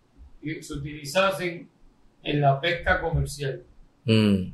se 0.61 0.73
utilizasen 0.73 1.69
en 2.23 2.41
la 2.41 2.61
pesca 2.61 3.01
comercial. 3.01 3.62
mm, 4.05 4.53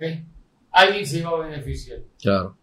¿eh? 0.00 0.24
Alguien 0.78 1.06
se 1.06 1.18
iba 1.18 1.30
a 1.30 1.38
beneficiar. 1.48 2.00
claro. 2.20 2.56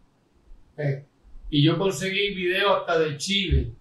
¿eh? 0.77 1.05
Y 1.49 1.63
yo 1.63 1.77
conseguí 1.77 2.33
videos 2.33 2.79
hasta 2.79 2.99
de 2.99 3.17
Chile, 3.17 3.71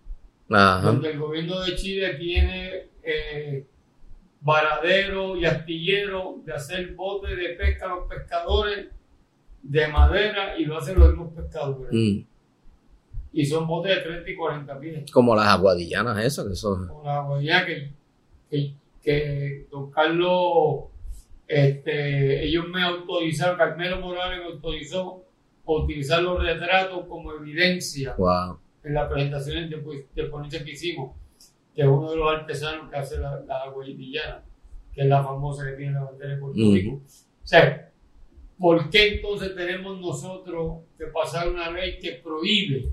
Ajá. 0.50 0.82
donde 0.82 1.10
el 1.12 1.18
gobierno 1.18 1.60
de 1.60 1.74
Chile 1.74 2.14
tiene 2.14 2.88
eh, 3.02 3.66
varadero 4.40 5.36
y 5.36 5.44
astillero 5.46 6.40
de 6.44 6.52
hacer 6.52 6.94
botes 6.94 7.36
de 7.36 7.50
pesca 7.50 7.86
a 7.86 7.96
los 7.96 8.06
pescadores 8.08 8.88
de 9.62 9.88
madera 9.88 10.58
y 10.58 10.66
lo 10.66 10.76
hacen 10.78 10.98
los 10.98 11.08
mismos 11.10 11.32
pescadores. 11.34 11.88
Mm, 11.92 12.24
Y 13.32 13.46
son 13.46 13.66
botes 13.66 13.96
de 13.96 14.02
30 14.02 14.30
y 14.30 14.36
40 14.36 14.78
pies. 14.80 15.10
como 15.10 15.34
las 15.34 15.46
aguadillanas, 15.46 16.22
eso, 16.24 16.46
que 16.46 16.52
eso. 16.52 16.86
Con 16.86 17.04
la 17.04 17.22
guayá 17.22 17.64
que, 17.66 17.90
que, 18.50 18.74
que 19.02 19.66
don 19.70 19.90
Carlos, 19.90 20.84
este, 21.46 22.44
ellos 22.44 22.66
me 22.68 22.82
autorizaron, 22.82 23.56
Carmelo 23.58 24.00
Morales 24.00 24.38
me 24.40 24.52
autorizó 24.52 25.24
a 25.66 25.72
utilizar 25.72 26.22
los 26.22 26.42
retratos 26.42 27.06
como 27.06 27.32
evidencia 27.32 28.14
Wow. 28.16 28.58
en 28.82 28.94
las 28.94 29.10
presentaciones 29.10 29.70
de, 29.70 30.06
de 30.14 30.24
ponencia 30.28 30.64
que 30.64 30.72
hicimos, 30.72 31.14
que 31.74 31.82
es 31.82 31.88
uno 31.88 32.10
de 32.10 32.16
los 32.16 32.32
artesanos 32.32 32.90
que 32.90 32.96
hace 32.96 33.18
la, 33.18 33.40
la 33.40 33.62
que 34.94 35.00
es 35.00 35.06
la 35.06 35.22
famosa 35.24 35.64
que 35.64 35.72
tiene 35.76 35.92
la 35.92 36.04
bandera 36.04 36.34
de 36.34 36.40
Puerto. 36.40 36.56
Rico. 36.72 36.94
O 36.96 37.46
sea, 37.46 37.90
¿por 38.58 38.88
qué 38.90 39.16
entonces 39.16 39.54
tenemos 39.54 40.00
nosotros 40.00 40.82
que 40.96 41.06
pasar 41.06 41.48
una 41.48 41.70
ley 41.70 41.98
que 41.98 42.12
prohíbe? 42.22 42.90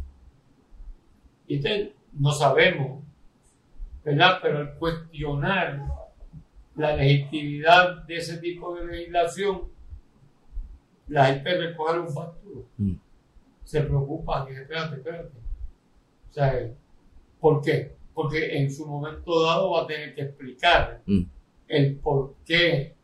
Y 1.48 1.56
entonces, 1.58 1.90
no 2.14 2.32
sabemos, 2.32 3.04
¿verdad? 4.04 4.40
Pero 4.42 4.58
al 4.60 4.74
cuestionar 4.76 5.82
la 6.82 6.96
legitimidad 6.96 8.04
de 8.04 8.18
ese 8.18 8.38
tipo 8.38 8.76
de 8.76 8.86
legislación, 8.86 9.62
la 11.08 11.26
gente 11.26 11.58
recoge 11.58 12.00
un 12.00 12.10
facturo 12.10 12.42
Mm, 12.78 12.96
se 13.64 13.82
preocupa, 13.82 14.46
que 14.46 14.54
espérate, 14.54 14.96
espérate. 14.98 15.38
O 16.30 16.34
sea, 16.34 16.72
¿por 17.40 17.62
qué? 17.62 17.96
Porque 18.14 18.58
en 18.58 18.72
su 18.72 18.86
momento 18.86 19.44
dado 19.44 19.72
va 19.72 19.84
a 19.84 19.88
tener 19.88 20.14
que 20.16 20.24
explicar 20.24 21.02
mm, 21.06 21.22
el 21.68 21.96
por 21.98 22.36
qué 22.46 22.96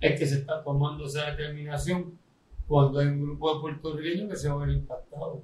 es 0.00 0.18
que 0.18 0.26
se 0.26 0.38
está 0.40 0.62
tomando 0.62 1.06
esa 1.06 1.30
determinación 1.30 2.18
cuando 2.66 2.98
hay 2.98 3.06
un 3.06 3.22
grupo 3.22 3.54
de 3.54 3.60
puertorriqueños 3.60 4.30
que 4.30 4.36
se 4.36 4.48
va 4.48 4.54
a 4.54 4.66
ver 4.66 4.76
impactado. 4.76 5.42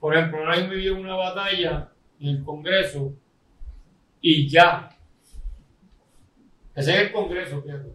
Por 0.00 0.14
ejemplo, 0.14 0.38
ahora 0.38 0.56
mismo 0.56 0.74
vive 0.74 0.90
una 0.90 1.14
batalla 1.14 1.92
en 2.20 2.28
el 2.28 2.44
Congreso 2.44 3.12
y 4.20 4.48
ya. 4.48 4.90
Ese 6.74 6.92
es 6.92 7.00
el 7.00 7.12
Congreso, 7.12 7.62
fíjate. 7.62 7.94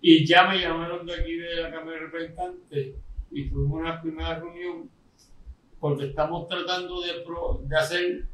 Y 0.00 0.26
ya 0.26 0.48
me 0.48 0.58
llamaron 0.58 1.04
de 1.06 1.14
aquí 1.14 1.36
de 1.36 1.56
la 1.56 1.70
Cámara 1.70 1.92
de 1.92 2.06
Representantes 2.06 2.94
y 3.30 3.50
tuvimos 3.50 3.80
una 3.80 4.00
primera 4.00 4.38
reunión 4.38 4.90
porque 5.78 6.06
estamos 6.06 6.48
tratando 6.48 7.00
de, 7.00 7.24
de 7.66 7.76
hacer 7.76 8.26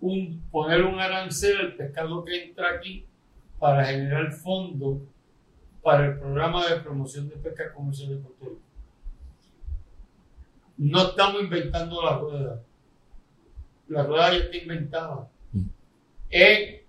un, 0.00 0.40
poner 0.50 0.84
un 0.84 0.98
arancel 0.98 1.56
al 1.58 1.76
pescado 1.76 2.24
que 2.24 2.44
entra 2.44 2.70
aquí 2.74 3.06
para 3.58 3.84
generar 3.84 4.32
fondos 4.32 4.98
para 5.82 6.06
el 6.06 6.18
programa 6.18 6.68
de 6.68 6.80
promoción 6.80 7.28
de 7.28 7.36
pesca 7.36 7.72
comercial 7.72 8.10
de 8.10 8.16
Puerto. 8.16 8.58
No 10.78 11.02
estamos 11.08 11.42
inventando 11.42 12.02
la 12.02 12.18
rueda. 12.18 12.62
La 13.88 14.02
rueda 14.02 14.32
ya 14.32 14.38
está 14.38 14.56
inventada. 14.56 15.30
Es 16.30 16.80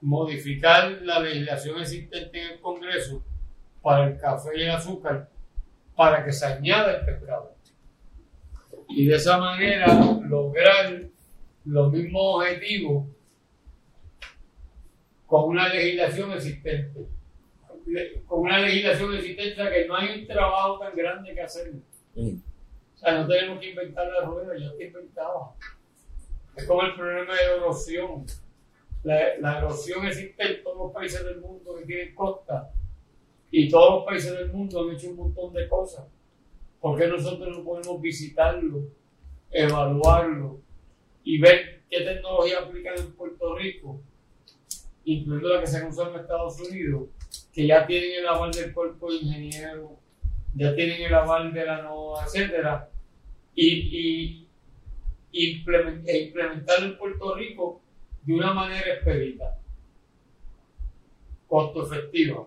modificar 0.00 1.02
la 1.02 1.20
legislación 1.20 1.80
existente 1.80 2.40
en 2.40 2.52
el 2.52 2.60
Congreso 2.60 3.24
para 3.82 4.08
el 4.08 4.18
café 4.18 4.50
y 4.56 4.62
el 4.62 4.70
azúcar 4.70 5.28
para 5.94 6.24
que 6.24 6.32
se 6.32 6.46
añada 6.46 6.98
el 6.98 7.04
pescado. 7.04 7.54
Y 8.88 9.06
de 9.06 9.16
esa 9.16 9.38
manera 9.38 9.86
lograr 10.28 11.02
los 11.64 11.92
mismos 11.92 12.36
objetivos 12.36 13.06
con 15.26 15.50
una 15.50 15.68
legislación 15.68 16.32
existente. 16.32 17.06
Con 18.26 18.40
una 18.40 18.58
legislación 18.60 19.14
existente 19.14 19.62
que 19.70 19.86
no 19.86 19.96
hay 19.96 20.20
un 20.20 20.26
trabajo 20.26 20.78
tan 20.78 20.94
grande 20.94 21.34
que 21.34 21.40
hacer. 21.42 21.72
O 22.14 22.98
sea, 22.98 23.20
no 23.20 23.28
tenemos 23.28 23.60
que 23.60 23.70
inventar 23.70 24.06
la 24.08 24.20
rueda, 24.22 24.56
ya 24.56 24.66
está 24.66 24.84
inventada. 24.84 25.52
Es 26.56 26.64
como 26.64 26.82
el 26.82 26.94
problema 26.94 27.34
de 27.34 27.56
erosión. 27.56 28.24
La, 29.02 29.38
la, 29.40 29.58
erosión 29.58 30.06
existe 30.06 30.42
en 30.42 30.62
todos 30.62 30.78
los 30.78 30.92
países 30.92 31.24
del 31.24 31.40
mundo 31.40 31.76
que 31.76 31.84
tienen 31.84 32.14
costa. 32.14 32.72
Y 33.50 33.68
todos 33.68 33.96
los 33.96 34.04
países 34.04 34.32
del 34.32 34.52
mundo 34.52 34.82
han 34.82 34.94
hecho 34.94 35.10
un 35.10 35.16
montón 35.16 35.52
de 35.52 35.68
cosas. 35.68 36.06
¿Por 36.80 36.98
qué 36.98 37.06
nosotros 37.06 37.56
no 37.56 37.64
podemos 37.64 38.00
visitarlo, 38.00 38.88
evaluarlo 39.50 40.60
y 41.24 41.38
ver 41.38 41.82
qué 41.90 42.00
tecnología 42.00 42.60
aplican 42.60 42.98
en 42.98 43.12
Puerto 43.12 43.54
Rico, 43.56 44.00
incluyendo 45.04 45.48
la 45.48 45.60
que 45.60 45.66
se 45.66 45.84
usa 45.86 46.08
en 46.08 46.20
Estados 46.20 46.60
Unidos, 46.60 47.08
que 47.52 47.66
ya 47.66 47.86
tienen 47.86 48.20
el 48.20 48.26
aval 48.26 48.50
del 48.52 48.72
cuerpo 48.72 49.10
de 49.10 49.18
ingenieros, 49.18 49.90
ya 50.54 50.74
tienen 50.74 51.02
el 51.02 51.14
aval 51.14 51.52
de 51.52 51.64
la 51.64 51.82
NOA, 51.82 52.24
etcétera, 52.24 52.90
y, 53.54 53.66
y 53.66 54.45
e 55.36 56.18
implementarlo 56.24 56.86
en 56.86 56.98
Puerto 56.98 57.34
Rico 57.34 57.80
de 58.24 58.34
una 58.34 58.52
manera 58.52 58.94
expedita, 58.94 59.58
costo 61.46 61.86
efectiva. 61.86 62.46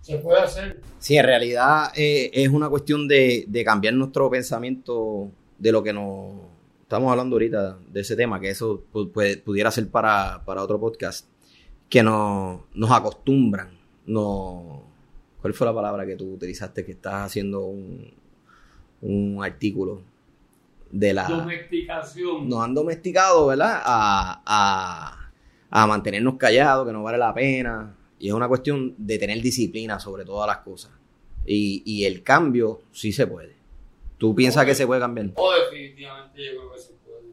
Se 0.00 0.18
puede 0.18 0.40
hacer. 0.40 0.80
Sí, 0.98 1.16
en 1.16 1.24
realidad 1.24 1.92
eh, 1.96 2.30
es 2.32 2.48
una 2.48 2.68
cuestión 2.68 3.08
de, 3.08 3.44
de 3.48 3.64
cambiar 3.64 3.94
nuestro 3.94 4.30
pensamiento 4.30 5.30
de 5.58 5.72
lo 5.72 5.82
que 5.82 5.92
nos 5.92 6.56
estamos 6.86 7.10
hablando 7.10 7.34
ahorita 7.34 7.78
de 7.88 8.00
ese 8.00 8.14
tema, 8.14 8.38
que 8.38 8.50
eso 8.50 8.84
pudiera 8.92 9.72
ser 9.72 9.88
para, 9.88 10.40
otro 10.46 10.78
podcast, 10.78 11.26
que 11.88 12.00
nos, 12.00 12.60
nos 12.74 12.90
acostumbran, 12.92 13.70
no 14.06 14.84
¿cuál 15.40 15.52
fue 15.52 15.66
la 15.66 15.74
palabra 15.74 16.06
que 16.06 16.14
tú 16.14 16.34
utilizaste? 16.34 16.84
Que 16.84 16.92
estás 16.92 17.26
haciendo 17.26 17.64
un, 17.64 18.12
un 19.00 19.42
artículo 19.42 20.02
de 20.90 21.12
la... 21.14 21.28
Domesticación. 21.28 22.48
Nos 22.48 22.64
han 22.64 22.74
domesticado, 22.74 23.46
¿verdad? 23.46 23.80
A, 23.84 24.42
a, 24.46 25.30
a 25.70 25.86
mantenernos 25.86 26.36
callados, 26.36 26.86
que 26.86 26.92
no 26.92 27.02
vale 27.02 27.18
la 27.18 27.34
pena. 27.34 27.96
Y 28.18 28.28
es 28.28 28.34
una 28.34 28.48
cuestión 28.48 28.94
de 28.96 29.18
tener 29.18 29.40
disciplina 29.42 29.98
sobre 29.98 30.24
todas 30.24 30.46
las 30.46 30.58
cosas. 30.58 30.92
Y, 31.44 31.82
y 31.84 32.04
el 32.04 32.22
cambio 32.22 32.82
sí 32.92 33.12
se 33.12 33.26
puede. 33.26 33.54
¿Tú 34.18 34.34
piensas 34.34 34.64
que 34.64 34.74
se 34.74 34.86
puede 34.86 35.00
cambiar? 35.00 35.30
Oh, 35.36 35.52
definitivamente 35.52 36.44
yo 36.44 36.50
creo 36.58 36.72
que 36.72 36.78
se 36.78 36.92
puede. 36.94 37.28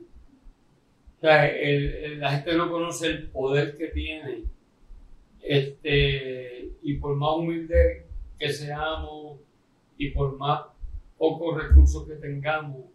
O 1.18 1.22
sea, 1.22 1.48
el, 1.48 2.20
la 2.20 2.32
gente 2.32 2.56
no 2.56 2.70
conoce 2.70 3.08
el 3.08 3.28
poder 3.30 3.78
que 3.78 3.88
tiene. 3.88 4.44
Este, 5.42 6.74
y 6.82 6.94
por 6.96 7.16
más 7.16 7.36
humilde 7.38 8.08
que 8.38 8.52
seamos 8.52 9.40
y 9.98 10.10
por 10.12 10.38
más 10.38 10.62
pocos 11.18 11.62
recursos 11.62 12.08
que 12.08 12.16
tengamos, 12.16 12.86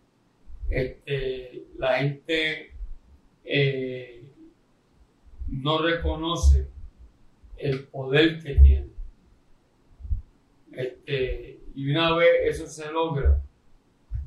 este, 0.71 1.67
la 1.79 1.99
gente 1.99 2.73
eh, 3.45 4.25
no 5.49 5.79
reconoce 5.83 6.69
el 7.57 7.85
poder 7.85 8.43
que 8.43 8.55
tiene. 8.55 8.89
Este, 10.73 11.61
y 11.75 11.91
una 11.91 12.15
vez 12.17 12.29
eso 12.45 12.67
se 12.67 12.91
logra, 12.93 13.43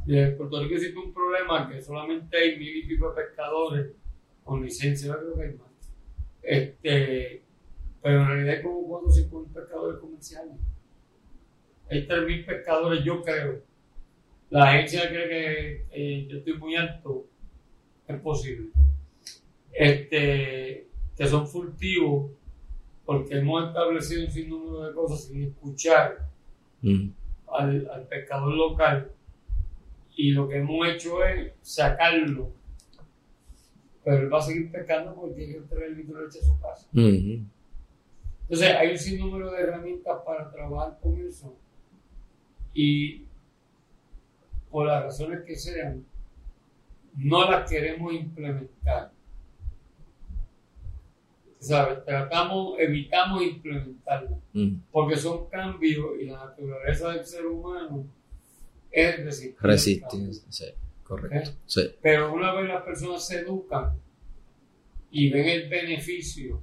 en 0.07 0.37
Puerto 0.37 0.61
Rico 0.61 0.75
existe 0.75 0.97
un 0.97 1.13
problema 1.13 1.69
que 1.69 1.81
solamente 1.81 2.37
hay 2.37 2.57
mil 2.57 2.75
y 2.75 2.87
pico 2.87 3.09
de 3.09 3.23
pescadores 3.23 3.91
con 4.43 4.63
licencia, 4.63 5.15
creo 5.15 5.35
que 5.35 5.43
hay 5.43 5.53
más. 5.53 5.67
Este, 6.41 7.43
pero 8.01 8.21
en 8.21 8.27
realidad 8.27 8.55
hay 8.55 8.63
como 8.63 8.87
4 8.87 9.07
o 9.07 9.11
5 9.11 9.39
mil 9.39 9.49
pescadores 9.51 9.99
comerciales. 9.99 10.55
Hay 11.89 12.07
3 12.07 12.25
mil 12.25 12.45
pescadores, 12.45 13.03
yo 13.03 13.21
creo. 13.21 13.61
La 14.51 14.69
agencia 14.69 15.09
cree 15.09 15.29
que 15.29 15.85
eh, 15.91 16.27
yo 16.29 16.37
estoy 16.37 16.57
muy 16.57 16.75
alto. 16.75 17.25
Es 18.07 18.19
posible. 18.19 18.69
Este, 19.71 20.87
que 21.15 21.27
son 21.27 21.47
furtivos 21.47 22.29
porque 23.05 23.37
hemos 23.37 23.67
establecido 23.67 24.25
un 24.25 24.31
sinnúmero 24.31 24.87
de 24.87 24.93
cosas 24.93 25.23
sin 25.23 25.43
escuchar 25.43 26.27
mm. 26.81 27.07
al, 27.47 27.89
al 27.89 28.07
pescador 28.07 28.53
local 28.53 29.11
y 30.15 30.31
lo 30.31 30.49
que 30.49 30.57
hemos 30.57 30.85
hecho 30.87 31.23
es 31.25 31.53
sacarlo. 31.61 32.51
Pero 34.03 34.17
él 34.17 34.33
va 34.33 34.39
a 34.39 34.41
seguir 34.41 34.69
pescando 34.69 35.15
porque 35.15 35.35
tiene 35.35 35.53
que 35.53 35.59
traer 35.61 35.91
el 35.91 35.97
litro 35.97 36.19
de 36.19 36.25
leche 36.25 36.39
a 36.39 36.43
su 36.43 36.59
casa. 36.59 36.87
Entonces, 36.93 38.75
hay 38.75 38.91
un 38.91 38.97
sinnúmero 38.97 39.51
de 39.51 39.61
herramientas 39.61 40.19
para 40.25 40.51
trabajar 40.51 40.99
con 41.01 41.25
eso. 41.25 41.55
Y 42.73 43.23
por 44.71 44.87
las 44.87 45.03
razones 45.03 45.41
que 45.45 45.55
sean, 45.55 46.05
no 47.15 47.49
las 47.49 47.69
queremos 47.69 48.13
implementar. 48.13 49.11
¿Sabes? 51.59 52.03
Tratamos, 52.05 52.79
evitamos 52.79 53.43
implementarlas. 53.43 54.39
Porque 54.91 55.15
son 55.15 55.47
cambios 55.47 56.19
y 56.19 56.25
la 56.25 56.45
naturaleza 56.45 57.11
del 57.11 57.25
ser 57.25 57.45
humano 57.45 58.05
es 58.89 59.23
resistir. 59.23 59.55
Resistir, 59.61 60.33
sí, 60.49 60.65
correcto. 61.03 61.51
Sí. 61.65 61.93
Pero 62.01 62.33
una 62.33 62.53
vez 62.53 62.67
las 62.67 62.81
personas 62.81 63.27
se 63.27 63.39
educan 63.39 63.99
y 65.11 65.29
ven 65.29 65.47
el 65.47 65.69
beneficio, 65.69 66.61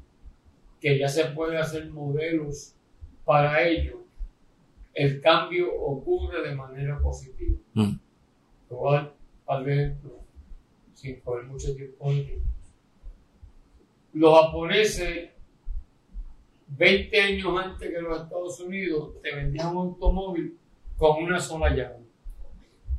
que 0.80 0.98
ya 0.98 1.08
se 1.08 1.26
puede 1.26 1.58
hacer 1.58 1.90
modelos 1.90 2.74
para 3.24 3.62
ello, 3.62 3.97
el 4.98 5.20
cambio 5.20 5.72
ocurre 5.72 6.42
de 6.42 6.56
manera 6.56 6.98
positiva. 6.98 7.56
Mm. 7.74 7.92
Igual, 8.68 9.12
tal 9.46 9.64
vez, 9.64 9.96
sin 10.94 11.20
poner 11.20 11.44
mucho 11.46 11.74
tiempo 11.76 12.12
Los 14.12 14.40
japoneses, 14.40 15.30
20 16.66 17.20
años 17.20 17.64
antes 17.64 17.90
que 17.90 18.00
los 18.00 18.22
Estados 18.22 18.60
Unidos, 18.60 19.22
te 19.22 19.36
vendían 19.36 19.68
un 19.68 19.86
automóvil 19.88 20.58
con 20.96 21.22
una 21.22 21.38
sola 21.38 21.70
llave. 21.70 22.00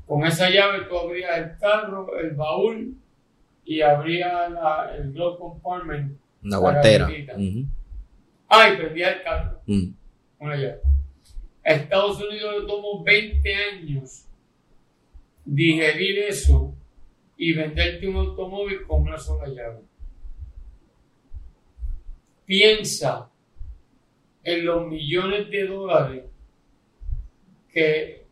Con 0.07 0.25
esa 0.25 0.49
llave 0.49 0.85
tú 0.85 0.97
abrías 0.97 1.37
el 1.37 1.57
carro, 1.57 2.17
el 2.17 2.31
baúl 2.31 2.97
y 3.65 3.81
abrías 3.81 4.49
el 4.97 5.11
glove 5.11 5.37
compartment. 5.37 6.17
Una 6.45 6.57
guantera. 6.57 7.09
Ah, 8.47 8.69
y 8.69 8.77
prendía 8.77 9.11
el 9.11 9.21
carro. 9.21 9.59
Mm. 9.67 9.93
Una 10.39 10.55
llave. 10.55 10.81
A 11.65 11.73
Estados 11.73 12.21
Unidos 12.21 12.61
le 12.61 12.67
tomó 12.67 13.03
20 13.03 13.55
años 13.55 14.25
digerir 15.45 16.19
eso 16.19 16.75
y 17.37 17.53
venderte 17.53 18.07
un 18.07 18.17
automóvil 18.17 18.83
con 18.85 19.01
una 19.03 19.17
sola 19.17 19.47
llave. 19.47 19.81
Piensa 22.45 23.31
en 24.43 24.65
los 24.65 24.87
millones 24.87 25.49
de 25.49 25.67
dólares 25.67 26.25
que 27.71 28.27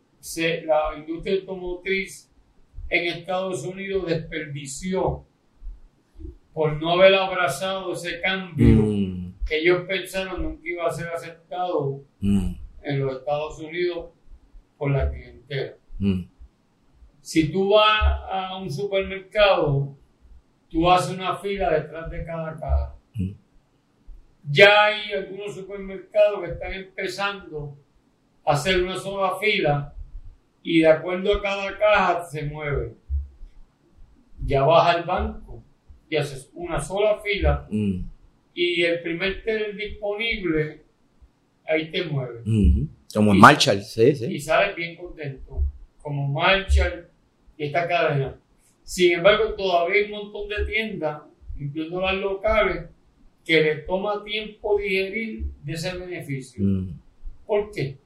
la 0.65 0.97
industria 0.97 1.35
automotriz 1.35 2.31
en 2.89 3.07
Estados 3.07 3.63
Unidos 3.63 4.07
desperdició 4.07 5.25
por 6.53 6.81
no 6.81 6.91
haber 6.91 7.13
abrazado 7.15 7.93
ese 7.93 8.19
cambio 8.19 8.67
mm. 8.67 9.45
que 9.45 9.59
ellos 9.59 9.85
pensaron 9.87 10.41
nunca 10.41 10.67
iba 10.67 10.87
a 10.87 10.91
ser 10.91 11.07
aceptado 11.07 12.01
mm. 12.19 12.53
En 12.87 12.99
los 12.99 13.17
Estados 13.17 13.59
Unidos 13.59 14.11
por 14.77 14.91
la 14.91 15.09
clientela. 15.09 15.75
Mm. 15.99 16.23
Si 17.21 17.51
tú 17.51 17.73
vas 17.73 18.21
a 18.31 18.57
un 18.57 18.71
supermercado, 18.71 19.97
tú 20.69 20.89
haces 20.89 21.15
una 21.15 21.35
fila 21.37 21.71
detrás 21.71 22.09
de 22.09 22.25
cada 22.25 22.53
caja. 22.53 22.95
Mm. 23.15 23.31
Ya 24.49 24.85
hay 24.85 25.11
algunos 25.13 25.55
supermercados 25.55 26.41
que 26.41 26.51
están 26.51 26.73
empezando 26.73 27.77
a 28.45 28.53
hacer 28.53 28.81
una 28.81 28.95
sola 28.95 29.35
fila 29.39 29.93
y 30.63 30.79
de 30.79 30.87
acuerdo 30.87 31.33
a 31.33 31.41
cada 31.41 31.77
caja 31.77 32.23
se 32.23 32.43
mueve. 32.43 32.95
Ya 34.45 34.63
vas 34.63 34.95
al 34.95 35.03
banco 35.03 35.63
y 36.09 36.15
haces 36.15 36.49
una 36.53 36.79
sola 36.79 37.19
fila 37.19 37.67
Mm, 37.69 38.01
y 38.53 38.83
el 38.83 39.01
primer 39.01 39.43
tener 39.43 39.75
disponible, 39.75 40.83
ahí 41.67 41.91
te 41.91 42.03
mueve. 42.05 42.41
ujú. 42.41 42.87
Como 43.13 43.31
en 43.31 43.37
Y- 43.37 43.41
Marshall, 43.41 43.81
sí, 43.83 44.03
Y 44.09 44.15
sí. 44.15 44.39
sales 44.39 44.75
bien 44.75 44.95
contento, 44.95 45.63
como 46.01 46.27
Marshall 46.27 47.07
y 47.57 47.65
esta 47.65 47.87
cadena. 47.87 48.39
Sin 48.83 49.13
embargo, 49.13 49.53
todavía 49.53 49.95
hay 50.05 50.11
un 50.11 50.11
montón 50.31 50.49
de 50.49 50.65
tiendas, 50.65 51.21
incluyendo 51.59 52.01
las 52.01 52.15
locales, 52.15 52.85
que 53.45 53.61
le 53.61 53.75
toma 53.77 54.23
tiempo 54.23 54.77
digerir 54.77 55.45
de 55.63 55.73
ese 55.73 55.97
beneficio. 55.97 56.63
Mm, 56.63 56.99
¿Por 57.45 57.71
qué? 57.71 57.97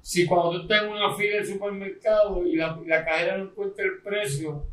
Si 0.00 0.26
cuando 0.26 0.52
tú 0.56 0.62
estás 0.62 0.82
en 0.84 0.90
una 0.90 1.14
fila 1.14 1.36
del 1.36 1.46
supermercado 1.46 2.44
y 2.46 2.56
la, 2.56 2.78
y 2.84 2.88
la 2.88 3.04
cajera 3.04 3.36
no 3.38 3.44
encuentra 3.44 3.84
el 3.84 4.02
precio, 4.02 4.66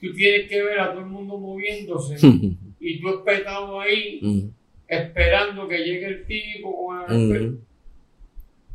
tú 0.00 0.12
tienes 0.14 0.48
que 0.48 0.62
ver 0.62 0.78
a 0.80 0.90
todo 0.92 1.00
el 1.00 1.06
mundo 1.06 1.36
moviéndose 1.38 2.16
y 2.80 3.00
tú 3.00 3.08
espetado 3.10 3.80
ahí 3.80 4.20
esperando 4.88 5.66
que 5.68 5.78
llegue 5.78 6.06
el 6.06 6.26
tipo 6.26 6.94
la 6.94 7.14
mm. 7.14 7.58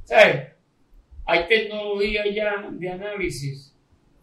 ¿Sabes? 0.03 0.47
Hay 1.25 1.47
tecnología 1.47 2.23
ya 2.33 2.69
de 2.69 2.89
análisis 2.89 3.73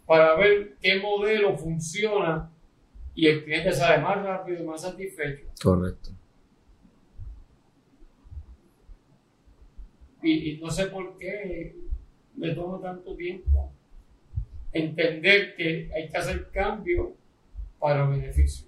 para 0.06 0.34
ver 0.36 0.76
qué 0.80 0.98
modelo 1.00 1.56
funciona 1.56 2.50
y 3.14 3.26
el 3.26 3.44
cliente 3.44 3.72
sale 3.72 4.02
más 4.02 4.22
rápido 4.22 4.62
y 4.62 4.66
más 4.66 4.82
satisfecho. 4.82 5.46
Correcto. 5.62 6.10
Y, 10.22 10.50
y 10.50 10.58
no 10.58 10.70
sé 10.70 10.86
por 10.86 11.16
qué 11.16 11.74
me 12.34 12.54
toma 12.54 12.80
tanto 12.80 13.16
tiempo 13.16 13.72
entender 14.72 15.54
que 15.56 15.90
hay 15.94 16.08
que 16.08 16.16
hacer 16.16 16.50
cambios 16.50 17.08
para 17.78 18.06
beneficio. 18.06 18.67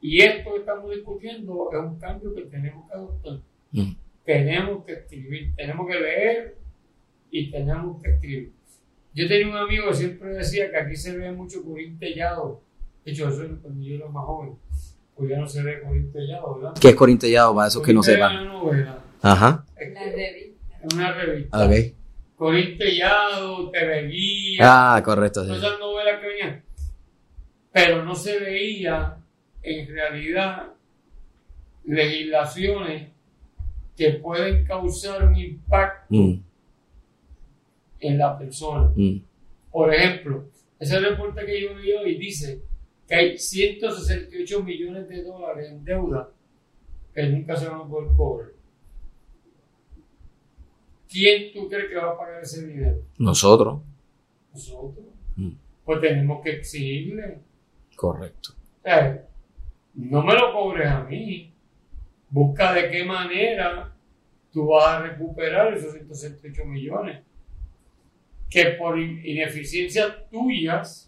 Y 0.00 0.20
esto 0.20 0.52
que 0.54 0.60
estamos 0.60 0.90
discutiendo 0.94 1.68
es 1.72 1.78
un 1.78 1.98
cambio 1.98 2.34
que 2.34 2.42
tenemos 2.42 2.86
que 2.88 2.94
adoptar. 2.94 3.40
Mm, 3.72 3.92
tenemos 4.24 4.84
que 4.84 4.92
escribir, 4.92 5.54
tenemos 5.56 5.86
que 5.88 6.00
leer 6.00 6.56
y 7.30 7.50
tenemos 7.50 8.02
que 8.02 8.10
escribir. 8.10 8.52
Yo 9.14 9.26
tenía 9.26 9.48
un 9.48 9.56
amigo 9.56 9.88
que 9.88 9.94
siempre 9.94 10.28
decía 10.30 10.70
que 10.70 10.76
aquí 10.76 10.96
se 10.96 11.16
ve 11.16 11.32
mucho 11.32 11.64
corín 11.64 11.98
tellado. 11.98 12.62
De 13.04 13.10
hecho, 13.12 13.28
eso 13.28 13.42
era 13.42 13.54
cuando 13.60 13.84
yo 13.84 13.96
era 13.96 14.06
más 14.08 14.24
joven. 14.24 14.54
Pues 15.16 15.30
ya 15.30 15.38
no 15.38 15.48
se 15.48 15.62
ve 15.64 15.80
corín 15.80 16.12
tellado, 16.12 16.54
¿verdad? 16.56 16.74
¿Qué 16.80 16.88
es 16.90 16.94
corintellado 16.94 17.54
para 17.56 17.68
esos 17.68 17.82
que 17.82 17.92
no 17.92 18.00
tellado 18.02 18.28
sepan? 18.30 18.36
es 18.36 18.40
una 18.42 18.52
novela, 18.62 18.98
Ajá. 19.22 19.64
es, 19.76 19.92
La 19.94 20.04
revista. 20.04 20.76
es 20.84 20.94
una 20.94 21.12
revista. 21.12 21.66
Ok. 21.66 21.72
Corín 22.36 22.78
tellado, 22.78 23.70
TV 23.72 24.06
Guía, 24.06 24.60
Ah, 24.62 25.02
correcto. 25.04 25.44
sí. 25.44 25.50
esas 25.52 25.80
novelas 25.80 26.20
que 26.20 26.26
venían. 26.28 26.62
Pero 27.72 28.04
no 28.04 28.14
se 28.14 28.38
veía 28.38 29.16
en 29.68 29.88
realidad 29.88 30.72
legislaciones 31.84 33.08
que 33.96 34.10
pueden 34.14 34.64
causar 34.64 35.26
un 35.26 35.36
impacto 35.36 36.06
Mm, 36.14 36.40
en 38.00 38.18
la 38.18 38.38
persona. 38.38 38.92
mm, 38.94 39.16
Por 39.72 39.92
ejemplo, 39.92 40.44
ese 40.78 40.98
reporte 41.00 41.44
que 41.44 41.60
yo 41.62 41.74
vi 41.74 41.92
hoy 41.92 42.16
dice 42.16 42.62
que 43.06 43.14
hay 43.14 43.38
168 43.38 44.62
millones 44.62 45.08
de 45.08 45.22
dólares 45.24 45.70
en 45.70 45.84
deuda 45.84 46.30
que 47.14 47.22
nunca 47.24 47.56
se 47.56 47.68
van 47.68 47.80
a 47.80 47.84
poder 47.88 48.10
cobrar. 48.16 48.48
¿Quién 51.10 51.52
tú 51.52 51.68
crees 51.68 51.88
que 51.88 51.96
va 51.96 52.10
a 52.12 52.18
pagar 52.18 52.42
ese 52.42 52.66
dinero? 52.66 52.98
Nosotros. 53.18 53.80
Nosotros. 54.52 55.06
Mm, 55.36 55.50
Pues 55.84 56.00
tenemos 56.00 56.42
que 56.44 56.50
exigirle. 56.50 57.38
correcto. 57.96 58.50
No 59.98 60.22
me 60.22 60.34
lo 60.34 60.52
cobres 60.52 60.88
a 60.88 61.02
mí. 61.04 61.52
Busca 62.30 62.72
de 62.72 62.90
qué 62.90 63.04
manera 63.04 63.92
tú 64.52 64.68
vas 64.68 64.86
a 64.86 65.00
recuperar 65.02 65.74
esos 65.74 65.92
168 65.92 66.64
millones. 66.64 67.22
Que 68.50 68.64
por 68.78 68.98
in- 68.98 69.20
ineficiencias 69.24 70.28
tuyas, 70.30 71.04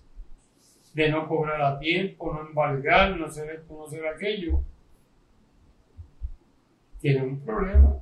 de 0.94 1.08
no 1.08 1.28
cobrar 1.28 1.62
a 1.62 1.78
tiempo, 1.78 2.32
no 2.32 2.40
embargar, 2.48 3.16
no 3.16 3.26
hacer 3.26 3.48
esto, 3.50 3.74
no 3.74 3.84
hacer 3.86 4.04
aquello, 4.06 4.60
tienen 7.00 7.22
un 7.24 7.40
problema. 7.40 7.96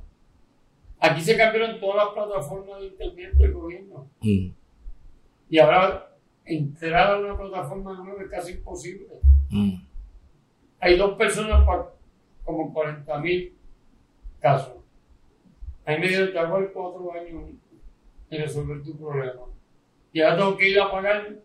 Aquí 1.01 1.21
se 1.21 1.37
cambiaron 1.37 1.79
todas 1.79 2.07
las 2.07 2.15
plataformas 2.15 2.81
de 2.81 2.87
internet 2.87 3.35
del 3.35 3.53
gobierno. 3.53 4.11
Mm, 4.23 4.49
Y 5.51 5.59
ahora 5.59 6.11
entrar 6.45 7.13
a 7.15 7.19
una 7.21 7.37
plataforma 7.37 7.95
nueva 8.03 8.23
es 8.23 8.31
casi 8.31 8.53
imposible. 8.53 9.07
mm, 9.51 9.75
Hay 10.81 10.97
dos 10.97 11.17
personas 11.17 11.65
para 11.67 11.87
como 12.45 12.73
40 12.73 13.19
mil 13.21 13.53
casos. 14.41 14.77
Ahí 15.85 15.99
me 15.99 16.09
dieron 16.09 16.33
trabajo 16.33 16.67
cuatro 16.73 17.13
años 17.13 17.51
en 18.31 18.43
resolver 18.43 18.83
tu 18.83 18.97
problema. 18.97 19.43
Y 20.13 20.21
ahora 20.21 20.37
tengo 20.37 20.57
que 20.57 20.69
ir 20.69 20.81
a 20.81 20.91
pagar 20.91 21.37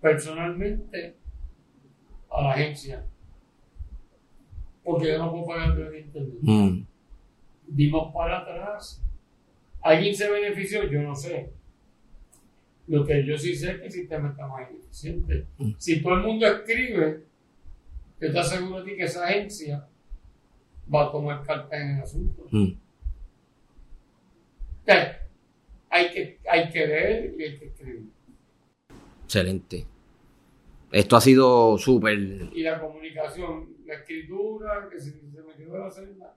personalmente 0.00 1.16
a 2.30 2.42
la 2.42 2.52
agencia. 2.52 3.04
Porque 4.82 5.08
yo 5.08 5.18
no 5.18 5.30
puedo 5.30 5.46
pagar 5.46 5.76
desde 5.76 6.00
internet. 6.00 6.38
mm. 6.42 6.86
Dimos 7.66 8.12
para 8.12 8.40
atrás. 8.40 9.02
¿Alguien 9.80 10.14
se 10.14 10.30
benefició? 10.30 10.84
Yo 10.84 11.02
no 11.02 11.14
sé. 11.14 11.50
Lo 12.86 13.04
que 13.06 13.24
yo 13.24 13.38
sí 13.38 13.54
sé 13.54 13.70
es 13.72 13.78
que 13.78 13.86
el 13.86 13.92
sistema 13.92 14.28
está 14.30 14.46
más 14.46 14.70
ineficiente. 14.70 15.46
Mm. 15.58 15.72
Si 15.78 16.02
todo 16.02 16.14
el 16.14 16.22
mundo 16.22 16.46
escribe, 16.46 17.24
yo 18.20 18.32
te 18.32 18.38
aseguro 18.38 18.78
a 18.78 18.84
ti 18.84 18.96
que 18.96 19.04
esa 19.04 19.24
agencia 19.24 19.86
va 20.92 21.06
a 21.06 21.12
tomar 21.12 21.42
cartas 21.42 21.80
en 21.80 21.96
el 21.96 22.02
asunto. 22.02 22.46
Mm. 22.50 22.72
Hay 25.90 26.10
que, 26.10 26.38
hay 26.50 26.70
que 26.70 26.86
leer 26.86 27.34
y 27.38 27.42
hay 27.42 27.58
que 27.58 27.66
escribir. 27.66 28.02
Excelente. 29.24 29.86
Esto 30.90 31.16
ha 31.16 31.20
sido 31.20 31.78
súper. 31.78 32.18
Y 32.52 32.62
la 32.62 32.80
comunicación, 32.80 33.68
la 33.86 33.94
escritura, 33.94 34.88
que 34.90 35.00
si 35.00 35.10
se 35.10 35.42
me 35.42 35.54
quedó 35.56 35.78
la 35.78 35.90
celda, 35.90 36.36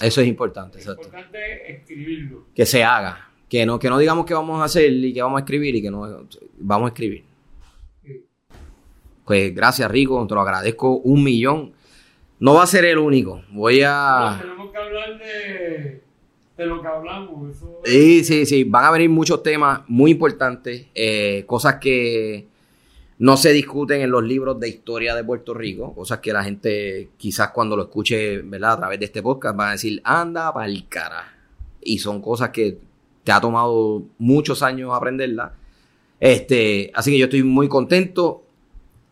Eso 0.00 0.20
es 0.20 0.26
importante, 0.26 0.78
lo 0.78 0.80
exacto. 0.80 1.02
importante 1.02 1.70
es 1.70 1.80
escribirlo. 1.80 2.46
Que 2.54 2.66
se 2.66 2.84
haga. 2.84 3.28
Que 3.48 3.66
no, 3.66 3.78
que 3.78 3.90
no 3.90 3.98
digamos 3.98 4.24
que 4.24 4.32
vamos 4.32 4.60
a 4.62 4.64
hacer 4.64 4.90
y 4.90 5.12
que 5.12 5.20
vamos 5.20 5.38
a 5.38 5.40
escribir 5.40 5.74
y 5.74 5.82
que 5.82 5.90
no. 5.90 6.26
Vamos 6.58 6.86
a 6.86 6.92
escribir. 6.92 7.24
Pues 9.24 9.54
gracias, 9.54 9.90
Rico. 9.90 10.26
Te 10.26 10.34
lo 10.34 10.40
agradezco 10.40 10.96
un 10.96 11.22
millón. 11.22 11.72
No 12.40 12.54
va 12.54 12.64
a 12.64 12.66
ser 12.66 12.84
el 12.84 12.98
único. 12.98 13.42
Voy 13.50 13.82
a. 13.84 14.38
tenemos 14.40 14.72
que 14.72 14.78
hablar 14.78 15.18
de, 15.18 16.02
de 16.56 16.66
lo 16.66 16.82
que 16.82 16.88
hablamos. 16.88 17.56
Eso 17.56 17.80
Sí, 17.84 18.24
sí, 18.24 18.46
sí. 18.46 18.64
Van 18.64 18.84
a 18.84 18.90
venir 18.90 19.08
muchos 19.10 19.42
temas 19.42 19.82
muy 19.88 20.10
importantes. 20.10 20.86
eh, 20.94 21.44
cosas 21.46 21.76
que 21.76 22.46
no 23.18 23.36
se 23.36 23.52
discuten 23.52 24.00
en 24.00 24.10
los 24.10 24.24
libros 24.24 24.58
de 24.58 24.68
historia 24.68 25.14
de 25.14 25.22
Puerto 25.22 25.54
Rico. 25.54 25.94
Cosas 25.94 26.18
que 26.18 26.32
la 26.32 26.42
gente 26.42 27.10
quizás 27.16 27.50
cuando 27.50 27.76
lo 27.76 27.82
escuche, 27.84 28.38
¿verdad? 28.42 28.72
A 28.72 28.76
través 28.78 28.98
de 28.98 29.04
este 29.04 29.22
podcast 29.22 29.56
van 29.56 29.68
a 29.68 29.72
decir, 29.72 30.00
anda 30.02 30.52
pa'l 30.52 30.88
cara. 30.88 31.32
Y 31.80 31.98
son 31.98 32.20
cosas 32.20 32.50
que 32.50 32.78
te 33.22 33.30
ha 33.30 33.40
tomado 33.40 34.02
muchos 34.18 34.64
años 34.64 34.90
aprenderlas. 34.92 35.52
Este, 36.18 36.90
así 36.94 37.12
que 37.12 37.18
yo 37.18 37.26
estoy 37.26 37.44
muy 37.44 37.68
contento. 37.68 38.42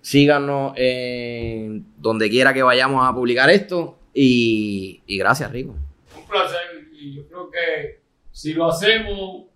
Síganos 0.03 0.73
en 0.77 1.85
donde 1.99 2.31
quiera 2.31 2.55
que 2.55 2.63
vayamos 2.63 3.07
a 3.07 3.15
publicar 3.15 3.51
esto. 3.51 3.99
Y, 4.15 5.03
y 5.07 5.19
gracias, 5.19 5.51
Rico. 5.53 5.77
un 6.17 6.27
placer 6.29 6.89
y 6.93 7.15
yo 7.15 7.27
creo 7.29 7.51
que 7.51 8.01
si 8.33 8.53
lo 8.53 8.69
hacemos, 8.69 9.47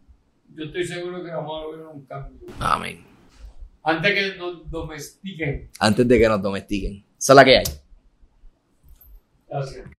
yo 0.54 0.64
estoy 0.64 0.84
seguro 0.84 1.22
que 1.22 1.30
vamos 1.30 1.58
a 1.58 1.62
lograr 1.64 1.86
un 1.94 2.04
cambio. 2.06 2.46
Amén. 2.60 3.04
Antes 3.82 4.14
que 4.14 4.36
nos 4.36 4.70
domestiquen. 4.70 5.70
Antes 5.78 6.08
de 6.08 6.18
que 6.18 6.28
nos 6.28 6.40
domestiquen. 6.40 7.04
Esa 7.18 7.32
es 7.32 7.36
la 7.36 7.44
que 7.44 7.58
hay. 7.58 7.64
Gracias. 9.48 9.94